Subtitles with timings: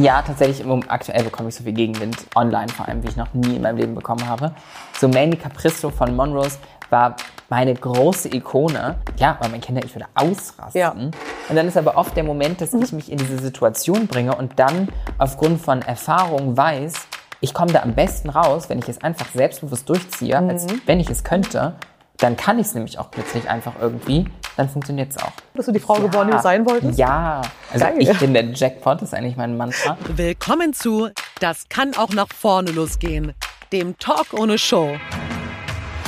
[0.00, 3.56] Ja, tatsächlich, aktuell bekomme ich so viel Gegenwind online, vor allem, wie ich noch nie
[3.56, 4.52] in meinem Leben bekommen habe.
[4.96, 7.16] So Mandy Capristo von Monrose war
[7.48, 8.96] meine große Ikone.
[9.16, 10.80] Ja, weil mein Kinder, ich würde ausrasten.
[10.80, 10.90] Ja.
[10.90, 14.58] Und dann ist aber oft der Moment, dass ich mich in diese Situation bringe und
[14.58, 14.88] dann
[15.18, 16.94] aufgrund von Erfahrung weiß,
[17.40, 20.50] ich komme da am besten raus, wenn ich es einfach selbstbewusst durchziehe, mhm.
[20.50, 21.74] als wenn ich es könnte.
[22.18, 24.26] Dann kann ich es nämlich auch plötzlich einfach irgendwie.
[24.56, 25.30] Dann funktioniert es auch.
[25.54, 26.00] Bist du die Frau ja.
[26.00, 26.98] geworden, die du sein wolltest?
[26.98, 27.42] Ja.
[27.72, 27.94] Also Geil.
[27.98, 29.96] ich bin der Jackpot, das ist eigentlich mein Mantra.
[30.16, 33.34] Willkommen zu Das kann auch nach vorne losgehen,
[33.72, 34.96] dem Talk ohne Show.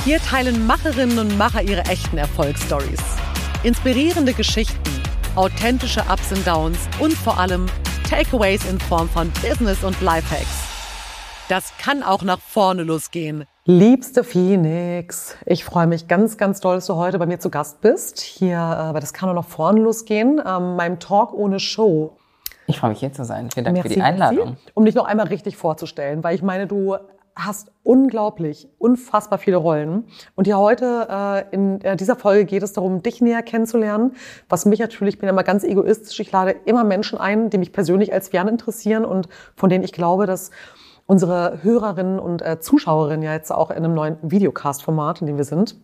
[0.03, 2.99] Hier teilen Macherinnen und Macher ihre echten Erfolgsstories.
[3.63, 5.01] Inspirierende Geschichten,
[5.35, 7.67] authentische Ups und Downs und vor allem
[8.09, 10.67] Takeaways in Form von Business und Lifehacks.
[11.47, 13.45] Das kann auch nach vorne losgehen.
[13.71, 17.79] Liebste Phoenix, ich freue mich ganz, ganz doll, dass du heute bei mir zu Gast
[17.79, 18.19] bist.
[18.19, 18.57] Hier
[18.93, 22.17] äh, Das kann auch nach vorne losgehen, ähm, meinem Talk ohne Show.
[22.67, 23.49] Ich freue mich hier zu sein.
[23.49, 24.49] Vielen Dank merci, für die Einladung.
[24.49, 26.97] Merci, um dich noch einmal richtig vorzustellen, weil ich meine, du
[27.33, 30.03] hast unglaublich, unfassbar viele Rollen.
[30.35, 34.15] Und hier heute äh, in äh, dieser Folge geht es darum, dich näher kennenzulernen.
[34.49, 37.71] Was mich natürlich, ich bin immer ganz egoistisch, ich lade immer Menschen ein, die mich
[37.71, 40.51] persönlich als Fern interessieren und von denen ich glaube, dass
[41.11, 45.43] unsere Hörerinnen und äh, Zuschauerinnen ja jetzt auch in einem neuen Videocast-Format, in dem wir
[45.43, 45.75] sind,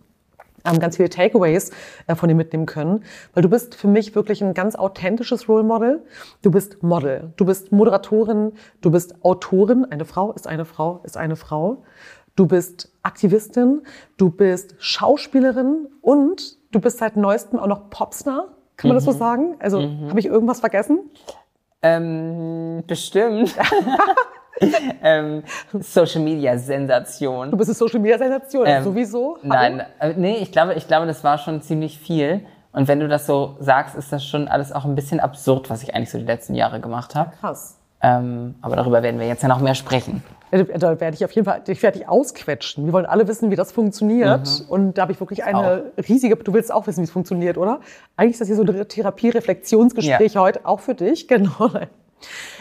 [0.63, 1.71] ähm, ganz viele Takeaways
[2.07, 5.63] äh, von dir mitnehmen können, weil du bist für mich wirklich ein ganz authentisches Role
[5.63, 6.05] Model.
[6.43, 9.83] Du bist Model, du bist Moderatorin, du bist Autorin.
[9.83, 11.83] Eine Frau ist eine Frau ist eine Frau.
[12.37, 13.81] Du bist Aktivistin,
[14.15, 18.55] du bist Schauspielerin und du bist seit neuestem auch noch Popstar.
[18.77, 18.99] Kann man mhm.
[18.99, 19.17] das so mhm.
[19.17, 19.55] sagen?
[19.59, 20.09] Also mhm.
[20.09, 21.01] habe ich irgendwas vergessen?
[21.81, 23.53] Ähm, bestimmt.
[25.03, 25.43] ähm,
[25.79, 27.51] Social Media Sensation.
[27.51, 29.37] Du bist eine Social Media Sensation, ähm, sowieso?
[29.43, 32.41] Nein, äh, nee, ich glaube, ich glaube, das war schon ziemlich viel.
[32.71, 35.81] Und wenn du das so sagst, ist das schon alles auch ein bisschen absurd, was
[35.83, 37.31] ich eigentlich so die letzten Jahre gemacht habe.
[37.39, 37.77] Krass.
[38.01, 40.23] Ähm, aber darüber werden wir jetzt ja noch mehr sprechen.
[40.51, 42.85] Da werde ich auf jeden Fall, ich werde dich ausquetschen.
[42.85, 44.47] Wir wollen alle wissen, wie das funktioniert.
[44.47, 44.69] Mhm.
[44.69, 45.57] Und da habe ich wirklich eine
[45.97, 46.07] auch.
[46.07, 47.79] riesige, du willst auch wissen, wie es funktioniert, oder?
[48.15, 50.41] Eigentlich ist das hier so ein Therapie-Reflexionsgespräch ja.
[50.41, 51.71] heute, auch für dich, genau.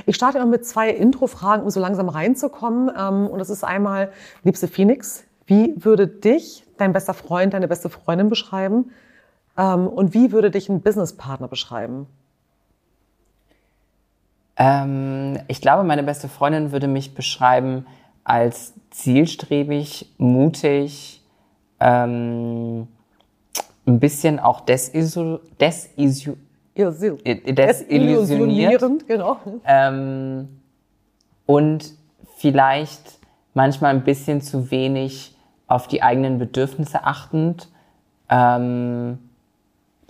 [0.05, 2.91] Ich starte immer mit zwei Intro-Fragen, um so langsam reinzukommen.
[2.97, 4.12] Ähm, und das ist einmal,
[4.44, 8.91] liebste Phoenix, wie würde dich dein bester Freund, deine beste Freundin beschreiben?
[9.56, 12.06] Ähm, und wie würde dich ein Businesspartner beschreiben?
[14.56, 17.87] Ähm, ich glaube, meine beste Freundin würde mich beschreiben
[18.25, 21.23] als zielstrebig, mutig,
[21.78, 22.88] ähm,
[23.87, 26.38] ein bisschen auch desillusioniert.
[26.76, 27.19] Illusion.
[27.25, 29.38] Desillusionierend, genau.
[29.64, 30.60] Ähm,
[31.47, 31.92] und
[32.37, 33.19] vielleicht
[33.54, 35.34] manchmal ein bisschen zu wenig
[35.66, 37.69] auf die eigenen Bedürfnisse achtend.
[38.28, 39.19] Ähm,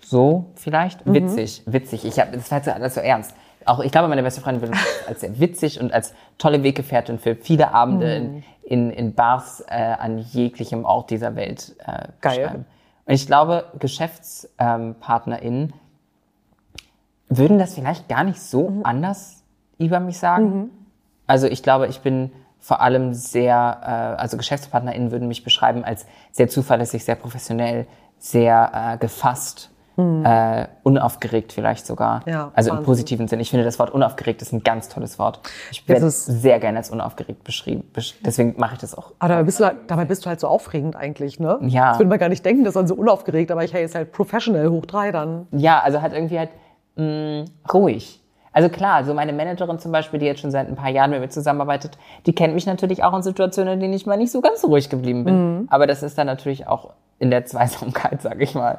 [0.03, 1.07] so vielleicht?
[1.07, 1.15] Mhm.
[1.15, 2.05] Witzig, witzig.
[2.05, 3.35] Ich hab, das war jetzt alles so ernst.
[3.65, 7.19] Auch ich glaube, meine beste Freundin würde mich als sehr witzig und als tolle Weggefährtin
[7.19, 8.43] für viele Abende mhm.
[8.63, 12.39] in, in, in Bars äh, an jeglichem Ort dieser Welt äh, Geil.
[12.39, 12.67] Beschreiben.
[13.07, 15.73] Und ich glaube, GeschäftspartnerInnen ähm,
[17.29, 18.81] würden das vielleicht gar nicht so mhm.
[18.85, 19.43] anders
[19.79, 20.45] über mich sagen.
[20.45, 20.71] Mhm.
[21.27, 26.07] Also ich glaube, ich bin vor allem sehr, äh, also GeschäftspartnerInnen würden mich beschreiben als
[26.33, 27.87] sehr zuverlässig, sehr professionell,
[28.19, 30.25] sehr äh, gefasst, mhm.
[30.25, 32.23] äh, unaufgeregt vielleicht sogar.
[32.27, 32.79] Ja, also Wahnsinn.
[32.79, 33.41] im positiven Sinn.
[33.41, 35.41] Ich finde, das Wort unaufgeregt ist ein ganz tolles Wort.
[35.71, 37.85] Ich werde sehr gerne als unaufgeregt beschrieben.
[38.25, 39.13] Deswegen mache ich das auch.
[39.19, 41.59] Aber dabei bist, du halt, dabei bist du halt so aufregend eigentlich, ne?
[41.63, 41.91] Ja.
[41.91, 44.13] Das würde man gar nicht denken, dass man so unaufgeregt, aber ich hey, ist halt
[44.13, 45.47] professional hoch drei dann.
[45.53, 46.51] Ja, also halt irgendwie halt
[46.97, 48.23] mh, mm, ruhig.
[48.53, 51.21] Also klar, so meine Managerin zum Beispiel, die jetzt schon seit ein paar Jahren mit
[51.21, 54.41] mir zusammenarbeitet, die kennt mich natürlich auch in Situationen, in denen ich mal nicht so
[54.41, 55.35] ganz ruhig geblieben bin.
[55.35, 55.67] Mhm.
[55.71, 58.79] Aber das ist dann natürlich auch in der Zweisamkeit, sag ich mal.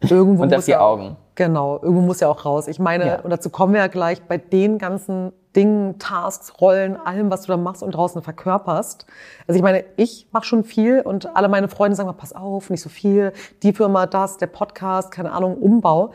[0.00, 1.16] Irgendwo Unter muss vier ja, Augen.
[1.34, 2.68] Genau, irgendwo muss ja auch raus.
[2.68, 3.20] Ich meine, ja.
[3.20, 7.48] und dazu kommen wir ja gleich bei den ganzen Dingen, Tasks, Rollen, allem, was du
[7.48, 9.06] da machst und draußen verkörperst.
[9.48, 12.70] Also ich meine, ich mache schon viel und alle meine Freunde sagen mal, pass auf,
[12.70, 13.32] nicht so viel,
[13.62, 16.12] die Firma, das, der Podcast, keine Ahnung, Umbau.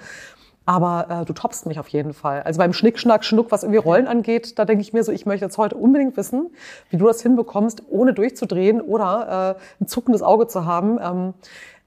[0.65, 2.41] Aber äh, du toppst mich auf jeden Fall.
[2.41, 5.25] Also beim Schnick, Schnack, Schnuck, was irgendwie Rollen angeht, da denke ich mir so, ich
[5.25, 6.49] möchte jetzt heute unbedingt wissen,
[6.89, 10.99] wie du das hinbekommst, ohne durchzudrehen oder äh, ein zuckendes Auge zu haben.
[11.01, 11.33] Ähm,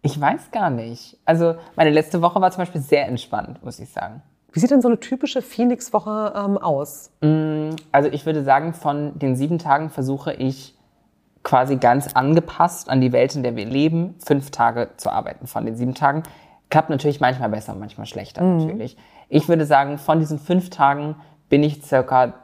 [0.02, 1.18] ich weiß gar nicht.
[1.24, 4.22] Also meine letzte Woche war zum Beispiel sehr entspannt, muss ich sagen.
[4.52, 7.10] Wie sieht denn so eine typische Phoenix-Woche ähm, aus?
[7.20, 10.74] Mm, also ich würde sagen, von den sieben Tagen versuche ich
[11.42, 15.66] quasi ganz angepasst an die Welt, in der wir leben, fünf Tage zu arbeiten von
[15.66, 16.22] den sieben Tagen.
[16.70, 18.58] Klappt natürlich manchmal besser, manchmal schlechter mhm.
[18.58, 18.96] natürlich.
[19.28, 21.16] Ich würde sagen, von diesen fünf Tagen
[21.48, 22.34] bin ich circa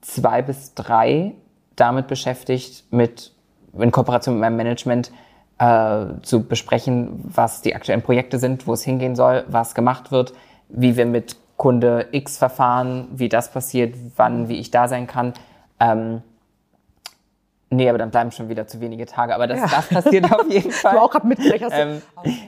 [0.00, 1.34] zwei bis drei
[1.76, 3.32] damit beschäftigt, mit
[3.72, 5.12] in Kooperation mit meinem Management
[5.58, 10.32] äh, zu besprechen, was die aktuellen Projekte sind, wo es hingehen soll, was gemacht wird,
[10.68, 15.34] wie wir mit Kunde X Verfahren, wie das passiert, wann, wie ich da sein kann.
[15.80, 16.22] Ähm,
[17.70, 19.34] nee, aber dann bleiben schon wieder zu wenige Tage.
[19.34, 19.66] Aber das, Ja.
[19.70, 20.92] das passiert auf jeden Fall.
[20.94, 21.70] Du auch gerade mitgerechnet.
[21.74, 22.02] ähm,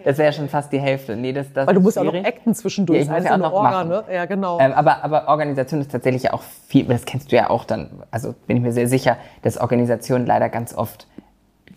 [0.04, 1.16] das wäre schon fast die Hälfte.
[1.16, 2.98] Nee, das, das Weil du musst ja auch noch acten zwischendurch.
[2.98, 3.88] Ja, ich Das muss ist ja auch noch Orga, machen.
[3.88, 4.04] ne?
[4.12, 4.58] Ja, genau.
[4.60, 8.34] Ähm, aber, aber Organisation ist tatsächlich auch viel, das kennst du ja auch dann, also
[8.46, 11.06] bin ich mir sehr sicher, dass Organisation leider ganz oft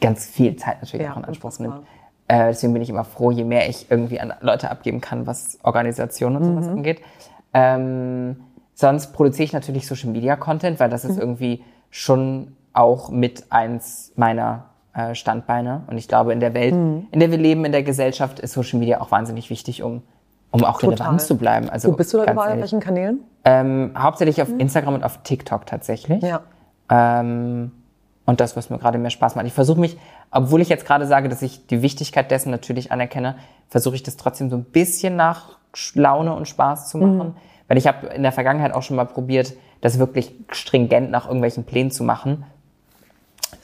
[0.02, 1.76] ganz viel Zeit natürlich Ja, auch in Anspruch nimmt.
[2.30, 5.60] Äh, deswegen bin ich immer froh, je mehr ich irgendwie an Leute abgeben kann, was
[5.64, 6.72] Organisation und sowas Mhm.
[6.78, 7.02] angeht.
[7.54, 8.38] Ähm,
[8.74, 10.92] sonst produziere ich natürlich Social Media Content, weil Mhm.
[10.92, 15.84] das ist irgendwie schon auch mit eins meiner äh, Standbeine.
[15.88, 17.08] Und ich glaube, in der Welt, Mhm.
[17.12, 20.02] in der wir leben, in der Gesellschaft, ist Social Media auch wahnsinnig wichtig, um,
[20.52, 20.98] um auch Total.
[20.98, 21.70] relevant zu bleiben.
[21.70, 22.54] Also Wo bist du da überall?
[22.54, 23.20] Auf welchen Kanälen?
[23.46, 26.22] Ähm, hauptsächlich auf Instagram und auf TikTok tatsächlich.
[26.24, 26.42] Ja.
[26.90, 27.72] Ähm,
[28.26, 29.46] und das, was mir gerade mehr Spaß macht.
[29.48, 29.98] Ich versuche mich,
[30.32, 33.36] obwohl ich jetzt gerade sage, dass ich die Wichtigkeit dessen natürlich anerkenne,
[33.68, 35.58] versuche ich das trotzdem so ein bisschen nach
[35.96, 37.36] Laune und Spaß zu machen.
[37.68, 41.64] Weil ich habe in der Vergangenheit auch schon mal probiert, das wirklich stringent nach irgendwelchen
[41.66, 42.46] Plänen zu machen.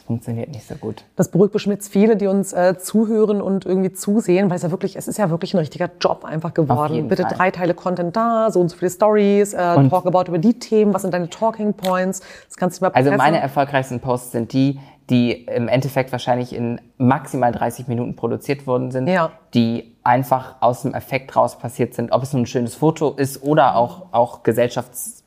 [0.10, 1.04] Das funktioniert nicht so gut.
[1.18, 4.96] Das beruhigt bestimmt viele, die uns äh, zuhören und irgendwie zusehen, weil es ja wirklich,
[4.96, 7.08] es ist ja wirklich ein richtiger Job einfach geworden.
[7.08, 7.32] Bitte Fall.
[7.38, 10.58] drei Teile Content da, so und so viele Stories, äh, Und- Talk about über die
[10.58, 13.18] Themen, was sind deine Talking Points, das kannst du mal Also pressen.
[13.24, 14.80] meine erfolgreichsten Posts sind die,
[15.12, 19.30] die im Endeffekt wahrscheinlich in maximal 30 Minuten produziert worden sind, Ja.
[19.54, 23.44] die einfach aus dem Effekt raus passiert sind, ob es nun ein schönes Foto ist
[23.44, 24.42] oder auch, auch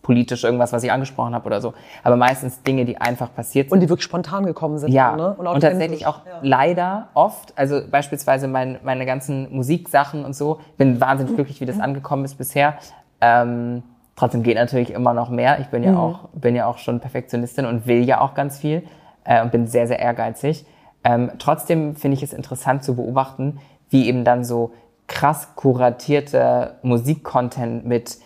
[0.02, 1.74] gesellschaftspolitisch irgendwas, was ich angesprochen habe oder so.
[2.02, 3.72] Aber meistens Dinge, die einfach passiert sind.
[3.72, 4.92] und die wirklich spontan gekommen sind.
[4.92, 5.34] Ja, ne?
[5.34, 5.70] und, authentisch.
[5.70, 11.60] tatsächlich auch leider oft, also beispielsweise mein, meine ganzen Musiksachen und so, bin wahnsinnig glücklich,
[11.60, 12.74] wie das angekommen ist bisher.
[13.20, 13.82] Ähm,
[14.16, 15.60] trotzdem geht natürlich immer noch mehr.
[15.60, 18.82] Ich bin ja auch, bin ja auch schon Perfektionistin und will ja auch ganz viel
[19.24, 20.66] äh, und bin sehr, sehr ehrgeizig.
[21.04, 23.58] Ähm, trotzdem finde ich es interessant zu beobachten,
[23.90, 24.72] wie eben dann so
[25.08, 28.18] krass kuratierte Musikcontent mit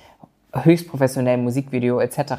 [0.53, 2.35] höchst professionellem Musikvideo etc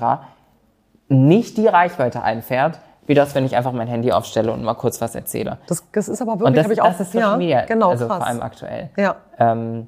[1.09, 4.99] nicht die Reichweite einfährt, wie das, wenn ich einfach mein Handy aufstelle und mal kurz
[4.99, 5.57] was erzähle.
[5.67, 8.17] Das, das ist aber wirklich, habe ich auch, das ist Social Media, genau, also krass.
[8.17, 8.89] vor allem aktuell.
[8.97, 9.15] ja.
[9.39, 9.87] Ähm,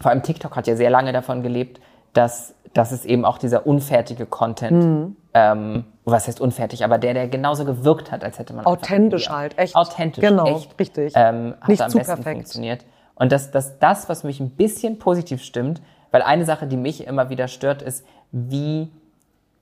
[0.00, 1.80] vor allem TikTok hat ja sehr lange davon gelebt,
[2.12, 5.16] dass, dass es eben auch dieser unfertige Content, Mhm.
[5.34, 9.58] ähm, was heißt unfertig, aber der, der genauso gewirkt hat, als hätte man Authentisch halt,
[9.58, 9.74] echt.
[9.76, 11.12] Authentisch, Genau, echt, richtig.
[11.16, 12.36] Ähm, hat Nicht am besten perfekt.
[12.36, 12.84] funktioniert.
[13.14, 15.80] Und das, das, das, was mich ein bisschen positiv stimmt,
[16.12, 18.88] weil eine Sache, die mich immer wieder stört, ist, wie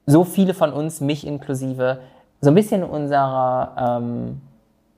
[0.07, 2.01] so viele von uns, mich inklusive,
[2.43, 4.41] so ein bisschen unsere, ähm,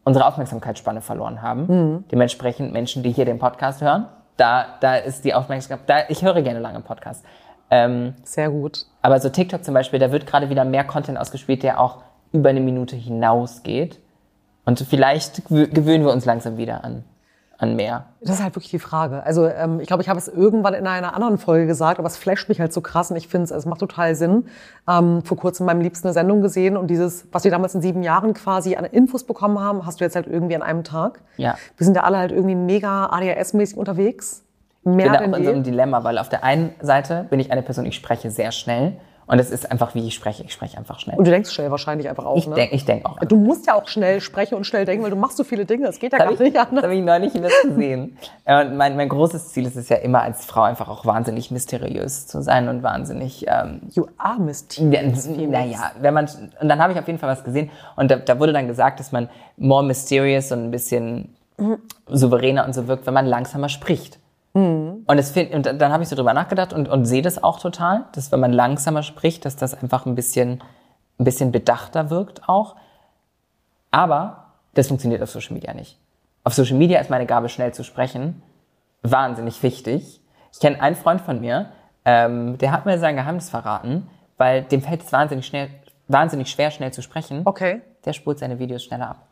[0.04, 1.66] unsere Aufmerksamkeitsspanne verloren haben.
[1.66, 2.04] Mhm.
[2.10, 4.06] Dementsprechend Menschen, die hier den Podcast hören,
[4.36, 7.22] da, da ist die Aufmerksamkeit, da, ich höre gerne lange Podcasts.
[7.70, 8.86] Ähm, Sehr gut.
[9.00, 11.98] aber so TikTok zum Beispiel, da wird gerade wieder mehr Content ausgespielt, der auch
[12.32, 13.98] über eine Minute hinausgeht.
[14.64, 17.04] Und vielleicht gewö- gewöhnen wir uns langsam wieder an,
[17.62, 18.06] an mehr.
[18.20, 19.22] Das ist halt wirklich die Frage.
[19.24, 22.16] Also ähm, ich glaube, ich habe es irgendwann in einer anderen Folge gesagt, aber es
[22.16, 24.46] flasht mich halt so krass und ich finde es, es macht total Sinn.
[24.88, 28.02] Ähm, vor kurzem meinem Liebsten eine Sendung gesehen und dieses, was wir damals in sieben
[28.02, 31.20] Jahren quasi an Infos bekommen haben, hast du jetzt halt irgendwie an einem Tag.
[31.36, 31.54] Ja.
[31.76, 34.42] Wir sind ja alle halt irgendwie mega ADHS-mäßig unterwegs.
[34.82, 37.38] Mehr Ich bin da auch in so einem Dilemma, weil auf der einen Seite bin
[37.38, 38.94] ich eine Person, ich spreche sehr schnell.
[39.26, 40.42] Und es ist einfach, wie ich spreche.
[40.42, 41.16] Ich spreche einfach schnell.
[41.16, 42.54] Und du denkst schnell wahrscheinlich einfach auch, ich ne?
[42.54, 43.18] denke ich denk auch.
[43.20, 45.86] Du musst ja auch schnell sprechen und schnell denken, weil du machst so viele Dinge.
[45.86, 46.84] Das geht ja Das gar habe ich, nicht das anders.
[46.84, 48.18] hab ich neulich das gesehen.
[48.46, 52.26] Und mein, mein großes Ziel ist es ja immer, als Frau einfach auch wahnsinnig mysteriös
[52.26, 55.26] zu sein und wahnsinnig ähm, You are mysterious.
[55.26, 56.28] Ja, naja, wenn man
[56.60, 58.98] und dann habe ich auf jeden Fall was gesehen und da, da wurde dann gesagt,
[59.00, 61.34] dass man more mysterious und ein bisschen
[62.08, 64.18] souveräner und so wirkt, wenn man langsamer spricht.
[64.54, 67.58] Und, es find, und dann habe ich so drüber nachgedacht und, und sehe das auch
[67.58, 70.62] total, dass wenn man langsamer spricht, dass das einfach ein bisschen,
[71.18, 72.76] ein bisschen bedachter wirkt auch.
[73.90, 74.44] Aber
[74.74, 75.98] das funktioniert auf Social Media nicht.
[76.44, 78.42] Auf Social Media ist meine Gabe, schnell zu sprechen,
[79.02, 80.20] wahnsinnig wichtig.
[80.52, 81.70] Ich kenne einen Freund von mir,
[82.04, 85.70] ähm, der hat mir sein Geheimnis verraten, weil dem fällt es wahnsinnig, schnell,
[86.08, 87.42] wahnsinnig schwer, schnell zu sprechen.
[87.44, 89.26] Okay, Der spult seine Videos schneller ab.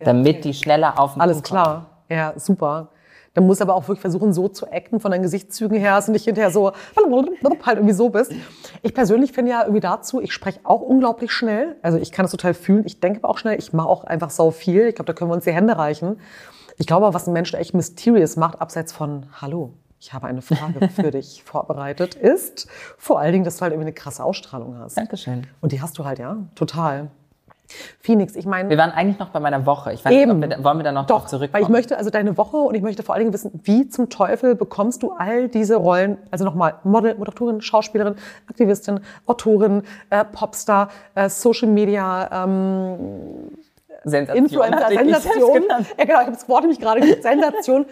[0.00, 1.62] damit die schneller auf den alles Punkt kommen.
[1.62, 1.86] klar.
[2.10, 2.88] Ja, super.
[3.34, 6.06] Dann musst du aber auch wirklich versuchen, so zu acten von deinen Gesichtszügen her, dass
[6.06, 6.72] du nicht hinterher so
[7.66, 8.32] halt irgendwie so bist.
[8.82, 11.76] Ich persönlich finde ja irgendwie dazu, ich spreche auch unglaublich schnell.
[11.82, 12.84] Also ich kann das total fühlen.
[12.86, 13.58] Ich denke aber auch schnell.
[13.58, 14.86] Ich mache auch einfach sau viel.
[14.86, 16.20] Ich glaube, da können wir uns die Hände reichen.
[16.76, 20.88] Ich glaube, was einen Menschen echt mysterious macht, abseits von Hallo, ich habe eine Frage
[20.94, 24.96] für dich vorbereitet, ist vor allen Dingen, dass du halt irgendwie eine krasse Ausstrahlung hast.
[24.96, 25.46] Dankeschön.
[25.60, 27.10] Und die hast du halt, ja, total.
[28.00, 28.68] Phoenix, ich meine.
[28.68, 29.92] Wir waren eigentlich noch bei meiner Woche.
[29.92, 30.38] Ich weiß Eben.
[30.40, 31.54] nicht, wir, wollen wir da noch Doch, zurückkommen?
[31.54, 34.10] weil ich möchte also deine Woche und ich möchte vor allen Dingen wissen, wie zum
[34.10, 38.16] Teufel bekommst du all diese Rollen, also nochmal Model, Moderatorin, Schauspielerin,
[38.48, 43.50] Aktivistin, Autorin, äh, Popstar, äh, Social Media, ähm,
[44.04, 45.62] Sensation Influencer, Sensation.
[45.98, 47.86] Ja genau, ich habe das Wort nämlich gerade gesagt, Sensation.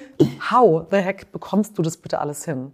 [0.50, 2.72] How the heck bekommst du das bitte alles hin?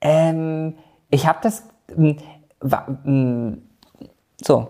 [0.00, 0.74] Ähm,
[1.10, 1.62] Ich habe das.
[1.96, 2.16] m,
[2.60, 3.62] wa- m,
[4.42, 4.68] so.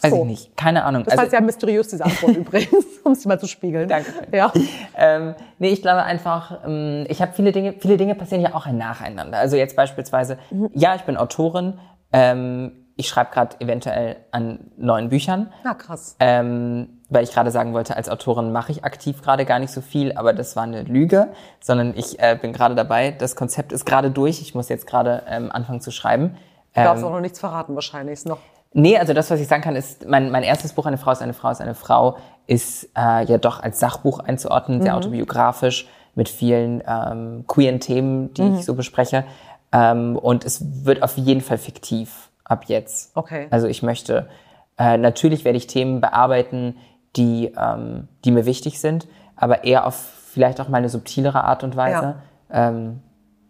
[0.00, 0.18] Weiß So.
[0.18, 0.56] ich nicht.
[0.56, 1.04] Keine Ahnung.
[1.04, 3.88] Das war jetzt ja mysteriös, diese Antwort übrigens, um es mal zu spiegeln.
[3.88, 4.12] Danke.
[4.32, 4.52] Ja.
[4.96, 8.66] Ähm, nee, ich glaube einfach, ähm, ich habe viele Dinge, viele Dinge passieren ja auch
[8.66, 9.38] nacheinander.
[9.38, 10.38] Also jetzt beispielsweise,
[10.74, 11.78] ja, ich bin Autorin,
[12.12, 16.14] ähm, ich schreibe gerade eventuell an neuen Büchern, Na krass.
[16.20, 19.80] ähm, weil ich gerade sagen wollte, als Autorin mache ich aktiv gerade gar nicht so
[19.80, 23.84] viel, aber das war eine Lüge, sondern ich äh, bin gerade dabei, das Konzept ist
[23.84, 26.36] gerade durch, ich muss jetzt gerade ähm, anfangen zu schreiben.
[26.74, 28.12] Du darfst Ähm, auch noch nichts verraten wahrscheinlich.
[28.14, 28.38] Ist noch
[28.76, 31.22] Nee, also das, was ich sagen kann, ist, mein, mein erstes Buch, Eine Frau ist
[31.22, 32.16] eine Frau ist eine Frau,
[32.48, 38.42] ist äh, ja doch als Sachbuch einzuordnen, sehr autobiografisch, mit vielen ähm, queeren Themen, die
[38.42, 39.24] ich so bespreche.
[39.72, 43.16] Ähm, und es wird auf jeden Fall fiktiv ab jetzt.
[43.16, 43.46] Okay.
[43.50, 44.28] Also ich möchte,
[44.76, 46.76] äh, natürlich werde ich Themen bearbeiten,
[47.16, 51.62] die, ähm, die mir wichtig sind, aber eher auf vielleicht auch mal eine subtilere Art
[51.62, 52.16] und Weise.
[52.50, 53.00] Ähm,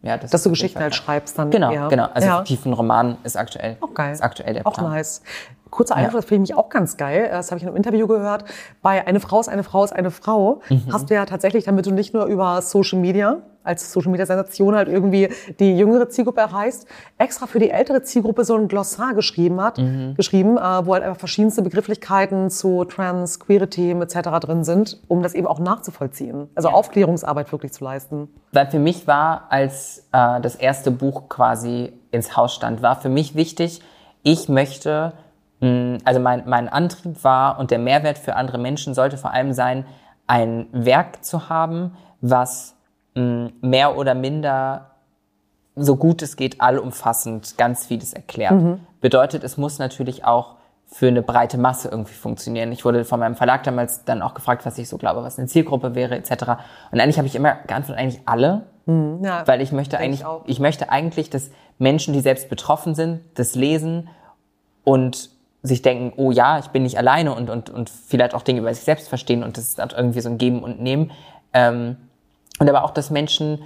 [0.04, 1.50] ja, das dass du Geschichten halt schreibst dann.
[1.50, 1.88] Genau, eher.
[1.88, 2.08] genau.
[2.14, 2.36] Also ja.
[2.38, 4.12] fiktiven Roman ist aktuell, Auch geil.
[4.12, 4.90] ist aktuell der Auch Plan.
[4.92, 5.22] nice.
[5.70, 7.28] Kurzer Einwurf, das finde ich auch ganz geil.
[7.32, 8.44] Das habe ich in einem Interview gehört.
[8.80, 10.84] Bei Eine Frau ist eine Frau ist eine Frau Mhm.
[10.92, 14.74] hast du ja tatsächlich, damit du nicht nur über Social Media als Social Media Sensation
[14.76, 15.28] halt irgendwie
[15.58, 16.86] die jüngere Zielgruppe erreichst,
[17.18, 20.14] extra für die ältere Zielgruppe so ein Glossar geschrieben hat, Mhm.
[20.14, 24.38] geschrieben, äh, wo halt einfach verschiedenste Begrifflichkeiten zu Trans, queere Themen etc.
[24.40, 26.48] drin sind, um das eben auch nachzuvollziehen.
[26.54, 28.28] Also Aufklärungsarbeit wirklich zu leisten.
[28.52, 33.08] Weil für mich war, als äh, das erste Buch quasi ins Haus stand, war für
[33.08, 33.80] mich wichtig,
[34.22, 35.12] ich möchte,
[35.60, 39.52] mh, also mein, mein Antrieb war und der Mehrwert für andere Menschen sollte vor allem
[39.52, 39.84] sein,
[40.26, 42.74] ein Werk zu haben, was
[43.14, 44.90] mehr oder minder
[45.76, 48.54] so gut es geht, allumfassend ganz vieles erklärt.
[49.00, 50.56] Bedeutet, es muss natürlich auch
[50.86, 52.70] für eine breite Masse irgendwie funktionieren.
[52.70, 55.48] Ich wurde von meinem Verlag damals dann auch gefragt, was ich so glaube, was eine
[55.48, 56.30] Zielgruppe wäre, etc.
[56.92, 60.60] Und eigentlich habe ich immer geantwortet, eigentlich alle, Ja, weil ich möchte eigentlich, ich ich
[60.60, 64.08] möchte eigentlich, dass Menschen, die selbst betroffen sind, das lesen
[64.84, 65.30] und
[65.62, 68.72] sich denken, oh ja, ich bin nicht alleine und, und, und vielleicht auch Dinge über
[68.72, 71.10] sich selbst verstehen und das ist dann irgendwie so ein Geben und Nehmen.
[71.54, 71.96] Ähm,
[72.64, 73.62] und aber auch, dass Menschen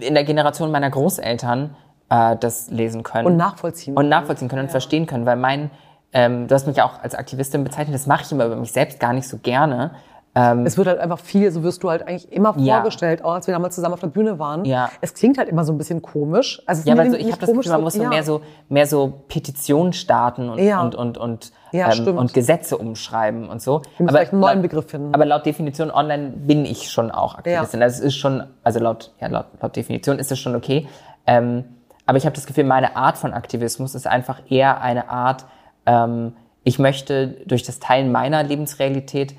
[0.00, 1.74] in der Generation meiner Großeltern
[2.10, 3.26] äh, das lesen können.
[3.26, 5.70] Und nachvollziehen Und nachvollziehen können und verstehen können, weil mein,
[6.12, 8.72] ähm, du hast mich ja auch als Aktivistin bezeichnet, das mache ich immer über mich
[8.72, 9.92] selbst gar nicht so gerne.
[10.36, 12.76] Es wird halt einfach viel, so wirst du halt eigentlich immer Ja.
[12.76, 14.64] vorgestellt, auch als wir damals zusammen auf der Bühne waren.
[14.64, 14.90] Ja.
[15.00, 16.60] Es klingt halt immer so ein bisschen komisch.
[16.66, 18.08] Also es Ja, weil so, ich habe das Gefühl, man muss so ja.
[18.08, 20.82] mehr so mehr so Petitionen starten und Ja.
[20.82, 23.82] und und und, Ja, ähm, und Gesetze umschreiben und so.
[23.96, 25.14] Wir müssen vielleicht einen neuen laut- Begriff finden.
[25.14, 27.78] Aber laut Definition online bin ich schon auch Aktivistin.
[27.78, 30.88] Das ist schon, also laut ja laut, laut Definition ist es schon okay.
[31.28, 31.64] Ähm,
[32.06, 35.44] aber ich habe das Gefühl, meine Art von Aktivismus ist einfach eher eine Art.
[35.86, 36.32] Ähm,
[36.64, 39.34] ich möchte durch das Teilen meiner Lebensrealität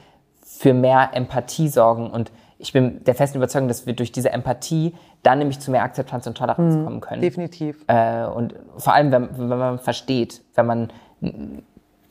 [0.57, 4.95] für mehr Empathie sorgen und ich bin der festen Überzeugung, dass wir durch diese Empathie
[5.23, 7.21] dann nämlich zu mehr Akzeptanz und Toleranz kommen können.
[7.21, 7.83] Definitiv.
[7.87, 10.89] Äh, und vor allem, wenn, wenn man versteht, wenn man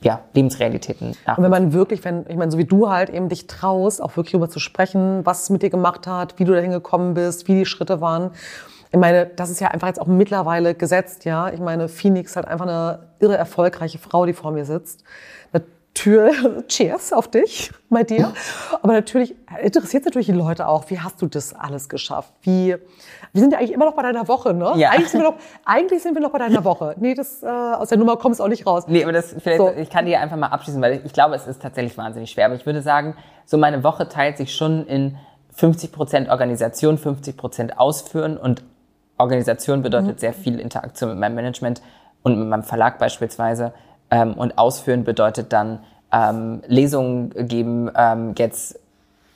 [0.01, 3.47] ja, Lebensrealitäten Und wenn man wirklich, wenn, ich meine, so wie du halt eben dich
[3.47, 6.71] traust, auch wirklich darüber zu sprechen, was es mit dir gemacht hat, wie du dahin
[6.71, 8.31] gekommen bist, wie die Schritte waren.
[8.91, 11.49] Ich meine, das ist ja einfach jetzt auch mittlerweile gesetzt, ja.
[11.49, 15.03] Ich meine, Phoenix halt einfach eine irre erfolgreiche Frau, die vor mir sitzt.
[15.95, 16.35] Natürlich,
[16.67, 18.33] cheers auf dich, bei dir.
[18.81, 22.33] Aber natürlich interessiert natürlich die Leute auch, wie hast du das alles geschafft?
[22.41, 22.75] Wie,
[23.31, 24.73] wir sind ja eigentlich immer noch bei deiner Woche, ne?
[24.75, 24.89] Ja.
[24.89, 26.95] Eigentlich sind wir noch, eigentlich sind wir noch bei deiner Woche.
[26.99, 28.83] Nee, das, äh, aus der Nummer kommst du auch nicht raus.
[28.87, 29.71] Nee, aber das vielleicht, So.
[29.71, 32.47] ich kann die einfach mal abschließen, weil ich glaube, es ist tatsächlich wahnsinnig schwer.
[32.47, 35.17] Aber ich würde sagen, so meine Woche teilt sich schon in
[35.57, 38.63] 50% Organisation, 50% Ausführen und
[39.17, 41.81] Organisation bedeutet sehr viel Interaktion mit meinem Management
[42.21, 43.71] und mit meinem Verlag beispielsweise.
[44.11, 45.79] Ähm, und Ausführen bedeutet dann
[46.11, 48.79] ähm, Lesungen geben, ähm, jetzt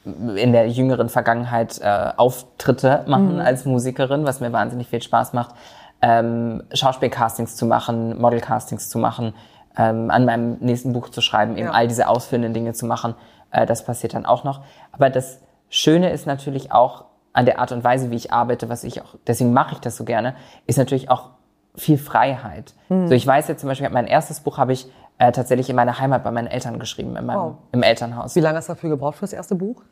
[0.06, 5.54] in der jüngeren Vergangenheit äh, Auftritte machen als Musikerin, was mir wahnsinnig viel Spaß macht,
[6.02, 9.34] ähm, Schauspielcastings zu machen, Modelcastings zu machen,
[9.78, 11.74] ähm, an meinem nächsten Buch zu schreiben, eben Ja.
[11.74, 13.14] all diese ausführenden Dinge zu machen.
[13.52, 14.62] Äh, das passiert dann auch noch.
[14.92, 18.84] Aber das Schöne ist natürlich auch an der Art und Weise, wie ich arbeite, was
[18.84, 20.34] ich auch, deswegen mache ich das so gerne,
[20.66, 21.30] ist natürlich auch
[21.76, 22.74] viel Freiheit.
[22.90, 26.00] So, ich weiß jetzt zum Beispiel, mein erstes Buch habe ich äh, tatsächlich in meiner
[26.00, 27.56] Heimat bei meinen Eltern geschrieben, in meinem, Wow.
[27.72, 28.36] im Elternhaus.
[28.36, 29.84] Wie lange hast du dafür gebraucht für das erste Buch?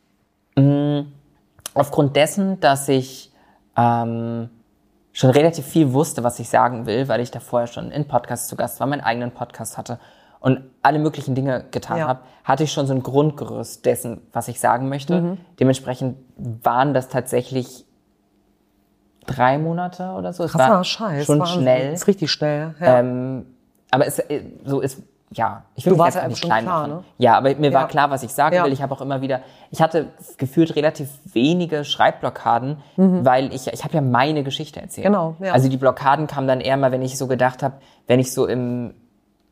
[1.76, 3.32] aufgrund dessen, dass ich
[3.78, 4.50] ähm,
[5.14, 8.48] schon relativ viel wusste, was ich sagen will, weil ich da vorher schon in Podcasts
[8.48, 10.00] zu Gast war, meinen eigenen Podcast hatte
[10.40, 12.08] und alle möglichen Dinge getan Ja.
[12.08, 15.22] habe, hatte ich schon so ein Grundgerüst dessen, was ich sagen möchte.
[15.22, 15.38] Mhm.
[15.60, 17.86] Dementsprechend waren das tatsächlich
[19.28, 20.44] drei Monate oder so.
[20.44, 21.26] Es Krasser war Scheiß.
[21.26, 21.62] schon Wahnsinn.
[21.62, 21.94] schnell.
[21.94, 22.74] Ist richtig schnell.
[22.80, 23.00] Ja.
[23.00, 23.46] Ähm,
[23.92, 26.64] aber es, äh, so, es ja, ich will Du mich warst jetzt auch nicht klein
[26.64, 26.92] klar, machen.
[27.00, 27.04] ne?
[27.18, 27.74] Ja, aber mir Ja.
[27.80, 28.64] war klar, was ich sagen Ja.
[28.64, 28.72] will.
[28.72, 29.42] Ich habe auch immer wieder,
[29.72, 30.08] ich hatte
[30.38, 35.06] gefühlt relativ wenige Schreibblockaden, weil ich, ich habe ja meine Geschichte erzählt.
[35.06, 35.12] Mhm.
[35.12, 35.52] Genau, ja.
[35.52, 37.76] Also die Blockaden kamen dann eher mal, wenn ich so gedacht habe,
[38.08, 38.94] wenn ich so im,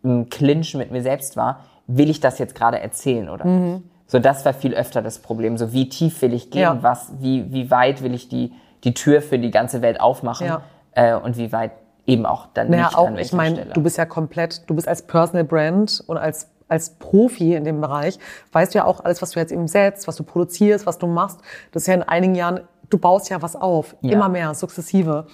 [0.01, 3.74] im Clinch mit mir selbst war, will ich das jetzt gerade erzählen oder Mhm.
[3.74, 3.84] nicht?
[4.08, 5.58] So, das war viel öfter das Problem.
[5.58, 6.77] So, wie tief will ich gehen?
[6.82, 8.53] Was, wie, wie weit will ich die,
[8.85, 10.47] die Tür für die ganze Welt aufmachen?
[10.47, 10.61] Ja.
[10.93, 11.71] Äh, und wie weit
[12.07, 13.73] eben auch dann Naja, nicht auch, an ich meine, Stelle.
[13.73, 17.81] du bist ja komplett, du bist als Personal Brand und als, als Profi in dem
[17.81, 18.19] Bereich,
[18.51, 21.07] weißt du ja auch alles, was du jetzt eben setzt, was du produzierst, was du
[21.07, 21.39] machst.
[21.71, 24.13] Das ist ja in einigen Jahren, du baust ja was auf, Ja.
[24.13, 25.25] immer mehr, sukzessive.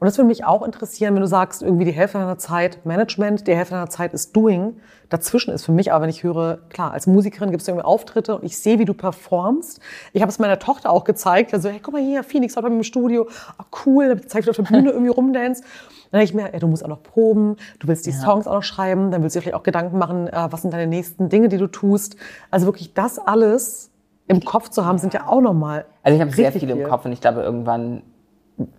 [0.00, 3.46] Und das würde mich auch interessieren, wenn du sagst, irgendwie die Hälfte deiner Zeit Management,
[3.46, 4.80] die Hälfte deiner Zeit ist Doing.
[5.10, 8.34] Dazwischen ist für mich aber, wenn ich höre, klar, als Musikerin gibt es irgendwie Auftritte
[8.34, 9.78] und ich sehe, wie du performst.
[10.14, 11.52] Ich habe es meiner Tochter auch gezeigt.
[11.52, 13.28] Also, hey, guck mal hier, Phoenix war bei mir im Studio.
[13.58, 15.62] Ah, cool, dann zeig ich auf der Bühne irgendwie rumdance.
[16.10, 18.54] Dann denke ich mir, ey, du musst auch noch proben, du willst die Songs auch
[18.54, 21.28] noch schreiben, dann willst du dir vielleicht auch Gedanken machen, äh, was sind deine nächsten
[21.28, 22.16] Dinge, die du tust.
[22.50, 23.90] Also wirklich das alles
[24.28, 25.84] im Kopf zu haben, sind ja auch nochmal.
[26.02, 26.86] Also ich habe sehr richtig viel im viel.
[26.86, 28.02] Kopf und ich glaube irgendwann,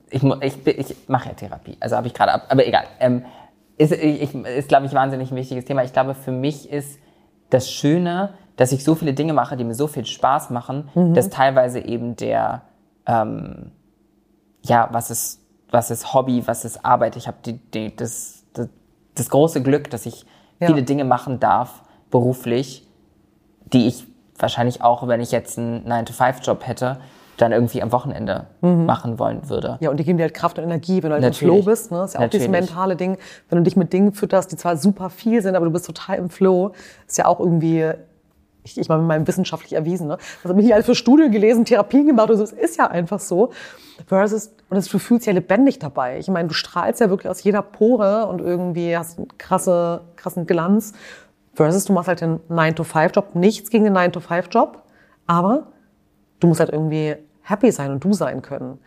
[0.09, 0.23] ich,
[0.65, 2.83] ich, ich mache ja Therapie, also habe ich gerade ab, aber egal.
[2.99, 3.25] Ähm,
[3.77, 5.83] ist, ich, ist glaube ich, wahnsinnig ein wichtiges Thema.
[5.83, 6.99] Ich glaube, für mich ist
[7.49, 11.13] das Schöne, dass ich so viele Dinge mache, die mir so viel Spaß machen, Mhm.
[11.15, 12.61] dass teilweise eben der,
[13.07, 13.71] ähm,
[14.63, 15.39] ja, was ist,
[15.71, 17.15] was ist Hobby, was ist Arbeit.
[17.15, 18.67] Ich habe die, die, das, das,
[19.15, 20.25] das große Glück, dass ich
[20.59, 20.67] Ja.
[20.67, 22.85] viele Dinge machen darf, beruflich,
[23.73, 24.05] die ich
[24.37, 26.99] wahrscheinlich auch, wenn ich jetzt einen 9-to-5-Job hätte,
[27.41, 29.77] dann irgendwie am Wochenende machen wollen würde.
[29.79, 31.91] Ja, und die geben dir halt Kraft und Energie, wenn du halt im Flow bist.
[31.91, 31.97] Ne?
[31.97, 32.69] Das ist ja auch dieses Natürlich.
[32.69, 33.17] mentale Ding.
[33.49, 36.17] Wenn du dich mit Dingen fütterst, die zwar super viel sind, aber du bist total
[36.17, 36.73] im Flow,
[37.07, 37.91] ist ja auch irgendwie,
[38.63, 40.07] ich, ich meine, mit meinem wissenschaftlich erwiesen.
[40.07, 40.17] Ne?
[40.43, 42.43] Das habe ich nicht alles für Studien gelesen, Therapien gemacht und so.
[42.43, 43.49] Es ist ja einfach so.
[44.05, 46.19] Versus, und das, du fühlst ja lebendig dabei.
[46.19, 50.45] Ich meine, du strahlst ja wirklich aus jeder Pore und irgendwie hast einen krasse, krassen
[50.45, 50.93] Glanz.
[51.53, 53.35] Versus, du machst halt den 9-to-5-Job.
[53.35, 54.83] Nichts gegen den 9-to-5-Job,
[55.27, 55.67] aber
[56.39, 57.15] du musst halt irgendwie
[57.51, 58.79] happy sein und du sein können.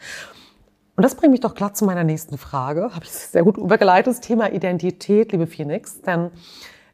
[0.96, 2.90] Und das bringt mich doch glatt zu meiner nächsten Frage.
[2.94, 6.00] Habe ich sehr gut übergeleitet, das Thema Identität, liebe Phoenix.
[6.02, 6.30] Denn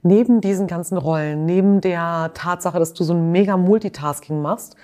[0.03, 4.77] neben diesen ganzen Rollen, neben der Tatsache, dass du so ein mega Multitasking machst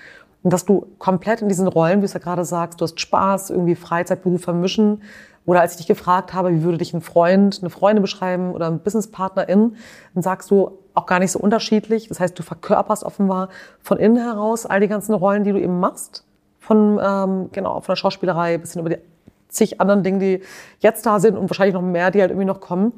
[0.43, 2.99] und dass du komplett in diesen Rollen, wie du es ja gerade sagst, du hast
[2.99, 5.01] Spaß, irgendwie Freizeit, Beruf vermischen.
[5.47, 8.67] Oder als ich dich gefragt habe, wie würde dich ein Freund, eine Freundin beschreiben oder
[8.67, 9.77] ein Businesspartnerin,
[10.13, 12.07] dann sagst du auch gar nicht so unterschiedlich.
[12.09, 13.49] Das heißt, du verkörperst offenbar
[13.81, 16.26] von innen heraus all die ganzen Rollen, die du eben machst
[16.67, 18.99] von ähm, genau von der Schauspielerei bis hin über die
[19.47, 20.41] zig anderen Dinge, die
[20.79, 22.93] jetzt da sind und wahrscheinlich noch mehr, die halt irgendwie noch kommen.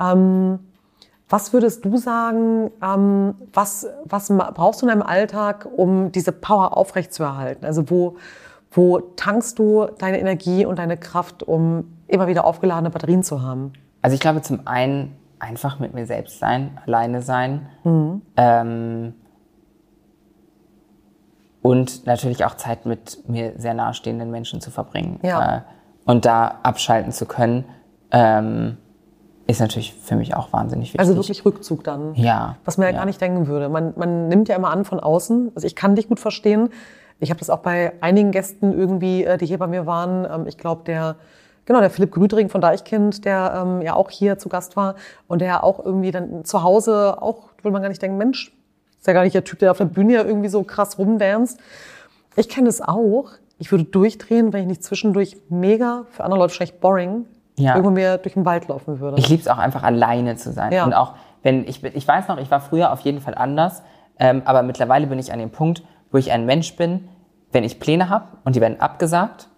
[0.00, 0.60] Ähm,
[1.28, 6.76] was würdest du sagen, ähm, was, was brauchst du in deinem Alltag, um diese Power
[6.76, 7.64] aufrechtzuerhalten?
[7.64, 8.16] Also wo,
[8.70, 13.72] wo tankst du deine Energie und deine Kraft, um immer wieder aufgeladene Batterien zu haben?
[14.02, 17.66] Also ich glaube zum einen einfach mit mir selbst sein, alleine sein.
[17.84, 18.22] Mhm.
[18.36, 19.14] Ähm,
[21.62, 25.20] und natürlich auch Zeit mit mir sehr nahestehenden Menschen zu verbringen.
[25.22, 25.56] Ja.
[25.56, 25.60] Äh,
[26.06, 27.64] und da abschalten zu können,
[28.10, 28.78] ähm,
[29.46, 31.00] ist natürlich für mich auch wahnsinnig wichtig.
[31.00, 32.14] Also wirklich Rückzug dann.
[32.14, 32.56] Ja.
[32.64, 32.98] Was man ja, ja.
[32.98, 33.68] gar nicht denken würde.
[33.68, 35.52] Man, man nimmt ja immer an von außen.
[35.54, 36.70] Also ich kann dich gut verstehen.
[37.18, 40.24] Ich habe das auch bei einigen Gästen irgendwie, äh, die hier bei mir waren.
[40.24, 41.16] Ähm, Ich glaube, der,
[41.66, 44.94] genau, der Philipp Grütring von Deichkind, der ähm, ja auch hier zu Gast war
[45.28, 48.52] und der auch irgendwie dann zu Hause auch, will man gar nicht denken, Mensch,
[49.00, 51.58] ist ja gar nicht der Typ, der auf der Bühne ja irgendwie so krass rumdanzt.
[52.36, 53.30] Ich kenne das auch.
[53.58, 57.24] Ich würde durchdrehen, wenn ich nicht zwischendurch mega, für andere Leute wahrscheinlich boring,
[57.58, 57.72] Ja.
[57.74, 59.18] irgendwo mir durch den Wald laufen würde.
[59.18, 60.72] Ich liebe es auch einfach alleine zu sein.
[60.72, 60.84] Ja.
[60.84, 63.82] Und auch wenn ich ich weiß noch, ich war früher auf jeden Fall anders,
[64.18, 67.08] ähm, aber mittlerweile bin ich an dem Punkt, wo ich ein Mensch bin,
[67.52, 69.48] wenn ich Pläne habe und die werden abgesagt.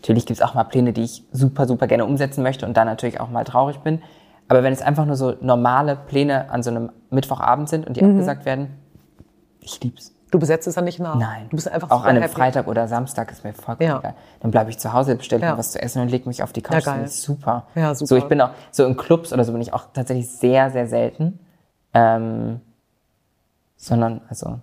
[0.00, 2.86] Natürlich gibt es auch mal Pläne, die ich super, super gerne umsetzen möchte und dann
[2.86, 4.02] natürlich auch mal traurig bin.
[4.48, 8.02] Aber wenn es einfach nur so normale Pläne an so einem Mittwochabend sind und die
[8.02, 8.10] Mhm.
[8.12, 8.68] abgesagt werden,
[9.62, 10.12] ich lieb's.
[10.30, 11.14] Du besetzt es dann nicht nach.
[11.16, 11.46] Nein.
[11.50, 12.34] Du bist einfach auch an einem happy.
[12.34, 13.98] Freitag oder Samstag ist mir vollkommen Ja.
[13.98, 14.14] egal.
[14.40, 15.52] Dann bleibe ich zu Hause, bestelle Ja.
[15.52, 16.86] mir was zu essen und lege mich auf die Couch.
[16.86, 17.02] Ja, geil.
[17.02, 17.66] Das ist super.
[17.74, 18.06] Ja, super.
[18.08, 20.86] So, ich bin auch, so in Clubs oder so bin ich auch tatsächlich sehr, sehr
[20.86, 21.38] selten.
[21.92, 22.60] Ähm,
[23.76, 24.58] sondern, also,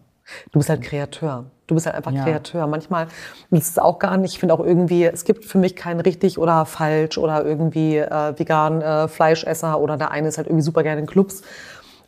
[0.51, 1.45] Du bist halt Kreateur.
[1.65, 2.23] Du bist halt einfach Ja.
[2.23, 2.67] Kreateur.
[2.67, 3.07] Manchmal,
[3.49, 6.37] das ist auch gar nicht, ich finde auch irgendwie, es gibt für mich kein richtig
[6.37, 10.83] oder falsch oder irgendwie äh, vegan äh, Fleischesser oder der eine ist halt irgendwie super
[10.83, 11.41] gerne in Clubs.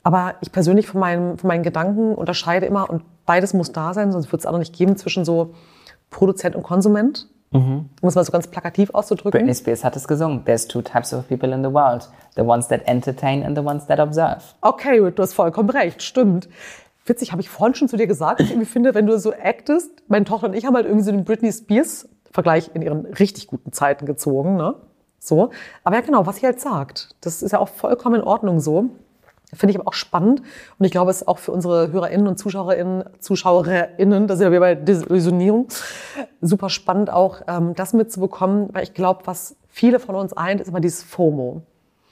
[0.04, 4.12] Aber ich persönlich von, meinem, von meinen Gedanken unterscheide immer und beides muss da sein,
[4.12, 5.54] sonst wird es auch noch nicht geben zwischen so
[6.10, 7.28] Produzent und Konsument.
[7.54, 9.40] Um es mal so ganz plakativ auszudrücken.
[9.40, 10.46] Britney Spears hat es gesungen.
[10.46, 12.10] There's two types of people in the world.
[12.38, 14.42] The ones that entertain and the ones that observe.
[14.62, 16.48] Okay, du hast vollkommen recht, stimmt.
[17.06, 19.34] Witzig, habe ich vorhin schon zu dir gesagt, dass ich irgendwie finde, wenn du so
[19.34, 23.48] actest, meine Tochter und ich haben halt irgendwie so den Britney Spears-Vergleich in ihren richtig
[23.48, 24.76] guten Zeiten gezogen, ne?
[25.20, 25.50] So.
[25.84, 28.86] Aber ja, genau, was sie halt sagt, das ist ja auch vollkommen in Ordnung so.
[29.54, 30.42] Finde ich aber auch spannend.
[30.80, 34.52] Und ich glaube, es ist auch für unsere HörerInnen und ZuschauerInnen, ZuschauerInnen, das ist ja
[34.52, 35.68] wie bei Desillusionierung,
[36.40, 40.68] super spannend auch, ähm, das mitzubekommen, weil ich glaube, was viele von uns eint, ist
[40.68, 41.64] immer dieses FOMO.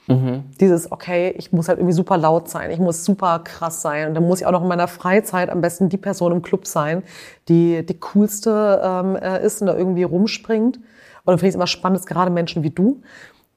[0.06, 0.44] Mhm.
[0.60, 4.08] Dieses, okay, ich muss halt irgendwie super laut sein, ich muss super krass sein.
[4.08, 6.66] Und dann muss ich auch noch in meiner Freizeit am besten die Person im Club
[6.66, 7.02] sein,
[7.48, 10.76] die die coolste ähm, äh, ist und da irgendwie rumspringt.
[10.76, 13.02] Und dann finde ich es immer spannend, dass gerade Menschen wie du,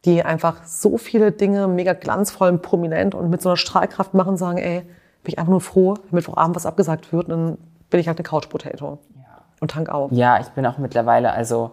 [0.05, 4.37] die einfach so viele Dinge mega glanzvoll und prominent und mit so einer Strahlkraft machen,
[4.37, 4.81] sagen, ey,
[5.23, 7.57] bin ich einfach nur froh, wenn Mittwochabend was abgesagt wird, dann
[7.89, 8.99] bin ich halt eine Couch Potato.
[9.15, 9.23] Ja.
[9.61, 10.11] Und tank auf.
[10.11, 11.71] Ja, ich bin auch mittlerweile, also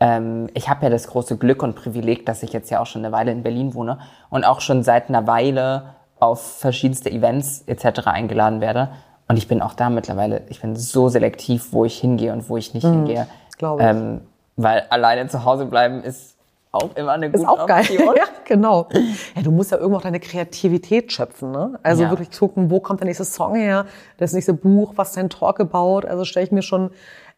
[0.00, 3.04] ähm, ich habe ja das große Glück und Privileg, dass ich jetzt ja auch schon
[3.04, 3.98] eine Weile in Berlin wohne
[4.30, 8.06] und auch schon seit einer Weile auf verschiedenste Events etc.
[8.06, 8.90] eingeladen werde.
[9.28, 12.56] Und ich bin auch da mittlerweile, ich bin so selektiv, wo ich hingehe und wo
[12.56, 13.26] ich nicht mhm, hingehe.
[13.56, 13.88] Glaube ich.
[13.88, 14.20] Ähm,
[14.56, 16.37] weil alleine zu Hause bleiben ist
[16.78, 17.86] auch immer eine gute Ist auch geil.
[17.90, 18.88] ja, genau.
[19.34, 21.78] Ja, du musst ja irgendwo auch deine Kreativität schöpfen, ne?
[21.82, 22.10] Also ja.
[22.10, 23.86] wirklich gucken, wo kommt der nächste Song her,
[24.16, 26.04] das nächste Buch, was dein Talk gebaut.
[26.04, 26.90] Also stelle ich mir schon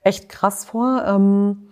[0.03, 1.05] echt krass vor.
[1.07, 1.69] Ähm,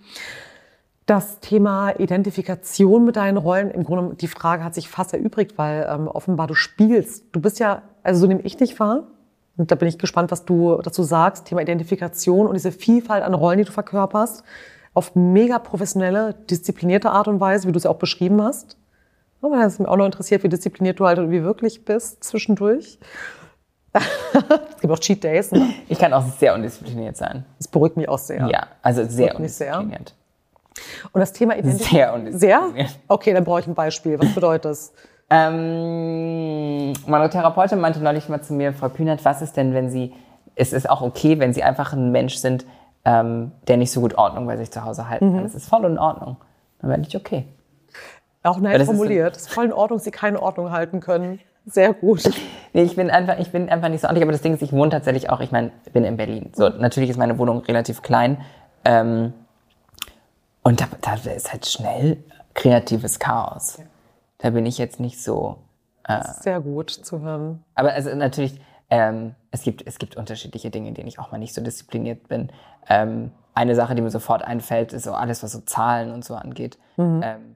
[1.07, 5.89] das Thema Identifikation mit deinen Rollen, im Grunde die Frage hat sich fast erübrigt, weil
[5.91, 7.25] ähm, offenbar du spielst.
[7.33, 9.05] Du bist ja, also so nehme ich dich wahr,
[9.59, 13.35] und da bin ich gespannt, was du dazu sagst, Thema Identifikation und diese Vielfalt an
[13.35, 14.45] Rollen, die du verkörperst
[14.95, 18.77] auf mega professionelle, disziplinierte Art und Weise, wie du es ja auch beschrieben hast.
[19.41, 22.99] Aber das ist mir auch noch interessiert, wie diszipliniert du halt wie wirklich bist zwischendurch.
[23.95, 25.53] es gibt auch Cheat Days.
[25.53, 25.71] Ne?
[25.89, 27.45] Ich kann auch sehr undiszipliniert sein.
[27.59, 28.47] Das beruhigt mich auch sehr.
[28.49, 30.15] Ja, also sehr undiszipliniert.
[30.75, 31.09] Sehr.
[31.13, 31.89] Und das Thema Identität.
[31.89, 32.77] Sehr undiszipliniert.
[32.77, 32.89] Sehr?
[33.09, 34.19] Okay, dann brauche ich ein Beispiel.
[34.19, 34.93] Was bedeutet das?
[35.31, 40.15] Ähm, meine Therapeutin meinte neulich mal zu mir, Frau Kühnert, was ist denn, wenn Sie,
[40.55, 42.65] es ist auch okay, wenn Sie einfach ein Mensch sind,
[43.05, 45.41] ähm, der nicht so gut Ordnung bei sich zu Hause halten kann.
[45.41, 45.45] Mhm.
[45.45, 46.37] Das ist voll in Ordnung.
[46.81, 47.47] Dann werde ich okay.
[48.43, 49.37] Auch nett formuliert.
[49.37, 51.41] Es ist, ist voll in Ordnung, sie keine Ordnung halten können.
[51.67, 52.23] Sehr gut.
[52.75, 54.73] Nee, ich bin einfach, ich bin einfach nicht so ordentlich, aber das Ding ist, ich
[54.73, 56.53] wohne tatsächlich auch, ich meine, bin in Berlin.
[56.55, 58.43] So, natürlich ist meine Wohnung relativ klein.
[58.85, 59.33] Ähm,
[60.63, 63.79] und da, da ist halt schnell kreatives Chaos.
[64.37, 65.57] Da bin ich jetzt nicht so.
[66.05, 67.65] Äh, Sehr gut zu hören.
[67.75, 71.39] Aber also natürlich, ähm, es, gibt, es gibt unterschiedliche Dinge, in denen ich auch mal
[71.39, 72.51] nicht so diszipliniert bin.
[72.89, 76.35] Ähm, eine Sache, die mir sofort einfällt, ist so alles, was so Zahlen und so
[76.35, 76.79] angeht.
[76.97, 77.21] Mhm.
[77.25, 77.55] Ähm,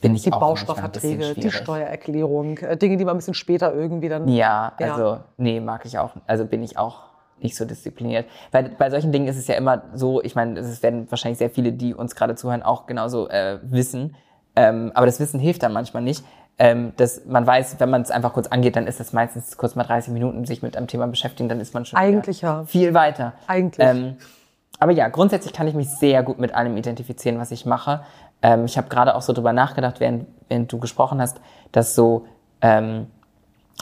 [0.00, 4.08] bin ich die auch Baustoffverträge, die Steuererklärung, äh, Dinge, die man ein bisschen später irgendwie
[4.08, 4.28] dann.
[4.28, 6.12] Ja, ja, also nee, mag ich auch.
[6.26, 8.26] Also bin ich auch nicht so diszipliniert.
[8.50, 11.50] Weil bei solchen Dingen ist es ja immer so, ich meine, es werden wahrscheinlich sehr
[11.50, 14.16] viele, die uns gerade zuhören, auch genauso äh, wissen.
[14.56, 16.24] Ähm, aber das Wissen hilft dann manchmal nicht
[16.58, 19.74] ähm, dass man weiß, wenn man es einfach kurz angeht, dann ist es meistens kurz
[19.74, 22.64] mal 30 Minuten sich mit einem Thema beschäftigen, dann ist man schon Eigentlich ja.
[22.64, 23.32] viel weiter.
[23.46, 23.86] Eigentlich.
[23.86, 24.16] Ähm,
[24.78, 28.00] aber ja, grundsätzlich kann ich mich sehr gut mit allem identifizieren, was ich mache.
[28.42, 31.40] Ähm, ich habe gerade auch so drüber nachgedacht, während, während du gesprochen hast,
[31.72, 32.26] dass so,
[32.60, 33.06] ähm,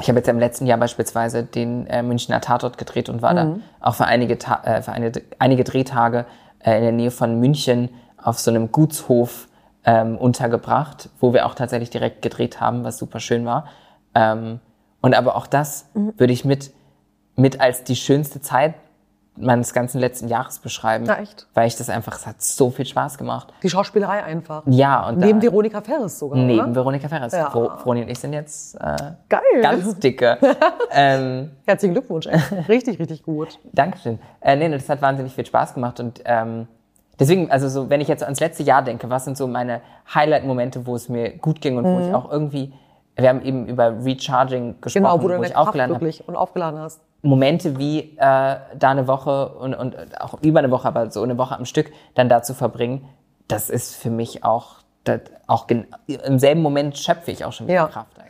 [0.00, 3.62] ich habe jetzt im letzten Jahr beispielsweise den äh, Münchner Tatort gedreht und war mhm.
[3.80, 6.26] da auch für einige, Ta äh, für eine, einige Drehtage
[6.60, 7.90] äh, in der Nähe von München
[8.22, 9.47] auf so einem Gutshof
[9.88, 13.64] ähm, untergebracht, wo wir auch tatsächlich direkt gedreht haben, was super schön war.
[14.14, 14.60] Ähm,
[15.00, 16.12] und aber auch das mhm.
[16.18, 16.72] würde ich mit,
[17.36, 18.74] mit als die schönste Zeit
[19.40, 21.06] meines ganzen letzten Jahres beschreiben.
[21.06, 21.46] Ja, echt?
[21.54, 23.54] Weil ich das einfach, es hat so viel Spaß gemacht.
[23.62, 24.64] Die Schauspielerei einfach.
[24.66, 26.38] Ja, und Neben da, Veronika Ferris sogar.
[26.38, 26.74] Neben oder?
[26.74, 27.32] Veronika Ferris.
[27.32, 27.48] Ja.
[27.48, 28.96] Froni und ich sind jetzt äh,
[29.28, 29.40] Geil.
[29.62, 30.36] ganz dicke.
[30.90, 32.68] ähm, Herzlichen Glückwunsch, echt.
[32.68, 33.58] Richtig, richtig gut.
[33.72, 34.18] Dankeschön.
[34.40, 36.66] Äh, nee, das hat wahnsinnig viel Spaß gemacht und ähm,
[37.18, 39.80] Deswegen, also so, wenn ich jetzt ans letzte Jahr denke, was sind so meine
[40.14, 41.94] Highlight-Momente, wo es mir gut ging und mhm.
[41.94, 42.14] wo ich mhm.
[42.14, 42.72] auch irgendwie,
[43.16, 46.78] wir haben eben über Recharging gesprochen, genau, wo, du wo ich aufgeladen wirklich und aufgeladen
[46.78, 47.00] hast.
[47.22, 51.36] Momente wie äh, da eine Woche und, und auch über eine Woche, aber so eine
[51.36, 53.08] Woche am Stück dann da zu verbringen,
[53.48, 57.74] das ist für mich auch, das, auch im selben Moment schöpfe ich auch schon wieder
[57.74, 57.86] ja.
[57.88, 58.16] Kraft.
[58.18, 58.27] Eigentlich.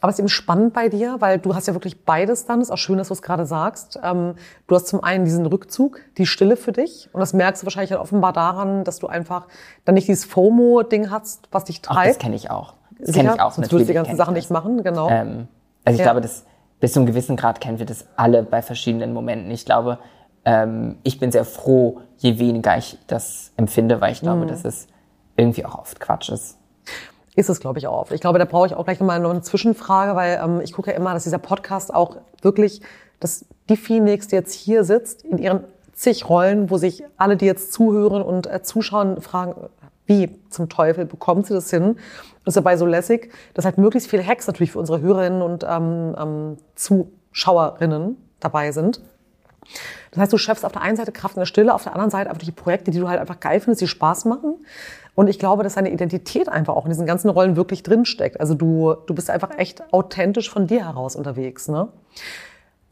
[0.00, 2.60] Aber es ist eben spannend bei dir, weil du hast ja wirklich beides dann.
[2.60, 3.98] Ist auch schön, dass du es gerade sagst.
[4.02, 4.34] Ähm,
[4.66, 7.08] du hast zum einen diesen Rückzug, die Stille für dich.
[7.12, 9.46] Und das merkst du wahrscheinlich dann offenbar daran, dass du einfach
[9.84, 11.98] dann nicht dieses FOMO-Ding hast, was dich treibt.
[11.98, 12.74] Ach, das kenne ich auch.
[12.98, 13.52] Das kenne ich auch.
[13.52, 15.08] Sonst würdest du die ganzen Sachen nicht machen, genau.
[15.08, 15.48] Ähm,
[15.84, 16.04] also ich ja.
[16.04, 16.44] glaube, das,
[16.80, 19.50] bis zu einem gewissen Grad kennen wir das alle bei verschiedenen Momenten.
[19.50, 19.98] Ich glaube,
[20.44, 24.48] ähm, ich bin sehr froh, je weniger ich das empfinde, weil ich glaube, mhm.
[24.48, 24.86] dass es
[25.36, 26.58] irgendwie auch oft Quatsch ist.
[27.36, 28.10] Ist es, glaube ich, auch.
[28.10, 30.96] Ich glaube, da brauche ich auch gleich nochmal eine Zwischenfrage, weil ähm, ich gucke ja
[30.96, 32.80] immer, dass dieser Podcast auch wirklich,
[33.20, 37.44] dass die Phoenix, die jetzt hier sitzt, in ihren zig Rollen, wo sich alle, die
[37.44, 39.54] jetzt zuhören und äh, zuschauen, fragen,
[40.06, 41.96] wie zum Teufel bekommt sie das hin?
[42.44, 45.64] Das ist dabei so lässig, dass halt möglichst viele Hacks natürlich für unsere Hörerinnen und
[45.68, 49.00] ähm, ähm, Zuschauerinnen dabei sind.
[50.12, 52.10] Das heißt, du schaffst auf der einen Seite Kraft in der Stille, auf der anderen
[52.10, 54.54] Seite einfach die Projekte, die du halt einfach geil findest, die Spaß machen.
[55.16, 58.38] Und ich glaube, dass deine Identität einfach auch in diesen ganzen Rollen wirklich drinsteckt.
[58.38, 61.68] Also du, du bist einfach echt authentisch von dir heraus unterwegs.
[61.68, 61.88] Ne?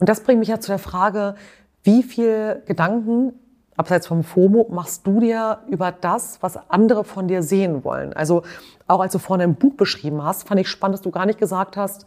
[0.01, 1.37] Und das bringt mich ja zu der Frage,
[1.83, 3.35] wie viel Gedanken,
[3.77, 8.15] abseits vom FOMO, machst du dir über das, was andere von dir sehen wollen?
[8.15, 8.43] Also
[8.87, 11.39] auch als du vorhin ein Buch beschrieben hast, fand ich spannend, dass du gar nicht
[11.39, 12.07] gesagt hast,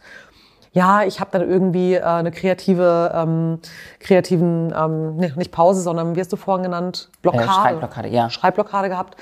[0.72, 3.60] ja, ich habe dann irgendwie äh, eine kreative, ähm,
[4.00, 7.08] kreativen, ähm, nee, nicht Pause, sondern wie hast du vorhin genannt?
[7.22, 7.44] Blockade.
[7.44, 8.30] Äh, Schreibblockade, ja.
[8.30, 9.16] Schreibblockade gehabt.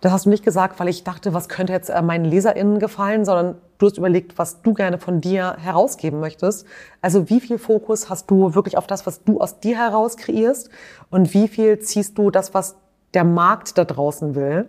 [0.00, 3.24] Das hast du nicht gesagt, weil ich dachte, was könnte jetzt äh, meinen LeserInnen gefallen,
[3.24, 6.66] sondern du hast überlegt, was du gerne von dir herausgeben möchtest.
[7.00, 10.70] Also wie viel Fokus hast du wirklich auf das, was du aus dir heraus kreierst
[11.10, 12.76] und wie viel ziehst du das, was
[13.14, 14.68] der Markt da draußen will,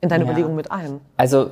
[0.00, 0.30] in deine ja.
[0.30, 1.00] Überlegung mit ein?
[1.16, 1.50] Also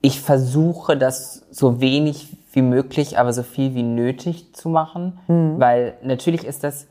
[0.00, 5.58] ich versuche das so wenig wie möglich, aber so viel wie nötig zu machen, mhm.
[5.58, 6.86] weil natürlich ist das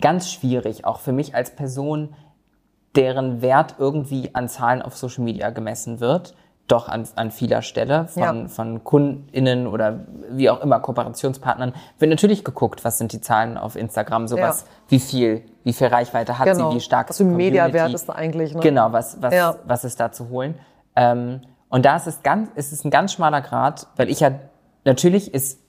[0.00, 2.14] ganz schwierig, auch für mich als Person,
[2.96, 6.34] deren Wert irgendwie an Zahlen auf Social Media gemessen wird,
[6.70, 8.48] doch an, an vieler Stelle von, ja.
[8.48, 10.00] von KundInnen oder
[10.30, 14.68] wie auch immer Kooperationspartnern wird natürlich geguckt, was sind die Zahlen auf Instagram, sowas, ja.
[14.88, 16.70] wie viel, wie viel Reichweite hat genau.
[16.70, 18.60] sie, wie stark was ist die Mediawert ist da eigentlich, ne?
[18.60, 19.56] Genau, was, was, ja.
[19.64, 20.54] was ist da zu holen.
[20.94, 24.32] Ähm, und da ist es ganz, ist es ein ganz schmaler Grad, weil ich ja,
[24.84, 25.60] natürlich ist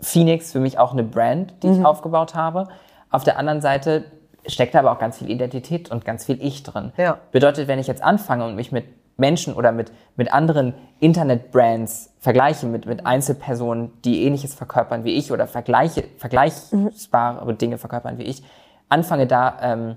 [0.00, 1.80] Phoenix für mich auch eine Brand, die mhm.
[1.80, 2.68] ich aufgebaut habe.
[3.10, 4.04] Auf der anderen Seite
[4.46, 6.92] steckt aber auch ganz viel Identität und ganz viel Ich drin.
[6.96, 7.18] Ja.
[7.30, 8.84] Bedeutet, wenn ich jetzt anfange und mich mit
[9.16, 15.32] Menschen oder mit, mit anderen Internet-Brands vergleiche, mit, mit Einzelpersonen, die ähnliches verkörpern wie ich
[15.32, 17.58] oder vergleiche, vergleichbare mhm.
[17.58, 18.42] Dinge verkörpern wie ich,
[18.88, 19.96] anfange da ähm,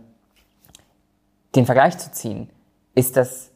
[1.56, 2.50] den Vergleich zu ziehen,
[2.94, 3.52] ist das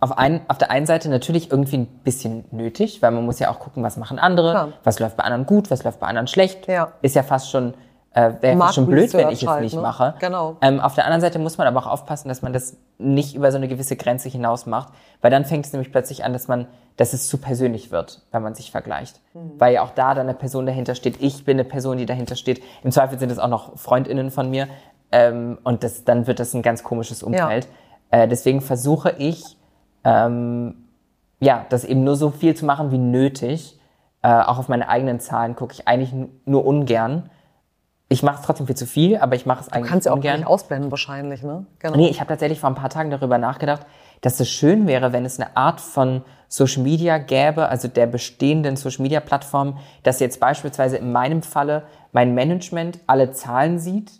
[0.00, 3.50] auf, ein, auf der einen Seite natürlich irgendwie ein bisschen nötig, weil man muss ja
[3.50, 4.72] auch gucken, was machen andere, Klar.
[4.82, 6.66] was läuft bei anderen gut, was läuft bei anderen schlecht.
[6.66, 6.92] Ja.
[7.02, 7.74] Ist ja fast schon
[8.14, 9.80] äh, wäre schon blöd, wenn ich es halt, nicht ne?
[9.80, 10.14] mache.
[10.18, 10.56] Genau.
[10.60, 13.50] Ähm, auf der anderen Seite muss man aber auch aufpassen, dass man das nicht über
[13.50, 16.66] so eine gewisse Grenze hinaus macht, weil dann fängt es nämlich plötzlich an, dass man,
[16.96, 19.20] dass es zu persönlich wird, wenn man sich vergleicht.
[19.32, 19.52] Mhm.
[19.58, 21.22] Weil ja auch da dann eine Person dahinter steht.
[21.22, 22.62] Ich bin eine Person, die dahinter steht.
[22.84, 24.68] Im Zweifel sind es auch noch FreundInnen von mir.
[25.10, 27.68] Ähm, und das, dann wird das ein ganz komisches Umfeld.
[28.12, 28.22] Ja.
[28.22, 29.56] Äh, deswegen versuche ich,
[30.04, 30.88] ähm,
[31.40, 33.78] ja, das eben nur so viel zu machen wie nötig.
[34.22, 37.30] Äh, auch auf meine eigenen Zahlen gucke ich eigentlich nur ungern
[38.12, 40.12] ich mache es trotzdem viel zu viel, aber ich mache es eigentlich du kannst ja
[40.12, 40.40] auch ungern.
[40.40, 41.66] nicht ausblenden wahrscheinlich, ne?
[41.78, 41.96] Genau.
[41.96, 43.86] Nee, ich habe tatsächlich vor ein paar Tagen darüber nachgedacht,
[44.20, 48.76] dass es schön wäre, wenn es eine Art von Social Media gäbe, also der bestehenden
[48.76, 54.12] Social Media Plattform, dass jetzt beispielsweise in meinem Falle mein Management alle Zahlen sieht,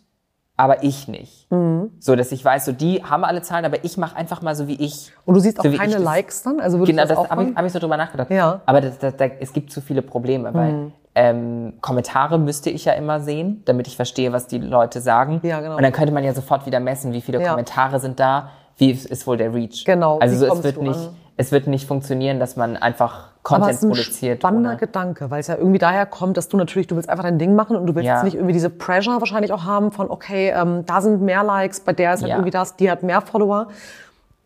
[0.57, 1.51] aber ich nicht.
[1.51, 1.91] Mhm.
[1.99, 4.69] So, dass ich weiß, so die haben alle Zahlen, aber ich mache einfach mal so
[4.69, 5.13] wie ich.
[5.25, 6.61] Und du siehst auch keine Likes dann?
[6.61, 8.31] Also genau, das, das habe ich, hab ich so drüber nachgedacht.
[8.31, 8.63] Ja.
[8.65, 10.93] Aber das, das, das, es gibt zu viele Probleme, weil mhm.
[11.15, 15.41] Ähm, Kommentare müsste ich ja immer sehen, damit ich verstehe, was die Leute sagen.
[15.43, 15.77] Ja, genau.
[15.77, 17.51] Und dann könnte man ja sofort wieder messen, wie viele ja.
[17.51, 18.49] Kommentare sind da,
[18.79, 19.85] wie ist wohl der Reach.
[19.85, 20.19] Genau.
[20.19, 21.15] Also so, es wird nicht, an?
[21.37, 24.39] es wird nicht funktionieren, dass man einfach Content Aber es ist ein produziert.
[24.39, 24.79] Spannender ohne.
[24.79, 27.55] Gedanke, weil es ja irgendwie daher kommt, dass du natürlich, du willst einfach dein Ding
[27.55, 28.15] machen und du willst ja.
[28.15, 31.81] jetzt nicht irgendwie diese Pressure wahrscheinlich auch haben von, okay, ähm, da sind mehr Likes,
[31.81, 32.37] bei der ist halt ja.
[32.37, 33.69] irgendwie das, die hat mehr Follower.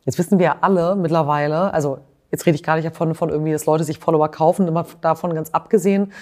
[0.05, 1.99] Jetzt wissen wir ja alle mittlerweile, also
[2.33, 5.35] jetzt rede ich gar nicht davon, von irgendwie, dass Leute sich Follower kaufen, immer davon
[5.35, 6.13] ganz abgesehen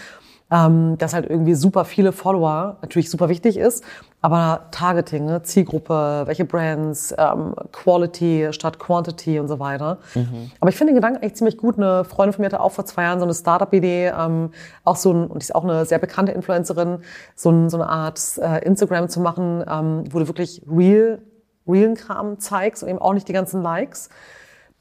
[0.50, 3.82] ähm, dass halt irgendwie super viele Follower natürlich super wichtig ist,
[4.20, 9.98] aber Targeting, ne, Zielgruppe, welche Brands, ähm, Quality statt Quantity und so weiter.
[10.14, 10.50] Mhm.
[10.60, 11.76] Aber ich finde den Gedanken eigentlich ziemlich gut.
[11.76, 14.50] Eine Freundin von mir hatte auch vor zwei Jahren so eine Startup-Idee, ähm,
[14.84, 16.98] auch so ein, und die ist auch eine sehr bekannte Influencerin,
[17.34, 21.20] so, ein, so eine Art äh, Instagram zu machen, ähm, wo du wirklich real,
[21.66, 24.10] realen Kram zeigst und eben auch nicht die ganzen Likes.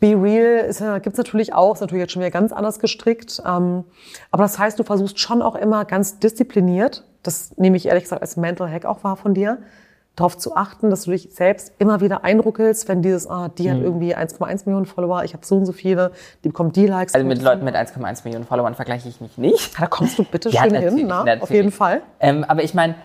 [0.04, 3.42] Be Real ja, gibt's natürlich auch, ist natürlich jetzt schon wieder ganz anders gestrickt.
[3.46, 3.86] Ähm,
[4.32, 8.22] aber das heißt, du versuchst schon auch immer ganz diszipliniert, das nehme ich ehrlich gesagt
[8.22, 9.60] als Mental Hack auch wahr von dir,
[10.16, 13.72] darauf zu achten, dass du dich selbst immer wieder einruckelst, wenn dieses, ah, die mhm.
[13.72, 16.12] hat irgendwie 1,1 Millionen Follower, ich habe so und so viele,
[16.44, 17.16] die bekommt die Likes.
[17.16, 19.80] Also mit Leuten mit 1,1 Millionen Followern vergleiche ich mich nicht.
[19.80, 22.02] Da kommst du bitte ja, schön hin, na, auf jeden Fall.
[22.20, 22.96] Ähm, aber ich meine,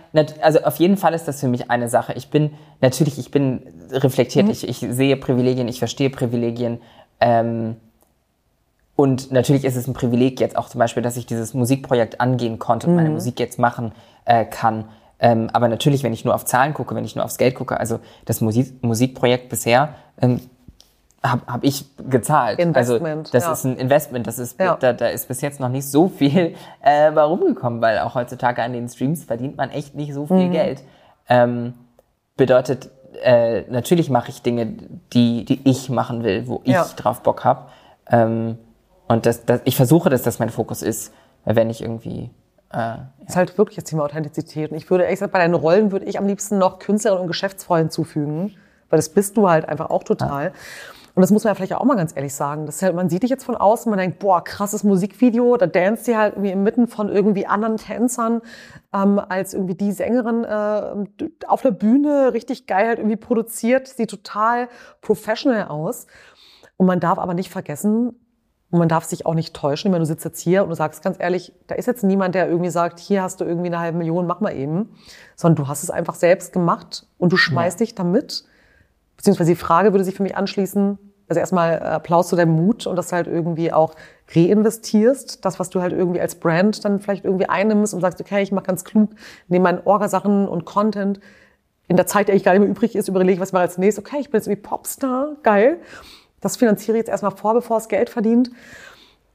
[0.42, 2.12] also auf jeden Fall ist das für mich eine Sache.
[2.12, 4.52] Ich bin, natürlich, ich bin reflektiert, mhm.
[4.52, 6.80] ich, ich sehe Privilegien, ich verstehe Privilegien.
[7.20, 7.76] Ähm,
[8.96, 12.58] und natürlich ist es ein Privileg jetzt auch zum Beispiel, dass ich dieses Musikprojekt angehen
[12.58, 12.96] konnte und mhm.
[12.96, 13.92] meine Musik jetzt machen
[14.26, 14.84] äh, kann.
[15.20, 17.78] Ähm, aber natürlich, wenn ich nur auf Zahlen gucke, wenn ich nur aufs Geld gucke,
[17.78, 20.40] also das Musik Musikprojekt bisher ähm,
[21.22, 22.58] habe hab ich gezahlt.
[22.60, 23.52] Investment, also das ja.
[23.52, 24.76] ist ein Investment, das ist ja.
[24.76, 28.72] da, da ist bis jetzt noch nicht so viel äh, rumgekommen, weil auch heutzutage an
[28.72, 30.52] den Streams verdient man echt nicht so viel mhm.
[30.52, 30.82] Geld.
[31.28, 31.74] Ähm,
[32.36, 32.90] bedeutet,
[33.22, 34.66] äh, natürlich mache ich Dinge,
[35.12, 36.84] die, die ich machen will, wo ich ja.
[36.96, 37.66] drauf Bock habe.
[38.08, 38.58] Ähm,
[39.08, 41.12] und das, das, ich versuche, dass das mein Fokus ist,
[41.44, 42.30] wenn ich irgendwie
[42.72, 43.12] äh, ja.
[43.26, 44.70] ist halt wirklich das Thema Authentizität.
[44.70, 47.26] Und ich würde ehrlich gesagt, bei deinen Rollen würde ich am liebsten noch Künstlerin und
[47.26, 48.54] Geschäftsfrau hinzufügen,
[48.90, 50.46] weil das bist du halt einfach auch total.
[50.46, 50.52] Ja.
[51.18, 52.66] Und das muss man ja vielleicht auch mal ganz ehrlich sagen.
[52.66, 56.04] Das halt, man sieht dich jetzt von außen, man denkt, boah, krasses Musikvideo, da danst
[56.04, 58.40] sie halt irgendwie inmitten von irgendwie anderen Tänzern
[58.94, 64.10] ähm, als irgendwie die Sängerin äh, auf der Bühne, richtig geil halt irgendwie produziert, sieht
[64.10, 64.68] total
[65.00, 66.06] professional aus.
[66.76, 68.14] Und man darf aber nicht vergessen,
[68.70, 71.02] und man darf sich auch nicht täuschen, wenn du sitzt jetzt hier und du sagst
[71.02, 73.96] ganz ehrlich, da ist jetzt niemand, der irgendwie sagt, hier hast du irgendwie eine halbe
[73.96, 74.90] Million, mach mal eben,
[75.36, 77.86] sondern du hast es einfach selbst gemacht und du schmeißt ja.
[77.86, 78.44] dich damit.
[79.16, 82.96] Beziehungsweise die Frage würde sich für mich anschließen, also erstmal Applaus zu deinem Mut und
[82.96, 83.94] dass du halt irgendwie auch
[84.34, 88.42] reinvestierst, das, was du halt irgendwie als Brand dann vielleicht irgendwie einnimmst und sagst, okay,
[88.42, 89.10] ich mache ganz klug,
[89.48, 91.20] nehme meinen Orgasachen und Content
[91.88, 93.78] in der Zeit, die eigentlich gar nicht mehr übrig ist, überlege ich, was mache als
[93.78, 94.04] nächstes.
[94.04, 95.78] Okay, ich bin jetzt irgendwie Popstar, geil.
[96.40, 98.50] Das finanziere ich jetzt erstmal vor, bevor es Geld verdient.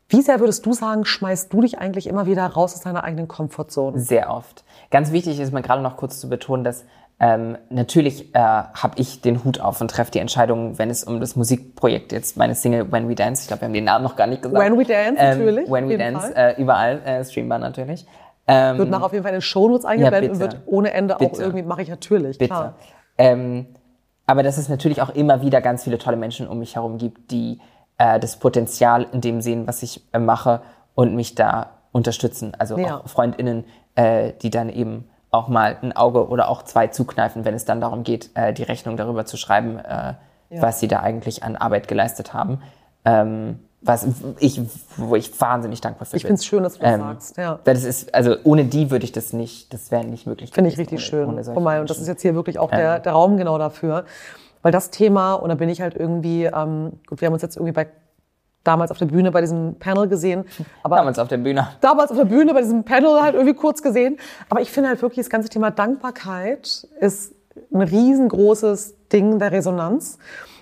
[0.10, 3.28] Wie sehr würdest du sagen, schmeißt du dich eigentlich immer wieder raus aus deiner eigenen
[3.28, 4.00] Komfortzone?
[4.00, 4.64] Sehr oft.
[4.92, 6.86] Ganz wichtig ist mir gerade noch kurz zu betonen, dass
[7.20, 11.20] ähm, natürlich äh, habe ich den Hut auf und treffe die Entscheidung, wenn es um
[11.20, 14.16] das Musikprojekt jetzt, meine Single When We Dance, ich glaube, wir haben den Namen noch
[14.16, 14.62] gar nicht gesagt.
[14.62, 15.72] When We Dance, ähm, natürlich.
[15.72, 18.06] When We Dance, äh, überall äh, streambar natürlich.
[18.46, 21.16] Ähm, wird nach auf jeden Fall in den Shownotes eingeblendet ja, und wird ohne Ende
[21.18, 21.32] bitte.
[21.32, 22.50] auch irgendwie, mache ich natürlich, bitte.
[22.50, 22.76] klar.
[23.18, 23.68] Ähm,
[24.26, 27.32] aber dass es natürlich auch immer wieder ganz viele tolle Menschen um mich herum gibt,
[27.32, 27.60] die
[27.98, 30.62] äh, das Potenzial in dem sehen, was ich äh, mache
[30.96, 32.54] und mich da unterstützen.
[32.58, 32.98] Also ja.
[32.98, 37.56] auch FreundInnen, äh, die dann eben auch mal ein Auge oder auch zwei zukneifen, wenn
[37.56, 40.14] es dann darum geht, äh, die Rechnung darüber zu schreiben, äh,
[40.50, 40.62] ja.
[40.62, 42.62] was sie da eigentlich an Arbeit geleistet haben.
[43.04, 44.08] Ähm, was
[44.40, 44.62] ich,
[44.98, 46.36] wo ich wahnsinnig dankbar für ich bin.
[46.36, 47.38] Ich finde es schön, dass du das ähm, sagst.
[47.38, 47.60] Ja.
[47.64, 50.52] Das ist, also ohne die würde ich das nicht, das wäre nicht möglich.
[50.52, 51.56] Finde ich richtig ohne, schön.
[51.56, 52.78] Ohne und das ist jetzt hier wirklich auch ähm.
[52.78, 54.06] der, der Raum genau dafür.
[54.62, 57.58] Weil das Thema, und da bin ich halt irgendwie, ähm, gut, wir haben uns jetzt
[57.58, 57.88] irgendwie bei
[58.64, 60.46] damals auf der Bühne bei diesem Panel gesehen.
[60.84, 61.68] Aber damals auf der Bühne.
[61.82, 64.18] Damals auf der Bühne bei diesem Panel halt irgendwie kurz gesehen.
[64.50, 67.36] Aber ich finde halt wirklich, das ganze Thema Dankbarkeit ist
[67.74, 70.18] ein riesengroßes Ding der Resonanz.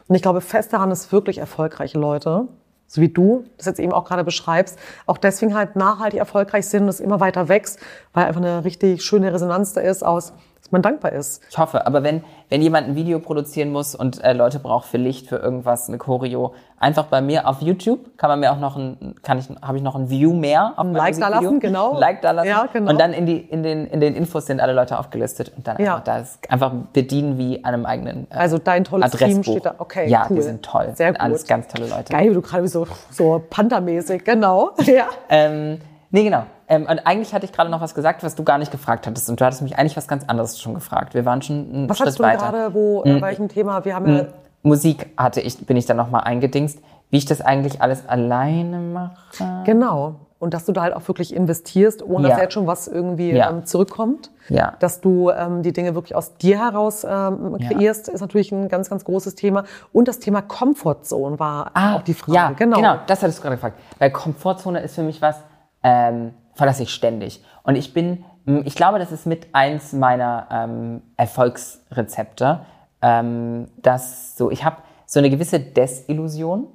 [0.08, 2.48] Und ich glaube fest daran, dass wirklich erfolgreiche Leute
[2.92, 6.84] so wie du das jetzt eben auch gerade beschreibst, auch deswegen halt nachhaltig erfolgreich sind
[6.84, 7.80] und es immer weiter wächst,
[8.12, 10.34] weil einfach eine richtig schöne Resonanz da ist aus
[10.72, 11.42] man dankbar ist.
[11.50, 14.98] Ich hoffe, aber wenn, wenn jemand ein Video produzieren muss und äh, Leute braucht für
[14.98, 18.76] Licht, für irgendwas, eine Choreo, einfach bei mir auf YouTube kann man mir auch noch
[18.76, 21.94] ein, kann ich, habe ich noch ein View mehr auf ein Like da lassen, genau.
[21.94, 22.48] Ein like da lassen.
[22.48, 22.92] Ja, genau.
[22.92, 25.78] Und dann in die, in den, in den Infos sind alle Leute aufgelistet und dann
[25.78, 25.94] ja.
[25.94, 29.44] einfach da ist einfach bedienen wie einem eigenen äh, Also dein tolles Adressbuch.
[29.44, 30.38] Team steht da, okay, Ja, cool.
[30.38, 30.92] die sind toll.
[30.96, 31.22] Sehr gut.
[31.22, 32.14] Alles ganz tolle Leute.
[32.14, 34.72] Geil, du gerade so, so Panthermäßig, genau.
[34.86, 35.06] Ja.
[35.30, 35.80] ähm,
[36.12, 36.44] nee, genau.
[36.68, 39.30] Ähm, und eigentlich hatte ich gerade noch was gesagt, was du gar nicht gefragt hattest.
[39.30, 41.14] Und du hattest mich eigentlich was ganz anderes schon gefragt.
[41.14, 42.42] Wir waren schon einen was Schritt weiter.
[42.42, 43.22] Was gerade, wo, mhm.
[43.22, 43.84] welchem Thema?
[43.86, 44.26] Wir haben ja...
[44.64, 46.80] Musik hatte ich, bin ich dann nochmal eingedingst.
[47.10, 49.64] Wie ich das eigentlich alles alleine mache.
[49.66, 50.16] Genau.
[50.40, 52.34] Und dass du da halt auch wirklich investierst, ohne ja.
[52.34, 53.50] dass jetzt schon was irgendwie ja.
[53.50, 54.32] ähm, zurückkommt.
[54.50, 54.74] Ja.
[54.80, 58.14] Dass du ähm, die Dinge wirklich aus dir heraus ähm, kreierst, ja.
[58.14, 59.66] ist natürlich ein ganz, ganz großes Thema.
[59.94, 62.36] Und das Thema Comfortzone war ah, auch die Frage.
[62.36, 62.78] Ja, genau.
[62.78, 63.78] genau, das hattest du gerade gefragt.
[64.00, 65.38] Weil Comfortzone ist für mich was,
[65.84, 67.44] ähm, verlasse ich ständig.
[67.64, 68.24] Und ich bin,
[68.66, 72.62] ich glaube, das ist mit eins meiner ähm, Erfolgsrezepte,
[73.02, 76.68] ähm, dass so, ich habe so eine gewisse Desillusion.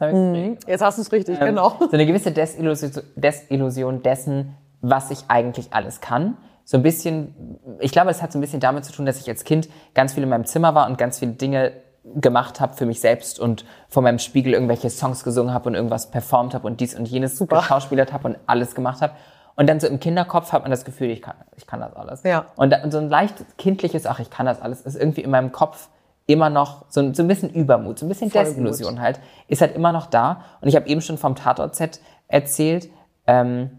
[0.00, 0.58] Mhm.
[0.66, 1.76] Jetzt hast du es richtig, ähm, genau.
[1.80, 6.36] So eine gewisse Desillusion, Desillusion dessen, was ich eigentlich alles kann.
[6.64, 9.28] So ein bisschen, ich glaube, es hat so ein bisschen damit zu tun, dass ich
[9.28, 11.72] als Kind ganz viel in meinem Zimmer war und ganz viele Dinge
[12.16, 16.10] gemacht habe für mich selbst und vor meinem Spiegel irgendwelche Songs gesungen habe und irgendwas
[16.10, 17.58] performt habe und dies und jenes Super.
[17.58, 19.14] geschauspielert habe und alles gemacht habe.
[19.56, 22.22] Und dann so im Kinderkopf hat man das Gefühl, ich kann, ich kann das alles.
[22.22, 22.46] Ja.
[22.56, 25.50] Und, und so ein leicht kindliches, ach, ich kann das alles, ist irgendwie in meinem
[25.50, 25.88] Kopf
[26.26, 29.00] immer noch so ein, so ein bisschen Übermut, so ein bisschen Voll Desillusion gut.
[29.00, 30.44] halt, ist halt immer noch da.
[30.60, 32.88] Und ich habe eben schon vom Tatort-Set erzählt,
[33.26, 33.77] ähm,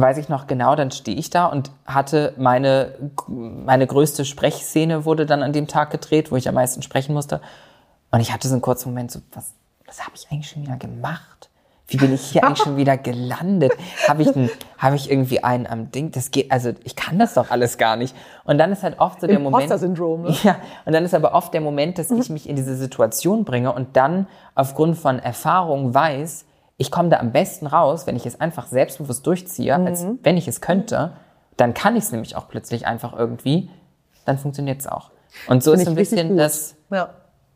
[0.00, 2.94] weiß ich noch genau, dann stehe ich da und hatte meine,
[3.28, 7.40] meine größte Sprechszene wurde dann an dem Tag gedreht, wo ich am meisten sprechen musste.
[8.10, 9.54] Und ich hatte so einen kurzen Moment so, was,
[9.86, 11.50] was habe ich eigentlich schon wieder gemacht?
[11.86, 13.72] Wie bin ich hier eigentlich schon wieder gelandet?
[14.08, 16.12] Habe ich, ein, hab ich irgendwie einen am Ding?
[16.12, 18.16] Das geht, also ich kann das doch alles gar nicht.
[18.44, 19.78] Und dann ist halt oft so der Moment.
[19.78, 20.34] syndrom ne?
[20.42, 23.72] Ja, und dann ist aber oft der Moment, dass ich mich in diese Situation bringe
[23.72, 28.40] und dann aufgrund von Erfahrung weiß, ich komme da am besten raus, wenn ich es
[28.40, 29.86] einfach selbstbewusst durchziehe, mhm.
[29.86, 31.12] als wenn ich es könnte.
[31.56, 33.70] Dann kann ich es nämlich auch plötzlich einfach irgendwie.
[34.24, 35.10] Dann funktioniert es auch.
[35.46, 37.10] Und so Find ist ein bisschen das, ja.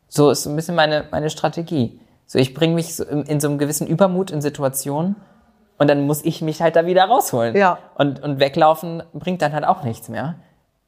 [0.07, 1.99] so ist ein bisschen meine, meine Strategie.
[2.25, 5.15] So, ich bringe mich so in, in, so einem gewissen Übermut in Situationen
[5.77, 7.55] und dann muss ich mich halt da wieder rausholen.
[7.55, 7.79] Ja.
[7.95, 10.35] Und, und weglaufen bringt dann halt auch nichts mehr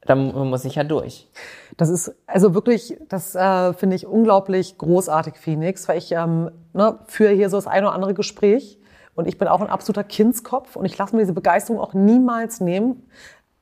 [0.04, 1.28] dann muss ich ja durch.
[1.76, 6.98] Das ist also wirklich, das äh, finde ich unglaublich großartig, Phoenix, weil ich ähm, ne,
[7.06, 8.78] führe hier so das ein oder andere Gespräch
[9.14, 12.60] und ich bin auch ein absoluter Kindskopf und ich lasse mir diese Begeisterung auch niemals
[12.60, 13.08] nehmen.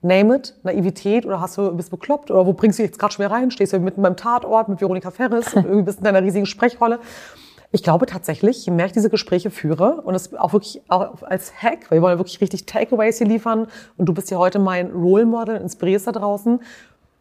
[0.01, 3.12] name it, Naivität oder hast du, bist bekloppt oder wo bringst du dich jetzt gerade
[3.12, 3.51] schwer rein?
[3.51, 7.01] Stehst du mitten beim Tatort mit Veronika Ferris und irgendwie bist in deiner riesigen Sprechrolle?
[7.72, 11.52] Ich glaube tatsächlich, je mehr ich diese Gespräche führe und es auch wirklich auch als
[11.62, 14.90] Hack, weil wir wollen wirklich richtig Takeaways hier liefern und du bist ja heute mein
[14.90, 16.60] Role Model, inspirierst da draußen.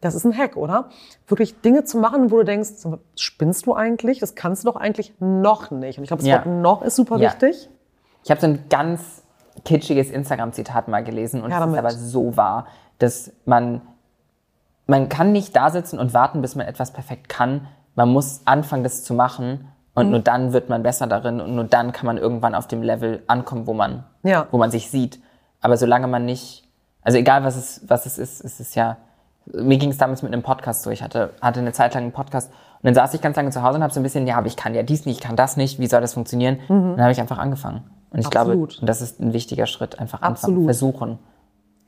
[0.01, 0.89] Das ist ein Hack, oder?
[1.27, 2.69] Wirklich Dinge zu machen, wo du denkst,
[3.15, 4.19] spinnst du eigentlich?
[4.19, 5.97] Das kannst du doch eigentlich noch nicht.
[5.99, 6.37] Und ich glaube, das Ja.
[6.37, 7.29] Wort noch ist super Ja.
[7.29, 7.69] wichtig.
[8.23, 9.21] Ich habe so ein ganz
[9.65, 12.65] kitschiges Instagram-Zitat mal gelesen und Ja, es ist aber so wahr,
[12.97, 13.81] dass man,
[14.87, 17.67] man kann nicht da sitzen und warten, bis man etwas perfekt kann.
[17.95, 19.67] Man muss anfangen, das zu machen
[19.99, 20.11] und Mhm.
[20.11, 23.21] nur dann wird man besser darin und nur dann kann man irgendwann auf dem Level
[23.27, 24.47] ankommen, wo man, Ja.
[24.51, 25.19] wo man sich sieht.
[25.61, 26.67] Aber solange man nicht,
[27.03, 28.97] also egal was es, was es ist, es ist ja,
[29.53, 30.89] mir ging es damals mit einem Podcast so.
[30.91, 33.61] Ich hatte, hatte eine Zeit lang einen Podcast und dann saß ich ganz lange zu
[33.63, 35.35] Hause und habe so ein bisschen, ja, aber ich kann ja dies nicht, ich kann
[35.35, 36.59] das nicht, wie soll das funktionieren?
[36.69, 37.83] Und dann habe ich einfach angefangen.
[38.11, 38.31] Und ich Mhm.
[38.37, 38.69] Absolut.
[38.69, 40.65] glaube, und das ist ein wichtiger Schritt, einfach anfangen, Absolut.
[40.65, 41.19] versuchen.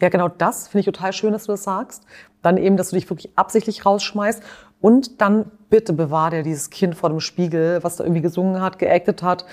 [0.02, 2.04] Ja, genau das finde ich total schön, dass du das sagst.
[2.41, 4.41] Dann eben, dass du dich wirklich absichtlich rausschmeißt.
[4.82, 8.80] Und dann bitte bewahr dir dieses Kind vor dem Spiegel, was da irgendwie gesungen hat,
[8.80, 9.45] geactet hat.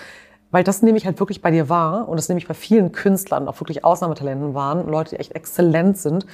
[0.51, 2.09] Weil das nehme ich halt wirklich bei dir wahr.
[2.09, 4.89] Und das nehme ich bei vielen Künstlern, auch wirklich Ausnahmetalenten waren.
[4.89, 6.25] Leute, die echt exzellent sind.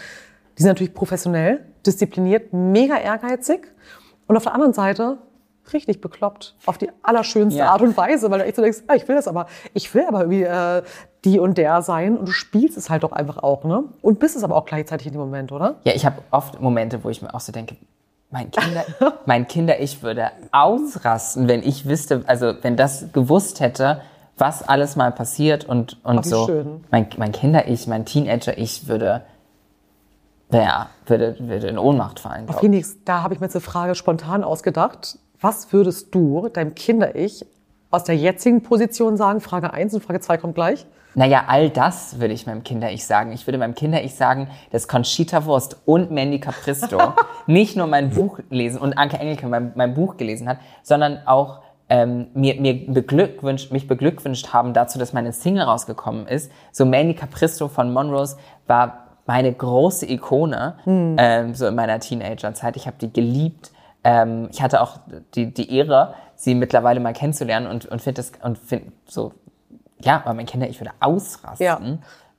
[0.57, 3.73] Die sind natürlich professionell, diszipliniert, mega ehrgeizig.
[4.29, 5.19] Und auf der anderen Seite
[5.73, 6.55] richtig bekloppt.
[6.67, 7.73] Auf die allerschönste Ja.
[7.73, 8.31] Art und Weise.
[8.31, 9.47] Weil du echt so denkst, ah, ich will das aber.
[9.73, 10.83] Ich will aber irgendwie äh,
[11.25, 12.17] die und der sein.
[12.17, 13.85] Und du spielst es halt doch einfach auch, ne?
[14.03, 15.77] Und bist es aber auch gleichzeitig in dem Moment, oder?
[15.85, 17.77] Ja, ich habe oft Momente, wo ich mir auch so denke,
[18.31, 18.85] mein Kinder,
[19.27, 24.01] mein Kinder, ich würde ausrasten, wenn ich wüsste, also wenn das gewusst hätte,
[24.37, 26.47] was alles mal passiert und, und wie so.
[26.47, 26.85] schön.
[26.91, 29.23] Mein, mein Kinder, ich, mein Teenager, ich würde,
[30.53, 32.47] ja, würde, würde in Ohnmacht fallen.
[32.49, 32.57] ich.
[32.57, 35.19] Phoenix, da habe ich mir jetzt eine Frage spontan ausgedacht.
[35.41, 37.47] Was würdest du deinem Kinder-Ich
[37.95, 39.41] aus der jetzigen Position sagen?
[39.41, 40.87] Frage 1 und Frage 2 kommt gleich.
[41.15, 43.33] Naja, all das würde ich meinem Kinder-Ich sagen.
[43.33, 46.99] Ich würde meinem Kinder-Ich sagen, dass Conchita Wurst und Mandy Capristo
[47.47, 51.61] nicht nur mein Buch lesen und Anke Engelke mein, mein Buch gelesen hat, sondern auch
[51.89, 56.51] ähm, mir, mir beglückwünscht, mich beglückwünscht haben dazu, dass meine Single rausgekommen ist.
[56.73, 58.37] So Mandy Capristo von Monrose
[58.67, 60.77] war meine große Ikone,
[61.19, 62.77] ähm, so in meiner Teenagerzeit.
[62.77, 63.71] Ich habe die geliebt.
[64.05, 64.99] Ähm, ich hatte auch
[65.35, 69.33] die, die Ehre, sie mittlerweile mal kennenzulernen und, und finde das, und find so,
[70.01, 71.65] ja, aber mein Kinder, ich würde ausrasten.
[71.67, 71.81] Ja.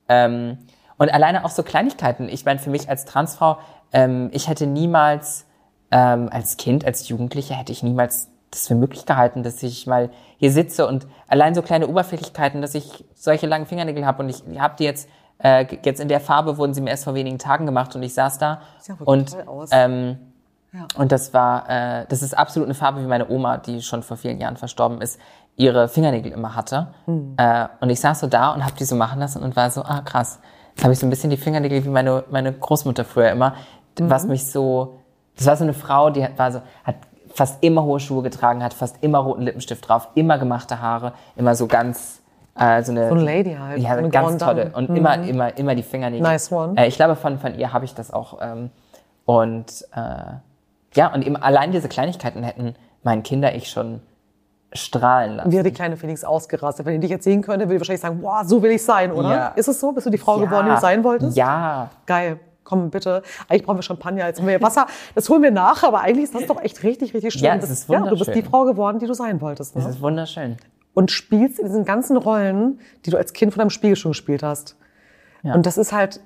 [0.08, 0.60] Ähm,
[0.98, 2.30] und alleine auch so Kleinigkeiten.
[2.30, 3.58] Ich meine, für mich als Transfrau,
[3.92, 5.46] ähm, ich hätte niemals,
[5.92, 10.10] ähm, als Kind, als Jugendliche, hätte ich niemals das für möglich gehalten, dass ich mal
[10.38, 14.44] hier sitze und allein so kleine Oberflächlichkeiten, dass ich solche langen Fingernägel habe und ich
[14.60, 15.10] habe die jetzt,
[15.40, 18.14] äh, jetzt in der Farbe wurden sie mir erst vor wenigen Tagen gemacht und ich
[18.14, 19.38] saß da Sieht ja wirklich und
[19.72, 20.18] ähm,
[20.76, 20.88] Ja.
[20.98, 24.18] und das war, äh, das ist absolut eine Farbe, wie meine Oma, die schon vor
[24.18, 25.20] vielen Jahren verstorben ist,
[25.56, 26.88] ihre Fingernägel immer hatte.
[27.06, 27.36] Hm.
[27.38, 29.84] Äh, und ich saß so da und habe die so machen lassen und war so,
[29.84, 30.40] ah krass,
[30.76, 33.54] jetzt habe ich so ein bisschen die Fingernägel wie meine, meine Großmutter früher immer,
[33.98, 34.10] Mhm.
[34.10, 35.00] was mich so,
[35.38, 36.96] das war so eine Frau, die hat, war so, hat
[37.34, 41.56] fast immer hohe Schuhe getragen, hat fast immer roten Lippenstift drauf, immer gemachte Haare, immer
[41.56, 42.22] so ganz,
[42.60, 44.76] äh, so eine, So eine Lady halt, ja, so eine ganz tolle Dame.
[44.76, 46.22] und immer, immer, immer die Fingernägel.
[46.28, 46.74] Nice one.
[46.78, 48.40] Äh, ich glaube, von, von ihr habe ich das auch.
[48.42, 48.70] Ähm,
[49.24, 50.34] und äh,
[50.96, 54.02] ja, und eben allein diese Kleinigkeiten hätten mein Kinder ich schon
[54.74, 55.52] strahlen lassen.
[55.52, 56.86] Wäre die kleine Phoenix ausgerastet.
[56.86, 59.12] Wenn ihr dich jetzt sehen könnte, würde ich wahrscheinlich sagen, boah, so will ich sein,
[59.12, 59.30] oder?
[59.30, 59.48] Ja.
[59.50, 59.92] Ist es so?
[59.92, 61.38] Bist du die Frau geworden, die du sein wolltest?
[61.38, 61.90] Ja.
[62.06, 62.40] Geil.
[62.64, 63.22] Komm, bitte.
[63.48, 64.88] Eigentlich brauchen wir Champagner, jetzt haben wir Wasser.
[65.14, 67.44] Das holen wir nach, aber eigentlich ist das doch echt richtig, richtig schön.
[67.44, 68.34] Ja, bist- ist ja, du bist wunderschön.
[68.44, 69.76] die Frau geworden, die du sein wolltest.
[69.76, 69.90] Das Ne?
[69.92, 70.58] ist wunderschön.
[70.96, 74.42] Und spielst in diesen ganzen Rollen, die du als Kind vor deinem Spiegel schon gespielt
[74.44, 74.76] hast.
[75.44, 75.54] Ja.
[75.54, 76.20] Und das ist halt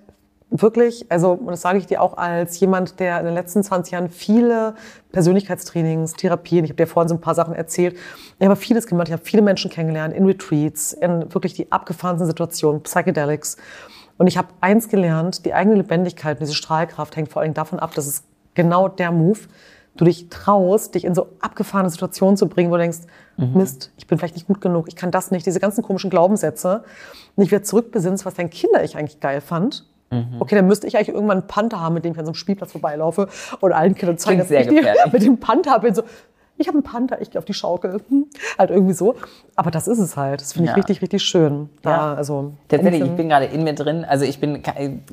[0.52, 3.94] wirklich, also, und das sage ich dir auch als jemand, der in den letzten 20
[3.94, 4.76] Jahren viele
[5.12, 7.96] Persönlichkeitstrainings, Therapien, ich habe dir vorhin so ein paar Sachen erzählt,
[8.40, 12.28] ich habe vieles gemacht, ich habe viele Menschen kennengelernt, in Retreats, in wirklich die abgefahrensten
[12.28, 13.58] Situationen, Psychedelics.
[14.18, 17.80] Und ich habe eins gelernt, die eigene Lebendigkeit und diese Strahlkraft hängt vor allem davon
[17.80, 18.24] ab, dass es
[18.54, 19.40] genau der Move,
[19.96, 23.00] du dich traust, dich in so abgefahrene Situationen zu bringen, wo du denkst,
[23.38, 26.84] Mist, ich bin vielleicht nicht gut genug, ich kann das nicht, diese ganzen komischen Glaubenssätze.
[27.36, 29.86] Und ich wieder zurückbesinnst, was dein Kinder ich eigentlich geil fand.
[30.40, 32.36] Okay, dann müsste ich eigentlich irgendwann einen Panther haben, mit dem ich an so einem
[32.36, 33.28] Spielplatz vorbeilaufe
[33.60, 35.02] und allen Kindern zeigen, sehr ich gefährlich.
[35.14, 36.02] mit dem Panther bin so,
[36.58, 38.26] ich habe einen Panther, ich gehe auf die Schaukel, hm,
[38.58, 39.16] halt irgendwie so.
[39.56, 40.42] Aber das ist es halt.
[40.42, 40.76] Das finde ich Ja.
[40.76, 41.70] richtig, richtig schön.
[41.84, 42.14] Da, Ja.
[42.16, 44.04] also Tatsächlich, ich bin gerade in mir drin.
[44.04, 44.62] Also ich bin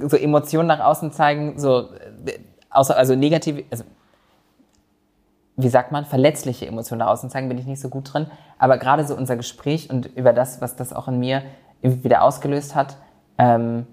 [0.01, 1.91] so Emotionen nach außen zeigen, so
[2.25, 2.39] äh,
[2.71, 3.85] außer also negative, also
[5.57, 8.27] wie sagt man, verletzliche Emotionen nach außen zeigen, bin ich nicht so gut drin.
[8.59, 11.43] Aber gerade so unser Gespräch und über das, was das auch in mir
[11.83, 12.97] wieder ausgelöst hat,
[13.39, 13.87] ähm,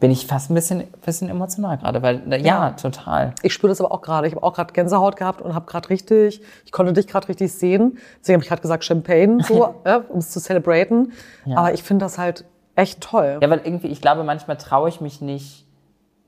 [0.00, 2.70] bin ich fast ein bisschen, bisschen emotional gerade, weil äh, ja, Ja.
[2.70, 3.34] total.
[3.42, 4.26] Ich spüre das aber auch gerade.
[4.26, 7.52] Ich habe auch gerade Gänsehaut gehabt und habe gerade richtig, ich konnte dich gerade richtig
[7.52, 7.98] sehen.
[8.20, 11.12] Deswegen habe ich gerade gesagt Champagne, so, ja, um es zu celebraten.
[11.54, 12.44] Aber ich finde das halt
[12.76, 13.38] echt toll.
[13.42, 15.66] Ja, weil irgendwie, ich glaube, manchmal traue ich mich nicht,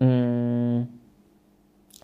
[0.01, 0.87] mh,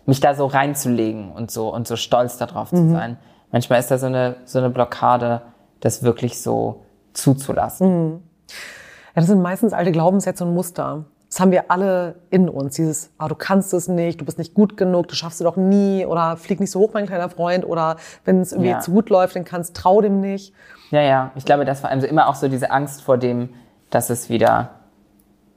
[0.05, 3.17] mich da so reinzulegen und so und so stolz darauf zu sein.
[3.51, 5.41] Manchmal ist da so eine, so eine Blockade,
[5.81, 8.23] das wirklich so zuzulassen.
[8.49, 11.05] Ja, das sind meistens alte Glaubenssätze und Muster.
[11.29, 12.75] Das haben wir alle in uns.
[12.75, 15.57] Dieses, ah, du kannst es nicht, du bist nicht gut genug, du schaffst es doch
[15.57, 18.79] nie oder flieg nicht so hoch, mein kleiner Freund oder wenn es irgendwie Ja.
[18.79, 20.53] zu gut läuft, dann kannst, trau dem nicht.
[20.89, 21.31] Ja, ja.
[21.35, 23.49] Ich glaube, das war also immer auch so diese Angst vor dem,
[23.91, 24.71] dass es wieder,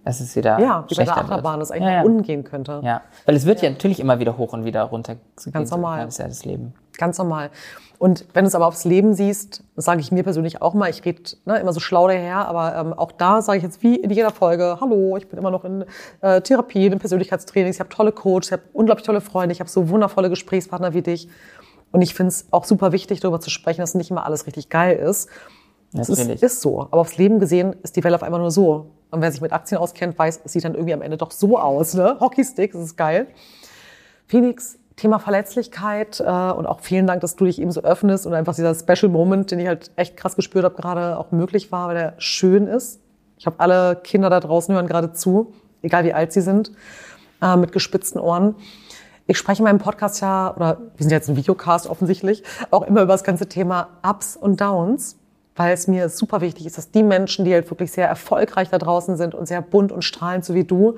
[0.05, 1.62] es wieder Ja, wie bei der Achterbahn, wird.
[1.62, 2.03] das eigentlich ja, ja.
[2.03, 2.80] unten gehen könnte.
[2.82, 3.70] Ja, weil es wird ja.
[3.70, 5.16] natürlich immer wieder hoch und wieder runter.
[5.53, 6.05] Ganz normal.
[6.05, 6.74] Das ist ja das Leben.
[6.98, 7.50] Ganz normal.
[7.98, 11.05] Und wenn du es aber aufs Leben siehst, sage ich mir persönlich auch mal, ich
[11.05, 14.11] rede ne, immer so schlau daher, aber ähm, auch da sage ich jetzt wie in
[14.11, 15.84] jeder Folge, hallo, ich bin immer noch in
[16.20, 19.70] äh, Therapie, in Persönlichkeitstrainings, ich habe tolle Coaches, ich habe unglaublich tolle Freunde, ich habe
[19.70, 21.28] so wundervolle Gesprächspartner wie dich.
[21.92, 24.68] Und ich finde es auch super wichtig, darüber zu sprechen, dass nicht immer alles richtig
[24.68, 25.28] geil ist.
[25.93, 26.43] Das ist, Natürlich.
[26.43, 26.82] ist so.
[26.82, 28.90] Aber aufs Leben gesehen ist die Welt auf einmal nur so.
[29.11, 31.59] Und wer sich mit Aktien auskennt, weiß, es sieht dann irgendwie am Ende doch so
[31.59, 31.95] aus.
[31.95, 32.16] Ne?
[32.18, 33.26] Hockeystick, das ist geil.
[34.26, 38.34] Phoenix, Thema Verletzlichkeit äh, und auch vielen Dank, dass du dich eben so öffnest und
[38.34, 41.88] einfach dieser Special Moment, den ich halt echt krass gespürt habe, gerade auch möglich war,
[41.88, 43.01] weil der schön ist.
[43.38, 46.72] Ich habe alle Kinder da draußen hören gerade zu, egal wie alt sie sind,
[47.43, 48.55] äh, mit gespitzten Ohren.
[49.26, 53.03] Ich spreche in meinem Podcast ja, oder wir sind jetzt ein Videocast offensichtlich, auch immer
[53.03, 55.16] über das ganze Thema Ups und Downs,
[55.57, 58.78] weil es mir super wichtig ist, dass die Menschen, die halt wirklich sehr erfolgreich da
[58.78, 60.96] draußen sind und sehr bunt und strahlend, so wie du,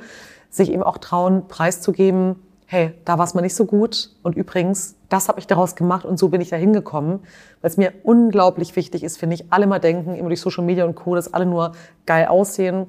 [0.50, 2.36] sich eben auch trauen, preiszugeben,
[2.66, 6.04] hey, da war es mal nicht so gut und übrigens, das habe ich daraus gemacht
[6.04, 7.20] und so bin ich da hingekommen,
[7.60, 10.84] weil es mir unglaublich wichtig ist, finde ich, alle mal denken, immer durch Social Media
[10.84, 11.72] und Co., dass alle nur
[12.06, 12.86] geil aussehen,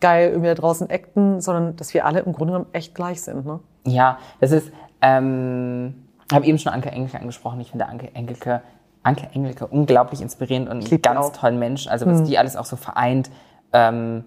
[0.00, 3.46] geil irgendwie da draußen acten, sondern dass wir alle im Grunde genommen echt gleich sind.
[3.46, 3.60] Ne?
[3.84, 5.94] Ja, das ist, ähm,
[6.32, 7.60] habe eben schon Anke Engelke angesprochen.
[7.60, 8.62] Ich finde Anke Engelke,
[9.06, 11.32] Anke Engelke unglaublich inspirierend und lieb ein die ganz auch.
[11.32, 11.86] tollen Mensch.
[11.86, 13.30] Also was die alles auch so vereint,
[13.72, 14.24] ähm,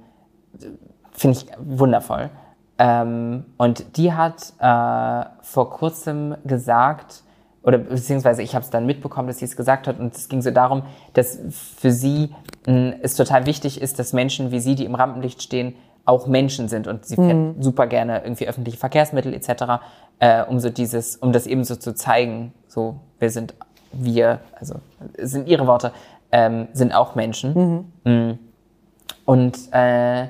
[1.11, 2.29] finde ich wundervoll.
[2.77, 7.23] Ähm, und die hat äh, vor kurzem gesagt,
[7.61, 10.41] oder beziehungsweise ich habe es dann mitbekommen, dass sie es gesagt hat, und es ging
[10.41, 12.33] so darum, dass für sie
[12.65, 15.75] mh, es total wichtig ist, dass Menschen wie sie, die im Rampenlicht stehen,
[16.05, 19.81] auch Menschen sind und sie fährt super gerne irgendwie öffentliche Verkehrsmittel etc.,
[20.19, 23.53] äh, um so dieses, um das eben so zu zeigen, so wir sind
[23.91, 24.75] wir, also
[25.17, 25.91] es sind ihre Worte,
[26.31, 27.91] ähm, sind auch Menschen.
[28.03, 28.39] Mm.
[29.25, 30.27] Und äh,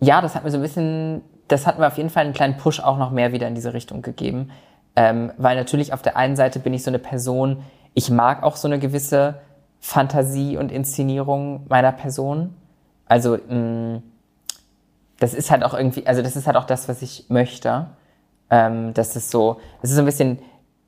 [0.00, 2.56] ja, das hat mir so ein bisschen, das hat mir auf jeden Fall einen kleinen
[2.56, 4.50] Push auch noch mehr wieder in diese Richtung gegeben.
[4.96, 7.62] Ähm, weil natürlich auf der einen Seite bin ich so eine Person,
[7.94, 9.36] ich mag auch so eine gewisse
[9.80, 12.54] Fantasie und Inszenierung meiner Person.
[13.06, 14.02] Also mh,
[15.18, 17.86] das ist halt auch irgendwie, also das ist halt auch das, was ich möchte.
[18.50, 20.38] Ähm, das ist so, das ist so ein bisschen,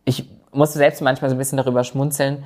[0.05, 2.45] ich muss selbst manchmal so ein bisschen darüber schmunzeln,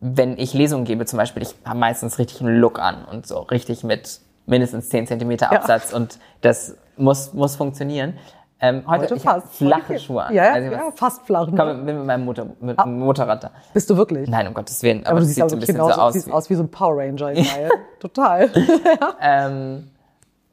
[0.00, 3.38] wenn ich Lesungen gebe zum Beispiel, ich habe meistens richtig einen Look an und so
[3.40, 5.58] richtig mit mindestens 10 Zentimeter Ja.
[5.60, 8.14] Absatz und das muss, muss funktionieren.
[8.60, 9.54] Ähm, heute Heute ich fast.
[9.56, 10.34] flache Schuhe an.
[10.34, 11.48] Ja, ja, Also ja fast flach.
[11.48, 13.50] Ich komme mit meinem Motor, mit dem Motorrad da.
[13.72, 14.28] Bist du wirklich?
[14.28, 15.00] Nein, um Gottes Willen.
[15.00, 16.12] Aber, aber du siehst sieht aber so ein bisschen genauso, so aus.
[16.12, 17.32] siehst wie- aus wie so ein Power Ranger.
[18.00, 18.50] Total.
[19.20, 19.90] Ähm,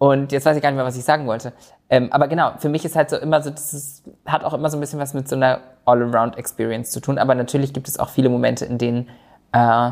[0.01, 1.53] und jetzt weiß ich gar nicht mehr, was ich sagen wollte.
[1.87, 4.67] Ähm, aber genau, für mich ist halt so immer so, das ist, hat auch immer
[4.71, 7.19] so ein bisschen was mit so einer All-Around-Experience zu tun.
[7.19, 9.09] Aber natürlich gibt es auch viele Momente, in denen
[9.51, 9.91] äh,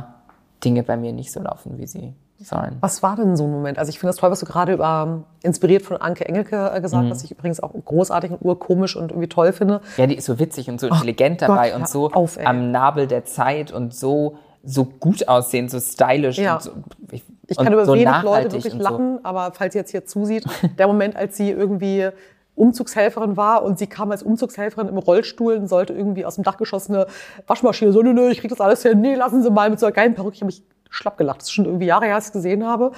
[0.64, 2.78] Dinge bei mir nicht so laufen, wie sie sollen.
[2.82, 3.78] Was war denn so ein Moment?
[3.78, 7.04] Also ich finde das toll, was du gerade über inspiriert von Anke Engelke äh, gesagt
[7.04, 7.10] Mhm.
[7.12, 9.80] hast, was ich übrigens auch großartig und urkomisch und irgendwie toll finde.
[9.98, 13.06] Ja, die ist so witzig und so intelligent dabei Gott, und so auf, am Nabel
[13.06, 16.56] der Zeit und so so gut aussehen, so stylisch Ja.
[16.56, 16.72] und so,
[17.12, 18.90] ich, Ich und kann über so wenig Leute wirklich und so.
[18.90, 20.46] lachen, aber falls ihr jetzt hier zusieht,
[20.78, 22.10] der Moment, als sie irgendwie
[22.56, 26.90] Umzugshelferin war und sie kam als Umzugshelferin im Rollstuhl und sollte irgendwie aus dem Dachgeschoss
[26.90, 27.08] eine
[27.48, 29.86] Waschmaschine, so, nö, nö, ich krieg das alles hin, nee, lassen Sie mal mit so
[29.86, 30.36] einer geilen Perücke.
[30.36, 31.38] Ich habe mich schlapp gelacht.
[31.42, 32.92] Das ist schon irgendwie Jahre her, als ich es gesehen habe.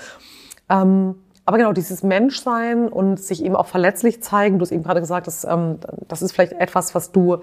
[0.70, 5.00] Ähm, aber genau, dieses Menschsein und sich eben auch verletzlich zeigen, du hast eben gerade
[5.00, 7.38] gesagt, dass, ähm, das ist vielleicht etwas, was du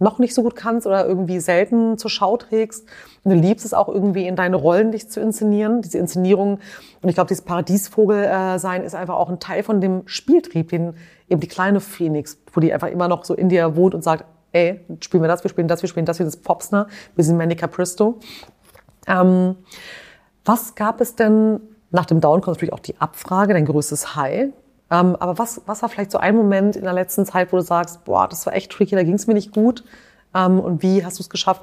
[0.00, 2.86] noch nicht so gut kannst oder irgendwie selten zur Schau trägst.
[3.22, 6.58] Und du liebst es auch irgendwie in deine Rollen dich zu inszenieren, diese Inszenierung.
[7.02, 10.70] Und ich glaube, dieses Paradiesvogel äh, sein ist einfach auch ein Teil von dem Spieltrieb,
[10.70, 10.94] den
[11.28, 14.24] eben die kleine Phoenix, wo die einfach immer noch so in dir wohnt und sagt,
[14.52, 17.36] ey, spielen wir das, wir spielen das, wir spielen das, wir sind Popsner, wir sind
[17.36, 18.18] Mandy Capristo.
[19.06, 19.56] Ähm,
[20.44, 24.48] was gab es denn, nach dem Down kommt natürlich auch die Abfrage, dein größtes High.
[24.90, 27.62] Ähm, aber was, was war vielleicht so ein Moment in der letzten Zeit, wo du
[27.62, 29.84] sagst, boah, das war echt tricky, da ging es mir nicht gut.
[30.34, 31.62] Ähm, und wie hast du es geschafft,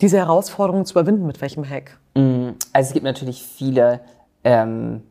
[0.00, 1.26] diese Herausforderung zu überwinden?
[1.26, 1.98] Mit welchem Hack?
[2.14, 4.00] Also es gibt natürlich viele,
[4.44, 5.02] ähm,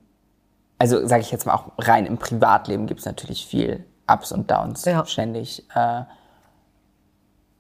[0.80, 4.50] also sage ich jetzt mal auch rein im Privatleben gibt es natürlich viel Ups und
[4.52, 5.06] Downs Ja.
[5.06, 5.66] ständig.
[5.76, 6.04] Äh,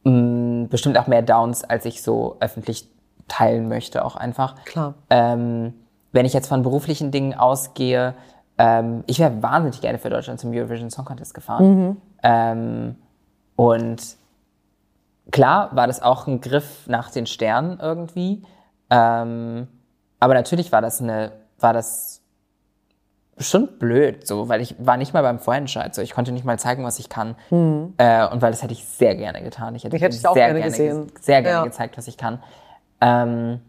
[0.03, 2.87] mh, bestimmt auch mehr Downs, als ich so öffentlich
[3.27, 4.55] teilen möchte, auch einfach.
[4.65, 4.95] Klar.
[5.09, 5.73] Ähm,
[6.11, 8.15] wenn ich jetzt von beruflichen Dingen ausgehe,
[8.61, 11.97] ähm, ich wäre wahnsinnig gerne für Deutschland zum Eurovision Song Contest gefahren.
[12.23, 12.95] Ähm,
[13.55, 14.01] Und
[15.31, 18.43] klar war das auch ein Griff nach den Sternen irgendwie.
[18.89, 19.67] Ähm,
[20.19, 22.21] aber natürlich war das eine, war das
[23.37, 26.59] schon blöd, so, weil ich war nicht mal beim Vorentscheid, so, ich konnte nicht mal
[26.59, 27.35] zeigen, was ich kann.
[27.49, 27.93] Mhm.
[27.97, 29.73] Äh, und weil das hätte ich sehr gerne getan.
[29.73, 31.07] Ich hätte, Ich hätte es auch sehr gerne gesehen.
[31.07, 31.63] ge- Sehr gerne Ja.
[31.63, 32.43] gezeigt, was ich kann.
[32.99, 33.61] Ähm,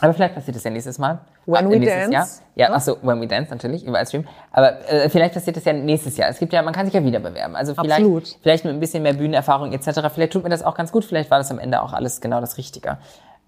[0.00, 1.18] aber vielleicht passiert es ja nächstes Mal.
[1.46, 2.12] When Äh, we nächstes dance.
[2.12, 2.26] Jahr.
[2.56, 2.74] Ja, Ja.
[2.76, 4.26] ach so, When We Dance natürlich, über Stream.
[4.52, 6.28] Aber äh, vielleicht passiert es ja nächstes Jahr.
[6.28, 7.56] Es gibt ja, man kann sich ja wieder bewerben.
[7.56, 8.36] Also vielleicht, Absolut.
[8.42, 10.00] vielleicht mit ein bisschen mehr Bühnenerfahrung etc.
[10.12, 11.04] Vielleicht tut mir das auch ganz gut.
[11.04, 12.98] Vielleicht war das am Ende auch alles genau das Richtige.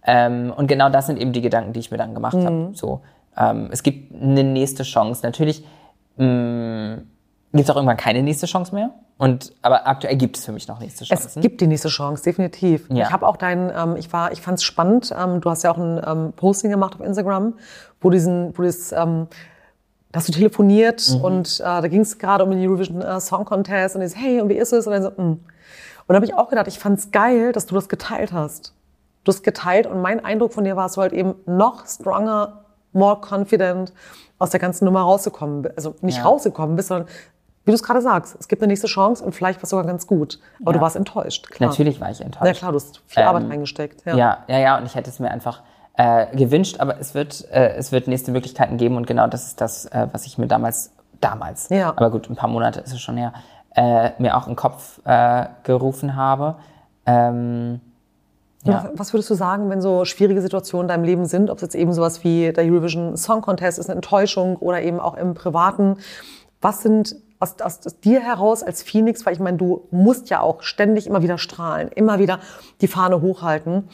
[0.05, 2.45] Ähm, und genau das sind eben die Gedanken, die ich mir dann gemacht Mhm.
[2.47, 2.71] habe.
[2.75, 3.01] So,
[3.37, 5.21] ähm, es gibt eine nächste Chance.
[5.25, 5.65] Natürlich
[7.53, 8.91] gibt es auch irgendwann keine nächste Chance mehr.
[9.19, 11.43] Und aber aktuell gibt es für mich noch nächste Es Chancen.
[11.43, 12.87] gibt die nächste Chance, definitiv.
[12.91, 13.07] Ja.
[13.07, 15.15] Ich habe auch deinen, ähm, ich war, ich fand es spannend.
[15.17, 17.55] Ähm, du hast ja auch ein ähm, Posting gemacht auf Instagram,
[18.01, 19.27] wo diesen, wo das, ähm,
[20.13, 21.21] dass du telefoniert Mhm.
[21.25, 24.17] und äh, da ging es gerade um den Eurovision äh, Song Contest und ich so,
[24.19, 24.87] hey, und wie ist es?
[24.87, 25.15] Und dann so, mm.
[25.17, 25.45] Und
[26.09, 28.75] da habe ich auch gedacht, ich fand es geil, dass du das geteilt hast.
[29.23, 32.65] Du hast geteilt und mein Eindruck von dir war, dass du halt eben noch stronger,
[32.93, 33.93] more confident
[34.39, 35.77] aus der ganzen Nummer rausgekommen bist.
[35.77, 36.25] Also nicht Ja.
[36.25, 37.07] rausgekommen bist, sondern
[37.71, 39.87] wie du es gerade sagst, es gibt eine nächste Chance und vielleicht war es sogar
[39.87, 40.41] ganz gut.
[40.61, 40.79] Aber Ja.
[40.79, 41.71] du warst enttäuscht, klar.
[41.71, 42.47] Natürlich war ich enttäuscht.
[42.47, 44.05] Ja klar, du hast viel Ähm, Arbeit reingesteckt.
[44.05, 44.17] Ja.
[44.17, 45.63] Ja, ja, ja, und ich hätte es mir einfach
[45.95, 49.61] äh, gewünscht, aber es wird, äh, es wird nächste Möglichkeiten geben und genau das ist
[49.61, 51.91] das, äh, was ich mir damals, damals, Ja.
[51.91, 53.33] aber gut, ein paar Monate ist es schon her,
[53.77, 56.57] äh, mir auch in den Kopf äh, gerufen habe.
[57.07, 57.81] Ähm,
[58.65, 58.85] ja.
[58.93, 61.63] Was- Was würdest du sagen, wenn so schwierige Situationen in deinem Leben sind, ob es
[61.63, 65.35] jetzt eben sowas wie der Eurovision Song Contest ist, eine Enttäuschung oder eben auch im
[65.35, 65.97] Privaten?
[66.61, 70.41] Was sind aus, aus, aus dir heraus als Phoenix, weil ich meine, du musst ja
[70.41, 72.39] auch ständig immer wieder strahlen, immer wieder
[72.81, 73.89] die Fahne hochhalten.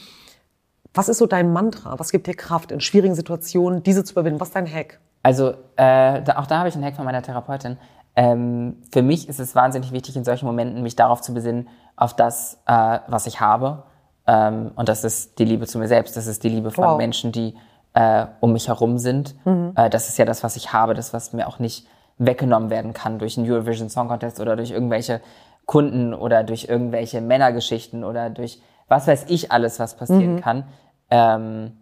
[0.92, 1.98] Was ist so dein Mantra?
[1.98, 4.40] Was gibt dir Kraft in schwierigen Situationen, diese zu überwinden?
[4.40, 4.98] Was ist dein Hack?
[5.22, 7.76] Also äh, da, auch da habe ich einen Hack von meiner Therapeutin.
[8.16, 12.16] Ähm, für mich ist es wahnsinnig wichtig, in solchen Momenten mich darauf zu besinnen, auf
[12.16, 13.84] das, äh, was ich habe.
[14.26, 16.96] Ähm, und das ist die Liebe zu mir selbst, das ist die Liebe von Wow.
[16.96, 17.54] Menschen, die
[17.94, 19.34] äh, um mich herum sind.
[19.74, 21.86] Äh, das ist ja das, was ich habe, das, was mir auch nicht
[22.18, 25.20] weggenommen werden kann durch einen Eurovision Song Contest oder durch irgendwelche
[25.66, 30.64] Kunden oder durch irgendwelche Männergeschichten oder durch was weiß ich alles, was passieren kann.
[31.10, 31.72] Ähm,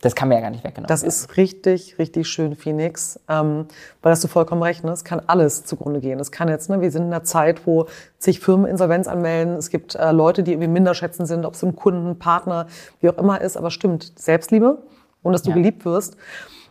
[0.00, 1.08] das kann mir ja gar nicht weggenommen Das werden.
[1.08, 3.18] ist richtig, richtig schön, Phoenix.
[3.28, 3.66] Ähm,
[4.02, 4.90] weil hast du vollkommen recht, ne?
[4.92, 6.20] es kann alles zugrunde gehen.
[6.20, 7.86] Es kann jetzt, ne, wir sind in einer Zeit, wo
[8.18, 9.54] sich Firmen Insolvenz anmelden.
[9.56, 12.66] Es gibt äh, Leute, die irgendwie minderschätzen sind, ob es ein Kunden, Partner,
[13.00, 13.56] wie auch immer ist.
[13.56, 14.82] Aber stimmt, Selbstliebe
[15.22, 15.56] und dass du Ja.
[15.56, 16.16] geliebt wirst.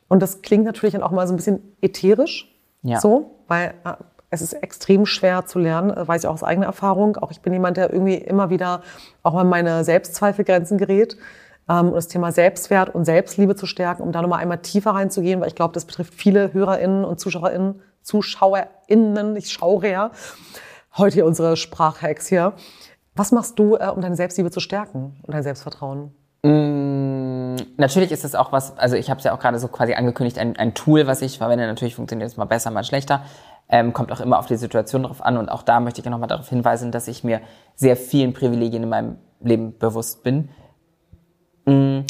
[0.10, 2.53] Und das klingt natürlich dann auch mal so ein bisschen ätherisch,
[2.84, 3.00] Ja.
[3.00, 3.94] so, weil äh,
[4.30, 7.18] es ist extrem schwer zu lernen, äh, weiß ich auch aus eigener Erfahrung.
[7.18, 8.82] Auch ich bin jemand, der irgendwie immer wieder
[9.22, 11.18] auch an meine Selbstzweifelgrenzen gerät.
[11.70, 15.40] Ähm, und das Thema Selbstwert und Selbstliebe zu stärken, um da nochmal einmal tiefer reinzugehen,
[15.40, 20.12] weil ich glaube, das betrifft viele HörerInnen und ZuschauerInnen, ZuschauerInnen, nicht Schaurer.
[20.98, 22.54] Heute hier unsere Sprachhacks hier.
[23.16, 26.14] Was machst du, äh, um deine Selbstliebe zu stärken und dein Selbstvertrauen?
[27.78, 30.38] Natürlich ist es auch was, also ich habe es ja auch gerade so quasi angekündigt,
[30.38, 31.66] ein, ein Tool, was ich verwende.
[31.68, 33.24] Natürlich funktioniert es mal besser, mal schlechter.
[33.70, 35.38] Ähm, kommt auch immer auf die Situation drauf an.
[35.38, 37.42] Und auch da möchte ich ja nochmal darauf hinweisen, dass ich mir
[37.76, 40.50] sehr vielen Privilegien in meinem Leben bewusst bin.
[41.66, 42.02] Mm.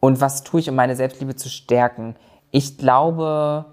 [0.00, 2.16] Und was tue ich, um meine Selbstliebe zu stärken?
[2.50, 3.66] Ich glaube,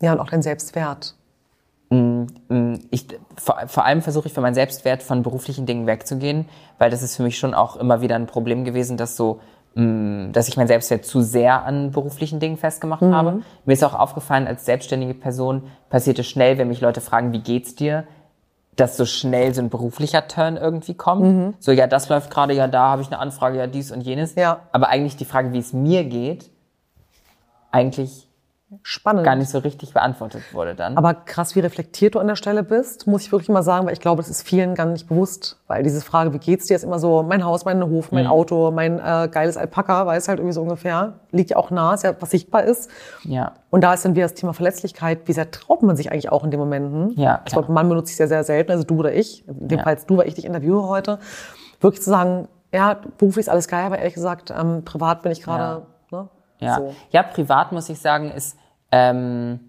[0.00, 1.14] Ja, und auch dein Selbstwert.
[1.90, 6.46] Ich, vor, vor allem versuche ich für meinen Selbstwert von beruflichen Dingen wegzugehen,
[6.78, 9.40] weil das ist für mich schon auch immer wieder ein Problem gewesen, dass so,
[9.74, 13.42] mh, dass ich meinen Selbstwert zu sehr an beruflichen Dingen festgemacht habe.
[13.64, 17.40] Mir ist auch aufgefallen, als selbstständige Person passiert es schnell, wenn mich Leute fragen, wie
[17.40, 18.04] geht's dir,
[18.76, 21.24] dass so schnell so ein beruflicher Turn irgendwie kommt.
[21.58, 24.34] So, ja, das läuft gerade, ja, da habe ich eine Anfrage, ja, dies und jenes.
[24.34, 24.60] Ja.
[24.72, 26.50] Aber eigentlich die Frage, wie es mir geht,
[27.72, 28.27] eigentlich
[28.82, 29.24] Spannend.
[29.24, 30.96] gar nicht so richtig beantwortet wurde dann.
[30.98, 33.94] Aber krass, wie reflektiert du an der Stelle bist, muss ich wirklich mal sagen, weil
[33.94, 35.58] ich glaube, das ist vielen gar nicht bewusst.
[35.66, 38.70] Weil diese Frage, wie geht's dir, ist immer so, mein Haus, mein Hof, mein Auto,
[38.70, 41.14] mein äh, geiles Alpaka, weiß halt irgendwie so ungefähr.
[41.30, 42.90] Liegt ja auch nah, ist ja was sichtbar ist.
[43.24, 43.52] ja.
[43.70, 45.20] Und da ist dann wieder das Thema Verletzlichkeit.
[45.26, 47.10] Wie sehr traut man sich eigentlich auch in den Momenten?
[47.20, 47.62] Ja, Ich klar.
[47.62, 49.46] glaube, Mann benutzt sich sehr, sehr selten, also du oder ich.
[49.48, 49.84] In dem Ja.
[49.84, 51.18] Fall du, weil ich dich interviewe heute.
[51.80, 55.42] Wirklich zu sagen, ja, beruflich ist alles geil, aber ehrlich gesagt, ähm, privat bin ich
[55.42, 55.86] gerade, ne?
[56.60, 56.76] Ja.
[56.76, 56.94] So.
[57.10, 58.56] ja, privat muss ich sagen, ist
[58.90, 59.60] ähm,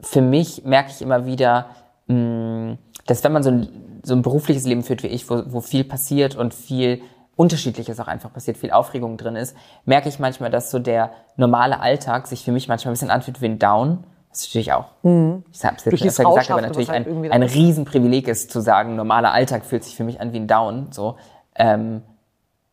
[0.00, 1.66] für mich merke ich immer wieder,
[2.06, 5.60] mh, dass wenn man so ein, so ein berufliches Leben führt wie ich, wo, wo
[5.60, 7.00] viel passiert und viel
[7.36, 11.80] Unterschiedliches auch einfach passiert, viel Aufregung drin ist, merke ich manchmal, dass so der normale
[11.80, 14.04] Alltag sich für mich manchmal ein bisschen anfühlt wie ein Down.
[14.30, 15.90] Das ist natürlich auch, ich habe es jetzt Mhm.
[15.90, 17.42] Gesagt, aber Rauschhafte, natürlich halt ein, ein.
[17.42, 20.88] Riesenprivileg ist zu sagen, normaler Alltag fühlt sich für mich an wie ein Down.
[20.90, 21.16] So.
[21.56, 22.02] Ähm,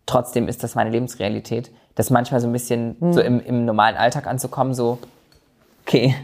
[0.06, 3.14] trotzdem ist das meine Lebensrealität, das manchmal so ein bisschen Mhm.
[3.14, 4.98] so im, im normalen Alltag anzukommen, so,
[5.86, 6.16] okay,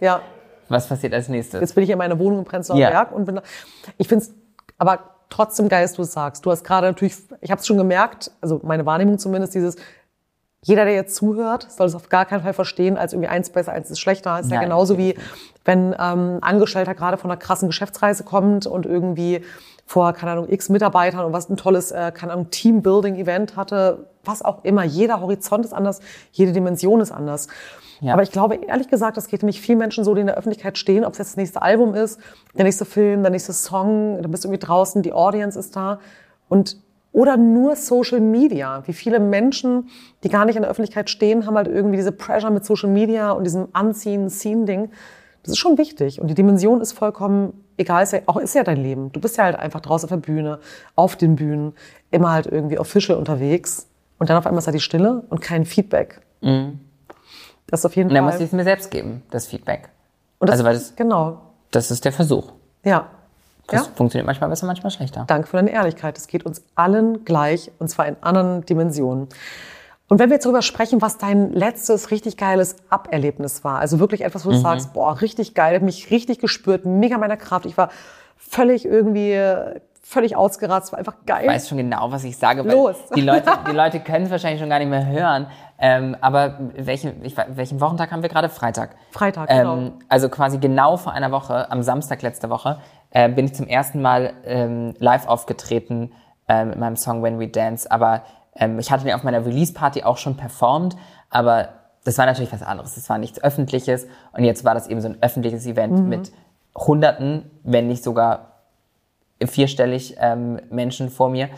[0.00, 0.20] Ja,
[0.68, 1.60] Was passiert als nächstes?
[1.60, 2.90] Jetzt bin ich in meiner Wohnung im Prenzlauer Ja.
[2.90, 3.40] Berg und bin,
[3.98, 4.32] ich finde es
[4.78, 4.98] aber
[5.30, 6.44] trotzdem geil, dass du es sagst.
[6.44, 9.76] Du hast gerade natürlich, ich habe es schon gemerkt, also meine Wahrnehmung zumindest, dieses,
[10.62, 13.72] jeder, der jetzt zuhört, soll es auf gar keinen Fall verstehen, als irgendwie eins besser,
[13.72, 14.40] eins ist schlechter.
[14.40, 15.14] Ist ja Nein, genauso wie,
[15.66, 19.44] wenn ähm, ein Angestellter gerade von einer krassen Geschäftsreise kommt und irgendwie
[19.86, 24.42] vor, keine Ahnung, x Mitarbeitern und was ein tolles, äh, keine Ahnung, Teambuilding-Event hatte, was
[24.42, 24.84] auch immer.
[24.84, 26.00] Jeder Horizont ist anders,
[26.32, 27.48] jede Dimension ist anders.
[28.00, 28.12] Ja.
[28.12, 30.78] Aber ich glaube, ehrlich gesagt, das geht nämlich vielen Menschen so, die in der Öffentlichkeit
[30.78, 32.18] stehen, ob es jetzt das nächste Album ist,
[32.56, 36.00] der nächste Film, der nächste Song, dann bist du irgendwie draußen, die Audience ist da.
[36.48, 36.78] Und
[37.12, 38.82] oder nur Social Media.
[38.86, 39.88] Wie viele Menschen,
[40.24, 43.30] die gar nicht in der Öffentlichkeit stehen, haben halt irgendwie diese Pressure mit Social Media
[43.30, 44.90] und diesem Anziehen, Scene-Ding.
[45.44, 46.20] Das ist schon wichtig.
[46.20, 49.12] Und die Dimension ist vollkommen egal, ist ja, auch ist ja dein Leben.
[49.12, 50.58] Du bist ja halt einfach draußen auf der Bühne,
[50.96, 51.74] auf den Bühnen,
[52.10, 53.86] immer halt irgendwie official unterwegs.
[54.18, 56.20] Und dann auf einmal ist da die Stille und kein Feedback.
[57.66, 58.32] Das ist auf jeden Und dann Fall.
[58.32, 59.88] muss ich es mir selbst geben, das Feedback.
[60.38, 61.40] und das, also, weil das, genau.
[61.70, 62.52] das ist der Versuch.
[62.84, 63.08] Ja.
[63.66, 63.92] Das ja.
[63.94, 65.24] funktioniert manchmal besser, manchmal schlechter.
[65.26, 66.18] Danke für deine Ehrlichkeit.
[66.18, 69.28] Es geht uns allen gleich und zwar in anderen Dimensionen.
[70.08, 74.22] Und wenn wir jetzt darüber sprechen, was dein letztes richtig geiles Aberlebnis war, also wirklich
[74.22, 74.54] etwas, wo Mhm.
[74.54, 77.64] du sagst, boah, richtig geil, hab mich richtig gespürt, mega meiner Kraft.
[77.66, 77.88] Ich war
[78.36, 79.40] völlig irgendwie,
[80.02, 81.44] völlig ausgeratzt, war einfach geil.
[81.44, 82.96] Ich weiß schon genau, was ich sage, weil Los.
[83.16, 85.46] die Leute, die Leute können es wahrscheinlich schon gar nicht mehr hören.
[85.78, 88.50] Ähm, aber welchen, ich, we- welchen Wochentag haben wir gerade?
[88.50, 88.90] Freitag.
[89.10, 89.76] Freitag, genau.
[89.76, 92.78] Ähm, also quasi genau vor einer Woche, am Samstag letzte Woche,
[93.10, 96.12] äh, bin ich zum ersten Mal ähm, live aufgetreten
[96.46, 97.90] äh, mit meinem Song When We Dance.
[97.90, 98.22] Aber
[98.56, 100.96] ähm, ich hatte den auf meiner Release-Party auch schon performt,
[101.30, 101.68] aber
[102.04, 102.94] das war natürlich was anderes.
[102.96, 104.06] Das war nichts Öffentliches.
[104.32, 106.08] Und jetzt war das eben so ein öffentliches Event Mhm.
[106.08, 106.32] mit
[106.76, 108.50] Hunderten, wenn nicht sogar
[109.44, 111.48] vierstellig ähm, Menschen vor mir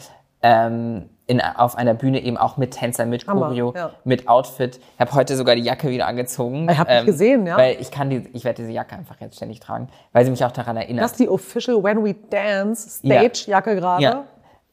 [0.42, 3.90] ähm, in, auf einer Bühne eben auch mit Tänzern, mit Hammer, Choreo, ja.
[4.04, 4.76] mit Outfit.
[4.94, 6.68] Ich habe heute sogar die Jacke wieder angezogen.
[6.70, 7.56] Ich hab dich gesehen, ja.
[7.56, 10.44] Weil ich kann die, ich werde diese Jacke einfach jetzt ständig tragen, weil sie mich
[10.44, 11.04] auch daran erinnert.
[11.04, 14.02] das ist die Official When We Dance Stage-Jacke gerade.
[14.02, 14.24] ja.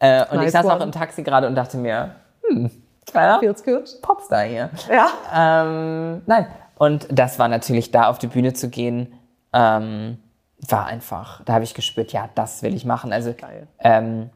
[0.03, 0.73] Äh, und Nice ich saß one.
[0.75, 2.69] auch im Taxi gerade und dachte mir, hm,
[3.05, 3.89] kleiner Feels good.
[4.01, 4.69] Popstar hier.
[4.91, 5.07] Ja.
[5.33, 6.47] Ähm, nein.
[6.75, 9.13] Und das war natürlich da auf die Bühne zu gehen,
[9.53, 10.17] ähm,
[10.67, 13.13] war einfach, da habe ich gespürt, ja, das will ich machen.
[13.13, 13.33] Also
[13.79, 14.29] ähm,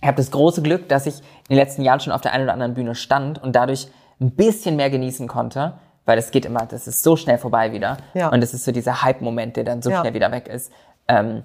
[0.00, 2.44] ich habe das große Glück, dass ich in den letzten Jahren schon auf der einen
[2.44, 3.88] oder anderen Bühne stand und dadurch
[4.20, 5.74] ein bisschen mehr genießen konnte,
[6.06, 7.98] weil es geht immer, das ist so schnell vorbei wieder.
[8.14, 8.28] Ja.
[8.30, 10.00] Und es ist so dieser Hype-Moment, der dann so Ja.
[10.00, 10.72] schnell wieder weg ist.
[11.08, 11.42] Ähm,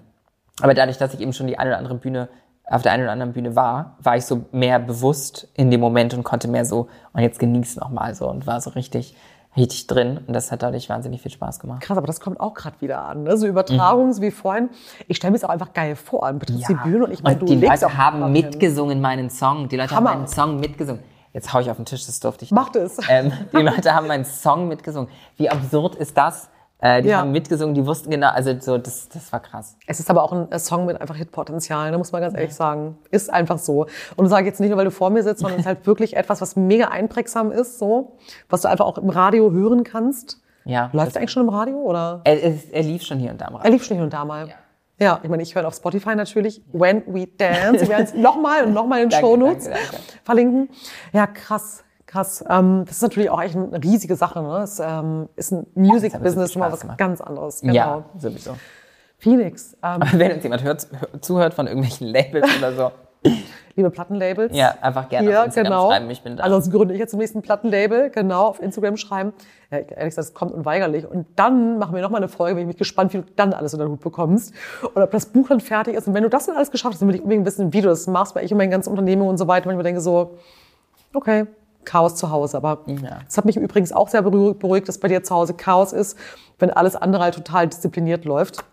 [0.61, 2.29] aber dadurch, dass ich eben schon die eine oder andere Bühne
[2.67, 6.13] auf der einen oder anderen Bühne war, war ich so mehr bewusst in dem Moment
[6.13, 9.15] und konnte mehr so und jetzt genießen noch mal so und war so richtig
[9.57, 11.81] richtig drin und das hat dadurch wahnsinnig viel Spaß gemacht.
[11.81, 13.23] Krass, aber das kommt auch gerade wieder an.
[13.23, 13.37] Ne?
[13.37, 14.69] So Übertragung, wie vorhin.
[15.07, 16.29] Ich stelle mir es auch einfach geil vor.
[16.33, 18.31] Du betrittst die Bühne und ich meine, du die Leute auch haben hin.
[18.31, 19.69] mitgesungen meinen Song.
[19.69, 20.11] Die Leute Hammer.
[20.11, 21.01] haben meinen Song mitgesungen.
[21.33, 22.51] Jetzt hau ich auf den Tisch, das durfte ich.
[22.51, 22.97] Mach das.
[23.09, 25.09] Ähm, die Leute haben meinen Song mitgesungen.
[25.37, 26.49] Wie absurd ist das?
[26.85, 27.21] Äh, die Ja.
[27.21, 29.75] haben mitgesungen, die wussten genau, also so, das, das war krass.
[29.87, 32.95] Es ist aber auch ein Song mit einfach Hitpotenzial, ne, muss man ganz ehrlich sagen.
[33.09, 33.87] Ist einfach so.
[34.15, 36.15] Und sage jetzt nicht nur, weil du vor mir sitzt, sondern es ist halt wirklich
[36.15, 38.17] etwas, was mega einprägsam ist, so,
[38.49, 40.41] was du einfach auch im Radio hören kannst.
[40.63, 40.91] Ja.
[40.93, 42.21] Läuft er eigentlich schon im Radio oder?
[42.23, 44.23] er, er, er lief schon hier und da am Er lief schon hier und da
[44.23, 44.49] mal.
[44.99, 47.81] Ja, ich meine, ich höre auf Spotify natürlich When We Dance.
[47.81, 49.69] Wir werden es nochmal und nochmal in den Shownotes
[50.23, 50.69] verlinken.
[51.13, 51.83] Ja, krass,
[52.15, 52.43] krass.
[52.49, 54.41] Ähm, das ist natürlich auch echt eine riesige Sache.
[54.41, 54.59] Ne?
[54.63, 56.97] Es ähm, ist ein Music-Business schon mal was gemacht.
[56.97, 57.61] ganz anderes.
[57.61, 57.73] Genau.
[57.73, 58.55] Ja, sowieso.
[59.17, 62.91] Phoenix, ähm, Wenn uns jemand hört, hör- zuhört von irgendwelchen Labels oder so,
[63.75, 64.55] liebe Plattenlabels.
[64.55, 65.89] ja, einfach gerne Hier, auf Instagram genau.
[65.89, 66.43] schreiben, ich bin da.
[66.43, 69.33] Ansonsten gründe ich jetzt zum nächsten Plattenlabel, genau, auf Instagram schreiben.
[69.71, 71.07] Ja, ehrlich gesagt, es kommt unweigerlich.
[71.09, 73.73] Und dann machen wir nochmal eine Folge, bin ich mich gespannt, wie du dann alles
[73.73, 74.53] unter den Hut bekommst.
[74.93, 76.07] Und ob das Buch dann fertig ist.
[76.07, 77.87] Und wenn du das dann alles geschafft hast, dann will ich unbedingt wissen, wie du
[77.87, 80.37] das machst, weil ich und meine ganzen Unternehmungen und so weiter manchmal denke so,
[81.13, 81.45] okay,
[81.85, 82.57] Chaos zu Hause.
[82.57, 83.19] Aber Ja.
[83.25, 86.17] das hat mich übrigens auch sehr beruhigt, dass bei dir zu Hause Chaos ist,
[86.59, 88.63] wenn alles andere halt total diszipliniert läuft.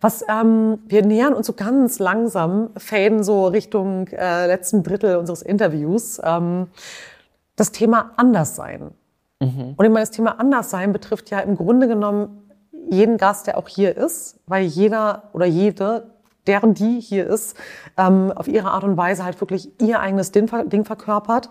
[0.00, 5.42] Was ähm, wir nähern uns so ganz langsam, faden so Richtung äh, letzten Drittel unseres
[5.42, 6.20] Interviews.
[6.22, 6.68] Ähm,
[7.56, 8.92] das Thema Anderssein.
[9.40, 12.50] Und ich meine, das Thema Anderssein betrifft ja im Grunde genommen
[12.90, 16.10] jeden Gast, der auch hier ist, weil jeder oder jede,
[16.48, 17.56] deren die hier ist,
[17.96, 20.48] ähm, auf ihre Art und Weise halt wirklich ihr eigenes Ding
[20.84, 21.50] verkörpert.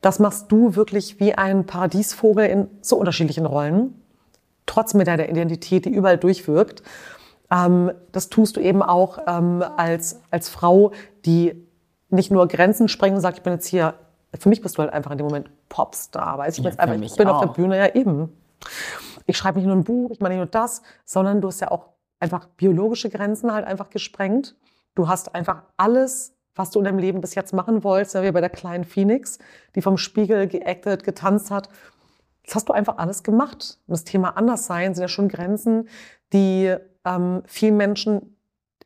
[0.00, 4.00] Das machst du wirklich wie ein Paradiesvogel in so unterschiedlichen Rollen,
[4.66, 6.82] trotz mit deiner Identität, die überall durchwirkt.
[7.50, 10.92] Ähm, das tust du eben auch ähm, als, als Frau,
[11.24, 11.66] die
[12.08, 13.94] nicht nur Grenzen sprengt und sagt, ich bin jetzt hier,
[14.38, 17.00] für mich bist du halt einfach in dem Moment Popstar, weiß ich, Ja, jetzt einfach,
[17.00, 17.54] ich bin auf der auch.
[17.54, 18.32] Bühne, ja eben.
[19.26, 21.70] Ich schreibe nicht nur ein Buch, ich mache nicht nur das, sondern du hast ja
[21.70, 21.88] auch
[22.20, 24.56] einfach biologische Grenzen halt einfach gesprengt.
[24.94, 28.32] Du hast einfach alles, was du in deinem Leben bis jetzt machen wolltest, ja, wie
[28.32, 29.38] bei der kleinen Phoenix,
[29.74, 31.68] die vom Spiegel geactet, getanzt hat,
[32.44, 33.78] das hast du einfach alles gemacht.
[33.86, 35.88] Und das Thema Anderssein sind ja schon Grenzen,
[36.32, 38.36] die ähm, vielen Menschen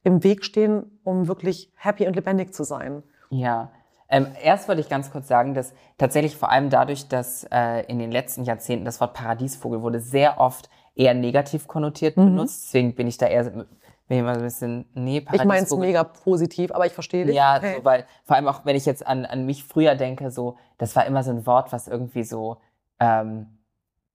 [0.03, 3.03] im Weg stehen, um wirklich happy und lebendig zu sein.
[3.31, 3.71] Ja.
[4.09, 7.99] Ähm, erst wollte ich ganz kurz sagen, dass tatsächlich vor allem dadurch, dass äh, in
[8.01, 12.25] den letzten Jahrzehnten das Wort Paradiesvogel wurde sehr oft eher negativ konnotiert Mhm.
[12.25, 12.65] benutzt.
[12.67, 13.67] Deswegen bin ich da eher
[14.11, 17.27] bin ich immer so ein bisschen, nee, Ich meine es mega positiv, aber ich verstehe
[17.27, 17.37] dich.
[17.37, 20.57] Ja, so, weil vor allem auch, wenn ich jetzt an, an mich früher denke, so,
[20.79, 22.57] das war immer so ein Wort, was irgendwie so
[22.99, 23.47] ähm,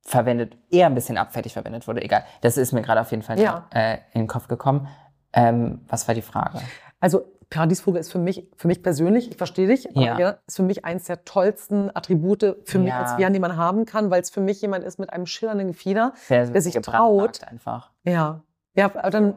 [0.02, 2.02] verwendet, eher ein bisschen abfällig verwendet wurde.
[2.04, 3.68] Egal, das ist mir gerade auf jeden Fall Ja.
[3.74, 4.90] äh, in den Kopf gekommen.
[5.32, 6.60] Ähm, was war die Frage?
[7.00, 10.30] Also Paradiesvogel ist für mich, für mich persönlich, ich verstehe dich, aber Ja.
[10.46, 13.00] ist für mich eins der tollsten Attribute für mich Ja.
[13.00, 15.68] als Vian, die man haben kann, weil es für mich jemand ist mit einem schillernden
[15.68, 16.12] Gefieder.
[16.28, 17.46] Wer, Wer sich traut.
[17.46, 17.92] einfach.
[18.04, 18.42] Ja.
[18.74, 19.36] Ja, aber dann,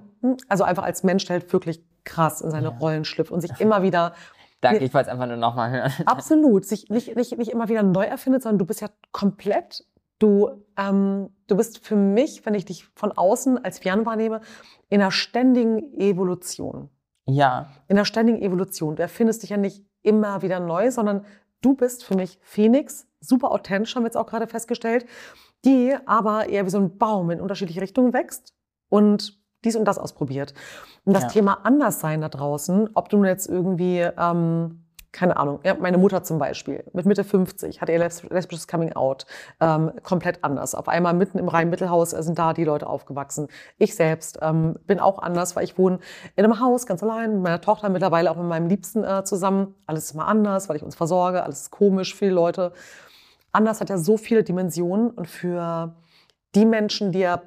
[0.49, 2.79] also einfach als Mensch, halt wirklich krass in seine Ja.
[2.79, 4.15] Rollen schlüpft und sich immer wieder,
[4.61, 5.93] Danke, ich wollte es einfach nur nochmal hören.
[6.07, 9.85] absolut, sich nicht, nicht, nicht immer wieder neu erfindet, sondern du bist ja komplett,
[10.19, 14.41] du, ähm, du bist für mich, wenn ich dich von außen als Vian wahrnehme,
[14.89, 16.91] in einer ständigen Evolution.
[17.27, 18.97] Ja, in der ständigen Evolution.
[18.97, 21.25] Du erfindest dich ja nicht immer wieder neu, sondern
[21.61, 25.07] du bist für mich Phoenix, super authentisch, haben wir jetzt auch gerade festgestellt,
[25.65, 28.55] die aber eher wie so ein Baum in unterschiedliche Richtungen wächst
[28.89, 30.55] und dies und das ausprobiert.
[31.05, 31.29] Und das Ja.
[31.31, 36.23] Thema Anderssein da draußen, ob du nun jetzt irgendwie, ähm, keine Ahnung, ja, meine Mutter
[36.23, 39.25] zum Beispiel, mit Mitte 50, hatte ihr lesb- lesbisches Coming Out,
[39.59, 40.75] ähm, komplett anders.
[40.75, 43.49] Auf einmal mitten im Rhein-Mittelhaus sind da die Leute aufgewachsen.
[43.79, 45.99] Ich selbst ähm, bin auch anders, weil ich wohne
[46.37, 49.75] in einem Haus ganz allein, mit meiner Tochter mittlerweile auch mit meinem Liebsten äh, zusammen.
[49.87, 52.73] Alles ist mal anders, weil ich uns versorge, alles ist komisch die Leute.
[53.51, 55.95] Anders hat ja so viele Dimensionen und für
[56.55, 57.41] die Menschen, die ja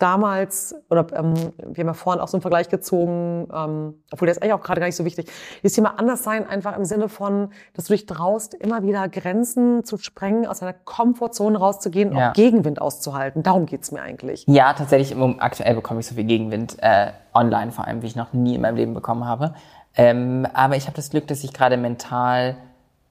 [0.00, 4.32] damals, oder ähm, wir haben ja vorhin auch so einen Vergleich gezogen, ähm, obwohl der
[4.32, 5.30] ist eigentlich auch gerade gar nicht so wichtig,
[5.62, 9.98] dieses Thema Anderssein einfach im Sinne von, dass du dich traust, immer wieder Grenzen zu
[9.98, 12.30] sprengen, aus deiner Komfortzone rauszugehen, Ja.
[12.30, 13.42] auch Gegenwind auszuhalten.
[13.42, 14.44] Darum geht's mir eigentlich.
[14.48, 18.32] Ja, tatsächlich, aktuell bekomme ich so viel Gegenwind, äh, online vor allem, wie ich noch
[18.32, 19.54] nie in meinem Leben bekommen habe.
[19.96, 22.56] Ähm, aber ich habe das Glück, dass ich gerade mental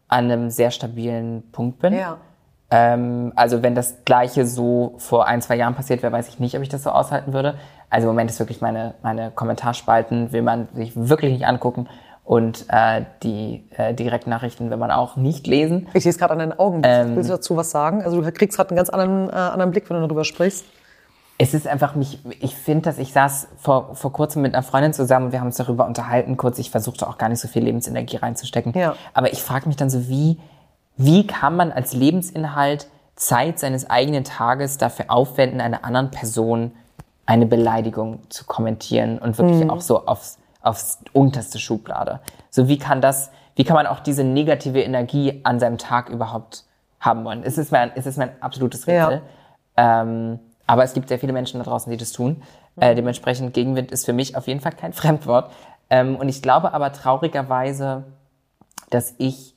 [0.08, 1.94] an einem sehr stabilen Punkt bin.
[2.72, 6.56] Ähm, also wenn das Gleiche so vor ein, zwei Jahren passiert wäre, weiß ich nicht,
[6.56, 7.56] ob ich das so aushalten würde.
[7.90, 11.88] Also im Moment ist wirklich meine, meine Kommentarspalten, will man sich wirklich nicht angucken
[12.24, 15.88] und äh, die äh, Direktnachrichten will man auch nicht lesen.
[15.96, 16.82] Ich sehe es gerade an deinen Augen.
[16.84, 17.16] Ähm.
[17.16, 18.04] Willst du dazu was sagen?
[18.04, 20.64] Also du kriegst gerade einen ganz anderen, äh, anderen Blick, wenn du darüber sprichst.
[21.40, 24.94] Es ist einfach mich, ich finde, dass ich saß vor, vor kurzem mit einer Freundin
[24.94, 26.60] zusammen und wir haben uns darüber unterhalten kurz.
[26.60, 28.74] Ich versuchte auch gar nicht so viel Lebensenergie reinzustecken.
[28.74, 28.94] Ja.
[29.16, 30.38] Aber ich frage mich dann so, wie,
[31.00, 36.74] wie kann man als Lebensinhalt Zeit seines eigenen Tages dafür aufwenden, einer anderen Person
[37.26, 42.20] eine Beleidigung zu kommentieren und wirklich auch so aufs, aufs unterste Schublade.
[42.50, 46.66] So wie kann das, wie kann man auch diese negative Energie an seinem Tag überhaupt
[47.00, 47.44] haben wollen?
[47.44, 49.22] Es ist mein, es ist mein absolutes Rätsel.
[49.78, 52.42] Ähm, aber es gibt sehr viele Menschen da draußen, die das tun.
[52.76, 55.50] Äh, dementsprechend Gegenwind ist für mich auf jeden Fall kein Fremdwort.
[55.90, 58.04] Ähm, und ich glaube aber traurigerweise,
[58.90, 59.56] dass ich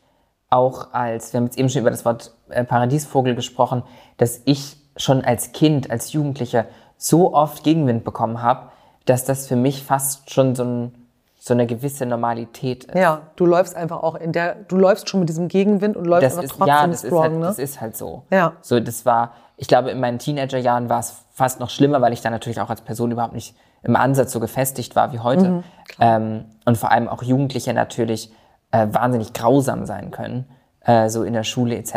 [0.53, 3.83] auch als, wir haben jetzt eben schon über das Wort äh, Paradiesvogel gesprochen,
[4.19, 6.67] dass ich schon als Kind, als Jugendlicher
[6.99, 8.69] so oft Gegenwind bekommen habe,
[9.07, 10.95] dass das für mich fast schon so, ein,
[11.39, 12.95] so eine gewisse Normalität ist.
[12.95, 16.25] Ja, du läufst einfach auch in der, du läufst schon mit diesem Gegenwind und läufst
[16.25, 17.47] das einfach ist, trotzdem ja, das strong, ist, halt, ne?
[17.47, 18.23] das ist halt so.
[18.31, 18.53] Ja.
[18.61, 22.21] So, das war, ich glaube, in meinen Teenagerjahren war es fast noch schlimmer, weil ich
[22.21, 25.49] da natürlich auch als Person überhaupt nicht im Ansatz so gefestigt war wie heute.
[25.49, 25.65] Mhm,
[25.99, 28.31] ähm, und vor allem auch Jugendliche natürlich
[28.73, 30.47] äh, wahnsinnig grausam sein können,
[30.81, 31.95] äh, so in der Schule etc.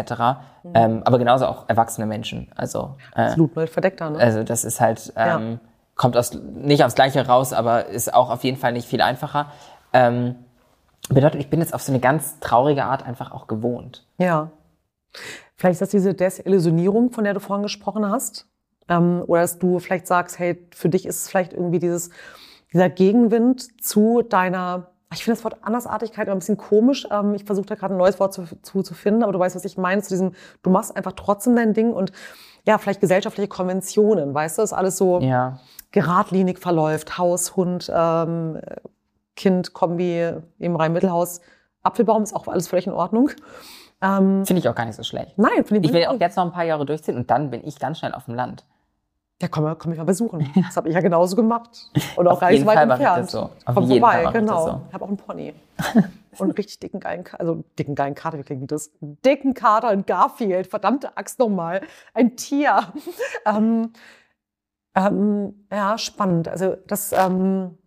[0.63, 0.71] Mhm.
[0.73, 2.51] Ähm, aber genauso auch erwachsene Menschen.
[2.55, 3.67] Also, äh, Absolut, ne?
[3.67, 4.19] verdeckter, ne?
[4.19, 5.59] also das ist halt, ähm,
[5.95, 9.47] kommt aus, nicht aufs Gleiche raus, aber ist auch auf jeden Fall nicht viel einfacher.
[9.93, 10.35] Ähm,
[11.09, 14.05] bedeutet, ich bin jetzt auf so eine ganz traurige Art einfach auch gewohnt.
[14.17, 14.51] Ja.
[15.55, 18.47] Vielleicht ist das diese Desillusionierung, von der du vorhin gesprochen hast.
[18.89, 22.09] Ähm, oder dass du vielleicht sagst, hey, für dich ist es vielleicht irgendwie dieses,
[22.73, 27.07] dieser Gegenwind zu deiner, ich finde das Wort Andersartigkeit immer ein bisschen komisch.
[27.11, 29.55] Ähm, ich versuche da gerade ein neues Wort zu, zu, zu finden, aber du weißt,
[29.55, 30.33] was ich meine, zu diesem,
[30.63, 32.11] du machst einfach trotzdem dein Ding und
[32.65, 35.59] ja, vielleicht gesellschaftliche Konventionen, weißt du, das ist alles so Ja.
[35.91, 37.17] geradlinig verläuft.
[37.17, 38.59] Haus, Hund, ähm,
[39.35, 41.41] Kind, Kombi im Rhein-Mittelhaus.
[41.83, 43.29] Apfelbaum ist auch alles völlig in Ordnung.
[44.01, 45.37] Ähm, Finde ich auch gar nicht so schlecht.
[45.37, 47.65] nein, finde ich Ich will auch jetzt noch ein paar Jahre durchziehen und dann bin
[47.65, 48.65] ich ganz schnell auf dem Land.
[49.41, 50.49] Ja, komm, komm mich mal besuchen.
[50.65, 51.91] Das habe ich ja genauso gemacht.
[52.15, 53.29] Und auch gar nicht so weit Fall entfernt.
[53.29, 53.39] so.
[53.65, 54.65] Auf Komm jeden vorbei, Fall genau.
[54.65, 54.81] so.
[54.87, 55.53] Ich habe auch einen Pony.
[56.37, 58.91] Und einen richtig dicken, geilen, Ka- also dicken, geilen Kater, wie klingt das?
[59.01, 61.81] Einen dicken Kater in Garfield, verdammte Axt nochmal.
[62.13, 62.79] Ein Tier.
[63.45, 63.91] ähm,
[64.95, 66.47] ähm, ja, spannend.
[66.47, 67.77] Also das ähm,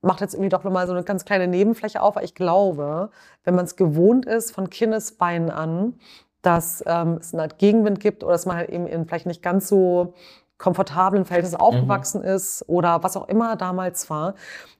[0.00, 3.10] macht jetzt irgendwie doch nochmal so eine ganz kleine Nebenfläche auf, weil ich glaube,
[3.44, 5.98] wenn man es gewohnt ist, von Kindesbeinen an,
[6.44, 9.42] dass ähm, es eine Art Gegenwind gibt oder dass man halt eben in vielleicht nicht
[9.42, 10.14] ganz so
[10.58, 14.34] komfortablen Verhältnissen aufgewachsen ist oder was auch immer damals war,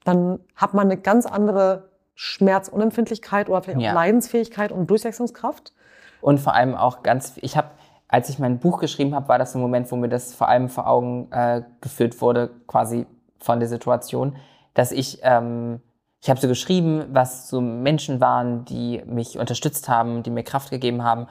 [0.04, 3.92] dann hat man eine ganz andere Schmerzunempfindlichkeit oder vielleicht auch Ja.
[3.92, 5.72] Leidensfähigkeit und Durchsetzungskraft.
[6.20, 7.68] Und vor allem auch ganz, ich habe,
[8.08, 10.68] als ich mein Buch geschrieben habe, war das ein Moment, wo mir das vor allem
[10.68, 13.06] vor Augen äh, geführt wurde, quasi
[13.40, 14.36] von der Situation,
[14.74, 15.80] dass ich, ähm,
[16.22, 20.70] ich habe so geschrieben, was so Menschen waren, die mich unterstützt haben, die mir Kraft
[20.70, 21.26] gegeben haben.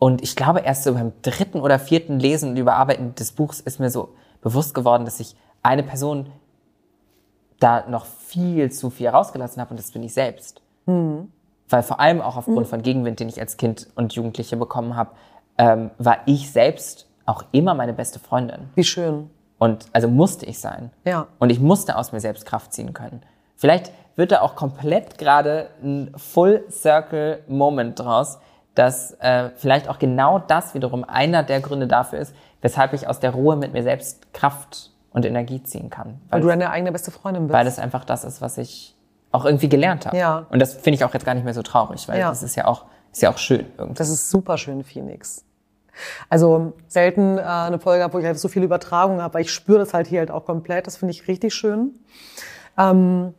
[0.00, 3.78] Und ich glaube, erst so beim dritten oder vierten Lesen und Überarbeiten des Buchs ist
[3.80, 4.08] mir so
[4.40, 6.32] bewusst geworden, dass ich eine Person
[7.58, 10.62] da noch viel zu viel rausgelassen habe und das bin ich selbst.
[11.68, 15.10] Weil vor allem auch aufgrund von Gegenwind, den ich als Kind und Jugendliche bekommen habe,
[15.58, 18.70] ähm, war ich selbst auch immer meine beste Freundin.
[18.74, 19.28] Wie schön.
[19.58, 20.90] Und also musste ich sein.
[21.04, 21.26] Ja.
[21.38, 23.20] Und ich musste aus mir selbst Kraft ziehen können.
[23.56, 28.38] Vielleicht wird da auch komplett gerade ein Full Circle Moment draus,
[28.74, 33.20] dass äh, vielleicht auch genau das wiederum einer der Gründe dafür ist, weshalb ich aus
[33.20, 36.20] der Ruhe mit mir selbst Kraft und Energie ziehen kann.
[36.28, 37.54] Weil Weil, du deine eigene beste Freundin bist.
[37.54, 38.94] weil das einfach das ist, was ich
[39.32, 40.16] auch irgendwie gelernt habe.
[40.16, 40.46] Ja.
[40.50, 42.28] Und das finde ich auch jetzt gar nicht mehr so traurig, weil Ja.
[42.30, 43.98] das ist ja auch, ist ja auch schön irgendwie.
[43.98, 45.44] Das ist super schön, Phoenix.
[46.28, 49.52] Also selten äh, eine Folge habe, wo ich halt so viele Übertragungen habe, aber ich
[49.52, 50.86] spüre das halt hier halt auch komplett.
[50.86, 51.94] Das finde ich richtig schön.
[52.78, 53.34] Ähm,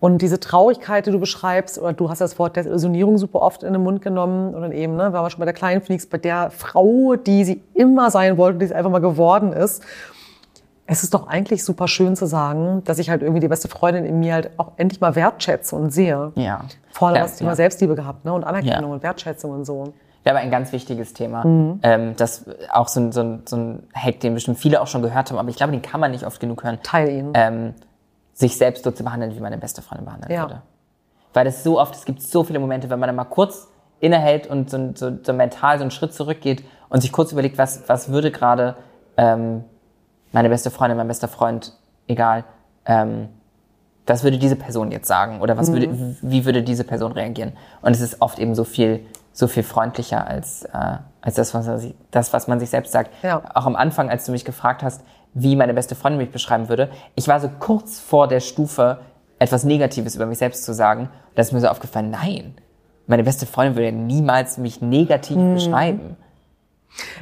[0.00, 3.72] und diese Traurigkeit, die du beschreibst, oder du hast das Wort Desillusionierung super oft in
[3.72, 6.18] den Mund genommen, und dann eben, ne, waren wir schon bei der kleinen Phoenix, bei
[6.18, 9.82] der Frau, die sie immer sein wollte, die sie einfach mal geworden ist.
[10.90, 14.06] Es ist doch eigentlich super schön zu sagen, dass ich halt irgendwie die beste Freundin
[14.06, 16.32] in mir halt auch endlich mal wertschätze und sehe.
[16.36, 16.60] ja.
[16.90, 17.56] Vorne Ja, hast du immer ja.
[17.56, 18.32] Selbstliebe gehabt, ne?
[18.32, 18.94] Und Anerkennung Ja.
[18.96, 19.92] und Wertschätzung und so.
[20.24, 21.44] wäre aber ein ganz wichtiges Thema.
[21.46, 21.78] Mhm.
[21.82, 25.02] Ähm, das auch so ein, so, ein, so ein Hack, den bestimmt viele auch schon
[25.02, 26.78] gehört haben, aber ich glaube, den kann man nicht oft genug hören.
[26.82, 27.30] Teil ihn.
[27.34, 27.74] Ähm,
[28.38, 30.42] sich selbst so zu behandeln, wie meine beste Freundin behandelt Ja.
[30.42, 30.62] würde.
[31.34, 33.68] Weil das so oft, es gibt so viele Momente, wenn man dann mal kurz
[34.00, 37.88] innehält und so, so, so mental so einen Schritt zurückgeht und sich kurz überlegt, was,
[37.88, 38.76] was würde gerade
[39.16, 39.64] ähm,
[40.30, 41.72] meine beste Freundin, mein bester Freund,
[42.06, 42.44] egal,
[42.86, 43.28] ähm,
[44.06, 47.52] was würde diese Person jetzt sagen oder was würde, wie würde diese Person reagieren?
[47.82, 51.66] Und es ist oft eben so viel, so viel freundlicher als, äh, als das, was
[51.66, 53.10] man sich, das, was man sich selbst sagt.
[53.22, 53.42] Ja.
[53.54, 55.02] Auch am Anfang, als du mich gefragt hast,
[55.34, 58.98] wie meine beste Freundin mich beschreiben würde, ich war so kurz vor der Stufe,
[59.38, 61.08] etwas Negatives über mich selbst zu sagen.
[61.34, 62.54] Da ist mir so aufgefallen, nein,
[63.06, 66.16] meine beste Freundin würde niemals mich negativ beschreiben.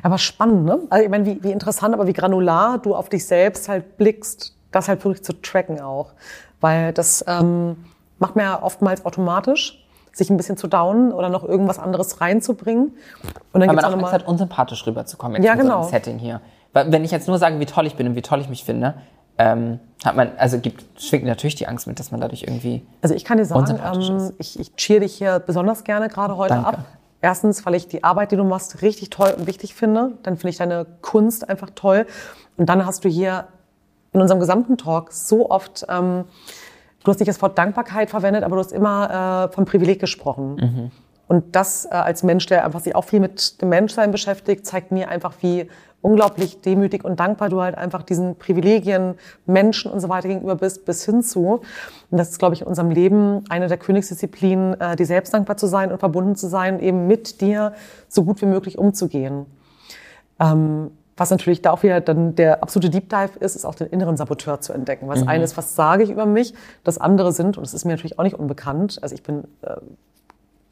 [0.02, 0.78] Aber spannend, ne?
[0.90, 4.56] Also ich meine, wie, wie interessant, aber wie granular du auf dich selbst halt blickst,
[4.72, 6.12] das halt wirklich zu tracken auch.
[6.60, 7.76] Weil das ähm,
[8.18, 9.82] macht man ja oftmals automatisch,
[10.12, 12.96] sich ein bisschen zu downen oder noch irgendwas anderes reinzubringen.
[13.52, 14.12] Und dann Weil man auch auch Angst nochmal.
[14.12, 15.82] hat, unsympathisch rüberzukommen Ja, in so genau.
[15.82, 16.40] Setting hier.
[16.84, 18.94] Wenn ich jetzt nur sage, wie toll ich bin und wie toll ich mich finde,
[19.38, 23.14] ähm, hat man, also gibt, schwingt natürlich die Angst mit, dass man dadurch irgendwie Also
[23.14, 26.68] ich kann dir sagen, ähm, ich, ich cheer dich hier besonders gerne gerade heute Danke.
[26.68, 26.84] ab.
[27.22, 30.12] Erstens, weil ich die Arbeit, die du machst, richtig toll und wichtig finde.
[30.22, 32.06] Dann finde ich deine Kunst einfach toll.
[32.56, 33.48] Und dann hast du hier
[34.12, 36.24] in unserem gesamten Talk so oft, ähm,
[37.04, 40.92] du hast nicht das Wort Dankbarkeit verwendet, aber du hast immer äh, vom Privileg gesprochen.
[41.28, 44.92] Und das äh, als Mensch, der einfach sich auch viel mit dem Menschsein beschäftigt, zeigt
[44.92, 45.68] mir einfach, wie
[46.06, 50.84] unglaublich demütig und dankbar du halt einfach diesen Privilegien, Menschen und so weiter gegenüber bist,
[50.84, 51.62] bis hin zu.
[52.10, 55.56] Und das ist, glaube ich, in unserem Leben eine der Königsdisziplinen, äh, dir selbst dankbar
[55.56, 57.72] zu sein und verbunden zu sein, eben mit dir
[58.08, 59.46] so gut wie möglich umzugehen.
[60.38, 63.88] Ähm, was natürlich da auch wieder dann der absolute Deep Dive ist, ist auch den
[63.88, 65.08] inneren Saboteur zu entdecken.
[65.08, 66.54] Was eines, was sage ich über mich,
[66.84, 69.76] das andere sind, und das ist mir natürlich auch nicht unbekannt, also ich bin äh,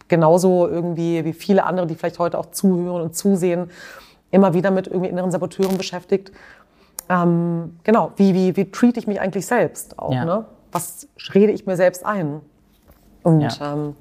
[0.06, 3.70] genauso irgendwie wie viele andere, die vielleicht heute auch zuhören und zusehen,
[4.30, 6.32] immer wieder mit irgendwie inneren Saboteuren beschäftigt.
[7.08, 10.12] Ähm, genau, wie, wie, wie treat ich mich eigentlich selbst auch?
[10.12, 10.24] Ja.
[10.24, 10.44] Ne?
[10.72, 12.40] Was rede ich mir selbst ein?
[13.22, 13.74] Und Ja.
[13.74, 13.96] ähm,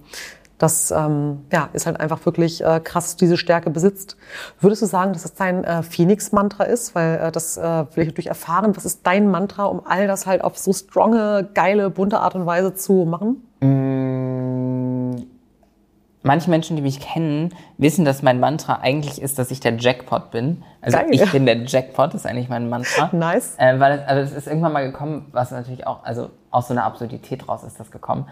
[0.58, 4.16] das ähm, ja, ist halt einfach wirklich äh, krass, diese Stärke besitzt.
[4.62, 6.96] Würdest du sagen, dass das dein äh, Phoenix-Mantra ist?
[6.96, 8.76] Weil äh, das äh, will ich natürlich erfahren.
[8.78, 12.46] Was ist dein Mantra, um all das halt auf so stronge, geile, bunte Art und
[12.46, 13.46] Weise zu machen?
[16.26, 20.32] Manche Menschen, die mich kennen, wissen, dass mein Mantra eigentlich ist, dass ich der Jackpot
[20.32, 20.64] bin.
[20.82, 21.08] Also Geil.
[21.12, 23.10] ich bin der Jackpot, ist eigentlich mein Mantra.
[23.14, 23.56] Nice.
[23.58, 26.74] Äh, weil es, also es ist irgendwann mal gekommen, was natürlich auch, also aus so
[26.74, 28.28] einer Absurdität raus ist das gekommen.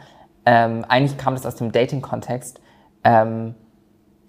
[0.45, 2.61] Ähm, eigentlich kam das aus dem Dating-Kontext,
[3.03, 3.55] ähm,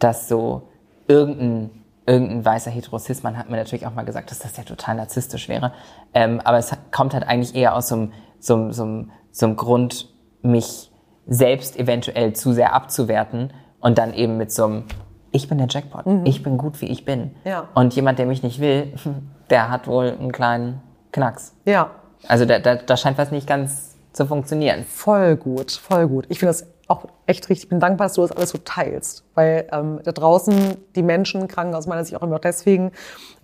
[0.00, 0.68] dass so
[1.06, 1.70] irgendein,
[2.04, 5.72] irgendein weißer Heterosisman hat mir natürlich auch mal gesagt, dass das ja total narzisstisch wäre.
[6.14, 9.46] Ähm, aber es kommt halt eigentlich eher aus so einem, so einem, so einem, so
[9.46, 10.08] einem Grund,
[10.42, 10.91] mich
[11.26, 14.84] selbst eventuell zu sehr abzuwerten und dann eben mit so einem,
[15.30, 17.32] ich bin der Jackpot, ich bin gut, wie ich bin.
[17.44, 17.68] Ja.
[17.74, 18.92] Und jemand, der mich nicht will,
[19.50, 21.54] der hat wohl einen kleinen Knacks.
[21.64, 21.90] Ja,
[22.28, 24.84] Also da, da, da scheint was nicht ganz zu funktionieren.
[24.84, 26.26] Voll gut, voll gut.
[26.28, 29.24] Ich finde das auch echt richtig, bin dankbar, dass du das alles so teilst.
[29.34, 32.92] Weil ähm, da draußen die Menschen kranken aus meiner Sicht auch immer deswegen,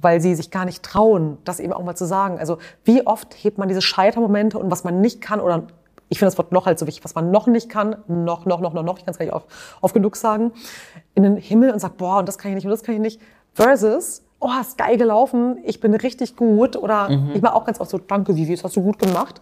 [0.00, 2.38] weil sie sich gar nicht trauen, das eben auch mal zu sagen.
[2.38, 5.64] Also wie oft hebt man diese Scheitermomente und was man nicht kann oder
[6.08, 8.60] ich finde das Wort noch halt so wichtig, was man noch nicht kann, noch, noch,
[8.60, 9.46] noch, noch, noch, ich kann es gar nicht oft,
[9.80, 10.52] oft genug sagen,
[11.14, 13.00] in den Himmel und sagt, boah, und das kann ich nicht und das kann ich
[13.00, 13.20] nicht,
[13.52, 17.32] versus, oh, ist geil gelaufen, ich bin richtig gut oder Mhm.
[17.34, 19.40] ich war auch ganz oft so, danke Vivi, das hast du gut gemacht.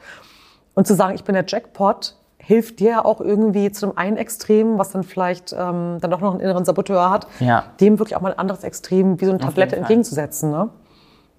[0.75, 4.17] Und zu sagen, ich bin der Jackpot, hilft dir ja auch irgendwie zu dem einen
[4.17, 7.65] Extrem, was dann vielleicht ähm, dann doch noch einen inneren Saboteur hat, Ja.
[7.81, 10.51] dem wirklich auch mal ein anderes Extrem wie so eine Auf Tablette entgegenzusetzen.
[10.51, 10.69] Ne?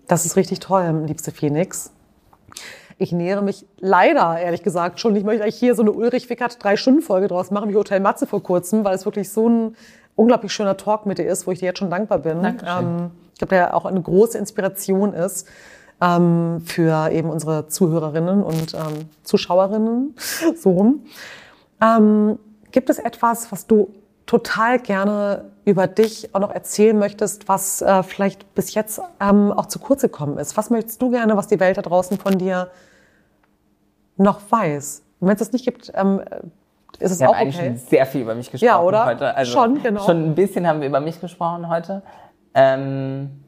[0.07, 1.91] Das ist richtig toll, liebste Phoenix.
[2.97, 5.15] Ich nähere mich leider, ehrlich gesagt, schon.
[5.15, 8.41] Ich möchte eigentlich hier so eine Ulrich Wickert Drei-Stunden-Folge draus machen, wie Hotel Matze vor
[8.41, 9.75] kurzem, weil es wirklich so ein
[10.15, 12.43] unglaublich schöner Talk mit dir ist, wo ich dir jetzt schon dankbar bin.
[12.43, 15.47] Ähm, ich glaube, der auch eine große Inspiration ist
[16.01, 20.15] ähm, für eben unsere Zuhörerinnen und ähm, Zuschauerinnen.
[20.55, 21.05] So rum.
[21.81, 22.39] Ähm,
[22.71, 23.93] gibt es etwas, was du
[24.27, 29.65] total gerne über dich auch noch erzählen möchtest, was äh, vielleicht bis jetzt ähm, auch
[29.65, 30.55] zu kurz gekommen ist?
[30.55, 32.69] Was möchtest du gerne, was die Welt da draußen von dir
[34.17, 35.03] noch weiß?
[35.19, 36.21] Und wenn es das nicht gibt, ähm,
[36.99, 37.67] ist es Wir haben auch eigentlich okay.
[37.67, 39.05] schon sehr viel über mich gesprochen Ja, oder?
[39.05, 39.35] heute.
[39.35, 40.05] Also Schon, genau.
[40.05, 42.03] Schon ein bisschen haben wir über mich gesprochen heute.
[42.53, 43.43] Ähm,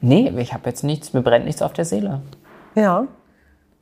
[0.00, 2.22] nee, ich habe jetzt nichts, mir brennt nichts auf der Seele.
[2.74, 3.06] Ja.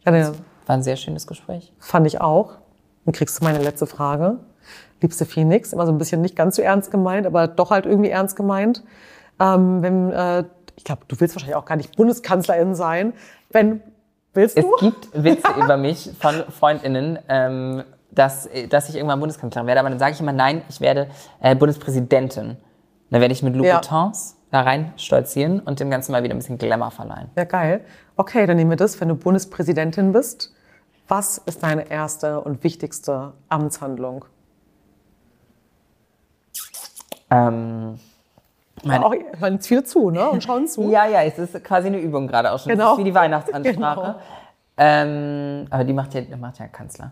[0.05, 0.33] ja War
[0.67, 1.73] ein sehr schönes Gespräch.
[1.79, 2.53] fand ich auch.
[3.05, 4.39] Dann kriegst du meine letzte Frage.
[5.01, 8.11] Liebste Phoenix, immer so ein bisschen nicht ganz so ernst gemeint, aber doch halt irgendwie
[8.11, 8.83] ernst gemeint.
[9.39, 10.45] Ähm, wenn, äh,
[10.77, 13.13] ich glaube, du willst wahrscheinlich auch gar nicht Bundeskanzlerin sein.
[13.51, 13.81] Wenn,
[14.35, 14.77] willst Es du?
[14.79, 19.81] gibt Witze über mich von FreundInnen, ähm, dass, dass ich irgendwann Bundeskanzlerin werde.
[19.81, 21.09] Aber dann sage ich immer, nein, ich werde
[21.41, 22.57] äh, Bundespräsidentin.
[23.11, 23.61] Dann werde ich mit Ja.
[23.81, 27.31] Louboutins da rein stolzieren und dem Ganzen mal wieder ein bisschen Glamour verleihen.
[27.37, 27.83] Ja, geil.
[28.17, 29.01] Okay, dann nehmen wir das.
[29.01, 30.53] Wenn du Bundespräsidentin bist,
[31.07, 34.25] was ist deine erste und wichtigste Amtshandlung?
[37.31, 37.99] Ähm,
[38.83, 40.29] meine, Auch, hören viele zu, ne?
[40.31, 40.91] Und schauen zu.
[40.91, 42.73] ja, ja, es ist quasi eine Übung gerade auch schon.
[42.73, 42.85] Genau.
[42.85, 44.01] Das ist wie die Weihnachtsansprache.
[44.01, 44.15] Genau.
[44.79, 47.11] Ähm, aber die macht ja, macht ja Kanzler.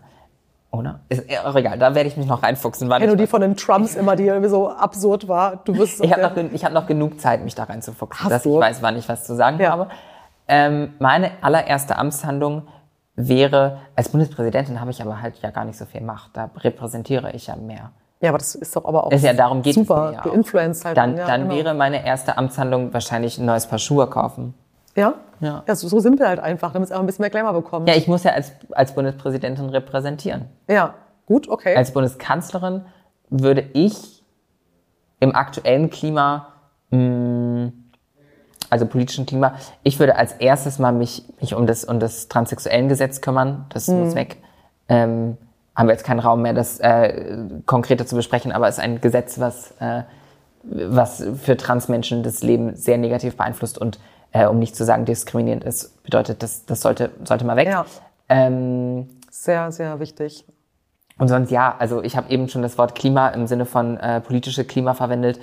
[0.71, 0.99] Oder?
[1.09, 2.89] Ist ja auch egal, da werde ich mich noch reinfuchsen.
[2.89, 5.75] Wann Wenn du ich die von den Trumps immer, die irgendwie so absurd war, du
[5.77, 8.55] wirst Ich habe noch, ich hab noch genug Zeit, mich da reinzufuchsen, Hast dass du?
[8.55, 9.71] ich weiß, wann ich was zu sagen Ja.
[9.71, 9.89] habe.
[10.47, 12.67] Ähm, meine allererste Amtshandlung
[13.15, 16.31] wäre, als Bundespräsidentin habe ich aber halt ja gar nicht so viel Macht.
[16.33, 17.91] Da repräsentiere ich ja mehr.
[18.21, 20.11] Ja, aber das ist doch aber auch Ist ja darum geht es super.
[20.11, 20.97] mir ja influenzt halt.
[20.97, 21.55] Dann, ja, dann genau.
[21.55, 24.53] wäre meine erste Amtshandlung wahrscheinlich ein neues Paar Schuhe kaufen.
[24.95, 25.13] Ja?
[25.39, 25.63] Ja.
[25.65, 27.87] Ja, so, so simpel halt einfach, damit es auch ein bisschen mehr Glamour bekommt.
[27.87, 30.45] Ja, ich muss ja als, als Bundespräsidentin repräsentieren.
[30.67, 30.95] Ja.
[31.25, 31.75] Gut, okay.
[31.75, 32.85] Als Bundeskanzlerin
[33.29, 34.23] würde ich
[35.21, 36.47] im aktuellen Klima,
[36.89, 37.71] mh,
[38.69, 39.53] also politischen Klima,
[39.83, 43.65] ich würde als erstes mal mich, mich um das, um das Transsexuellengesetz kümmern.
[43.69, 44.37] Das muss weg.
[44.89, 45.37] Ähm,
[45.79, 48.99] haben wir jetzt keinen Raum mehr, das äh, konkreter zu besprechen, aber es ist ein
[48.99, 50.03] Gesetz, was, äh,
[50.63, 53.97] was für Transmenschen das Leben sehr negativ beeinflusst und
[54.33, 57.69] äh, um nicht zu sagen diskriminierend ist, bedeutet, das, das sollte, sollte mal weg.
[57.69, 57.85] Ja.
[58.27, 60.45] Ähm, sehr, sehr wichtig.
[61.17, 64.19] und sonst ja, also ich habe eben schon das Wort Klima im Sinne von äh,
[64.19, 65.39] politische Klima verwendet.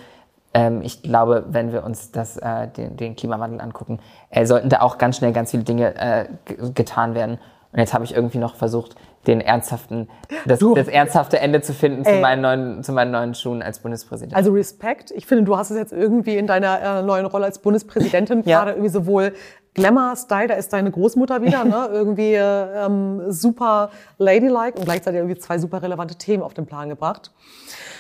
[0.52, 4.82] Ähm, ich glaube, wenn wir uns das, äh, den, den Klimawandel angucken, äh, sollten da
[4.82, 6.26] auch ganz schnell ganz viele Dinge äh,
[6.74, 7.38] getan werden.
[7.72, 10.08] Und jetzt habe ich irgendwie noch versucht, den ernsthaften,
[10.44, 14.34] das, das ernsthafte Ende zu finden zu meinen, neuen, zu meinen neuen Schuhen als Bundespräsident.
[14.34, 15.10] Also Respekt.
[15.10, 18.58] Ich finde, du hast es jetzt irgendwie in deiner äh, neuen Rolle als Bundespräsidentin Ja.
[18.58, 19.32] gerade irgendwie sowohl
[19.74, 21.88] Glamour-Style, da ist deine Großmutter wieder, ne?
[21.92, 26.88] irgendwie äh, ähm, super ladylike und gleichzeitig irgendwie zwei super relevante Themen auf den Plan
[26.88, 27.30] gebracht.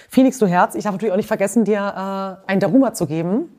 [0.08, 1.78] Phoenix, du Herz, ich darf natürlich auch nicht vergessen, dir
[2.46, 3.50] äh, einen Daruma zu geben,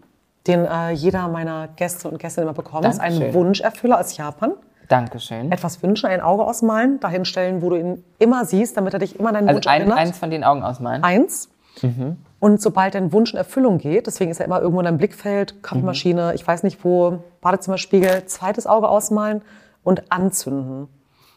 [0.47, 2.85] den äh, jeder meiner Gäste und Gästinnen immer bekommt.
[2.85, 3.33] Das ist ein.
[3.33, 4.53] Wunscherfüller aus Japan.
[4.87, 5.51] Dankeschön.
[5.51, 9.19] Etwas wünschen, ein Auge ausmalen, dahin stellen, wo du ihn immer siehst, damit er dich
[9.19, 9.97] immer an deinen Also Wunsch ein, erinnert.
[9.99, 11.03] eins von den Augen ausmalen.
[11.03, 11.49] Eins.
[12.39, 15.61] Und sobald dein Wunsch in Erfüllung geht, deswegen ist er immer irgendwo in deinem Blickfeld,
[15.61, 19.43] Kaffeemaschine, ich weiß nicht wo, Badezimmerspiegel, zweites Auge ausmalen
[19.83, 20.87] und anzünden.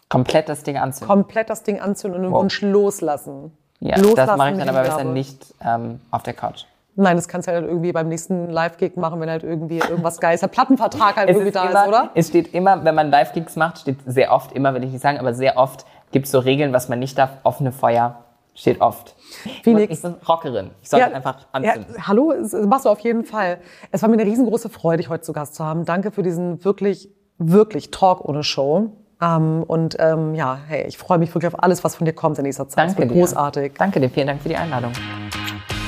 [0.08, 1.08] Komplett das Ding anzünden.
[1.08, 2.40] Komplett das Ding anzünden und den Wow.
[2.42, 3.52] Wunsch loslassen.
[3.80, 6.64] ja, loslassen das mache ich dann aber besser nicht ähm, auf der Couch.
[7.00, 10.34] Nein, das kannst du halt irgendwie beim nächsten Live-Gig machen, wenn halt irgendwie irgendwas geil
[10.34, 10.42] ist.
[10.42, 12.10] Der Plattenvertrag halt Es, irgendwie da immer, ist, oder?
[12.14, 15.18] es steht immer, wenn man Live-Gigs macht, steht sehr oft, immer will ich nicht sagen,
[15.18, 17.30] aber sehr oft gibt es so Regeln, was man nicht darf.
[17.42, 18.16] Offene Feuer
[18.54, 19.14] steht oft.
[19.62, 19.94] Phoenix.
[19.94, 20.70] Ich bin Rockerin.
[20.82, 21.86] Ich sollte einfach anzünden.
[21.96, 23.58] Ja, hallo, das machst du auf jeden Fall.
[23.92, 25.86] Es war mir eine riesengroße Freude, dich heute zu Gast zu haben.
[25.86, 27.08] Danke für diesen wirklich,
[27.38, 28.90] wirklich Talk ohne Show.
[29.22, 32.38] Ähm, und ähm, ja, hey, ich freue mich wirklich auf alles, was von dir kommt
[32.38, 32.88] in nächster Zeit.
[32.88, 33.20] Danke wird dir.
[33.20, 33.72] großartig.
[33.78, 34.10] Danke dir.
[34.10, 34.92] Vielen Dank für die Einladung.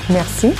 [0.08, 0.54] Merci.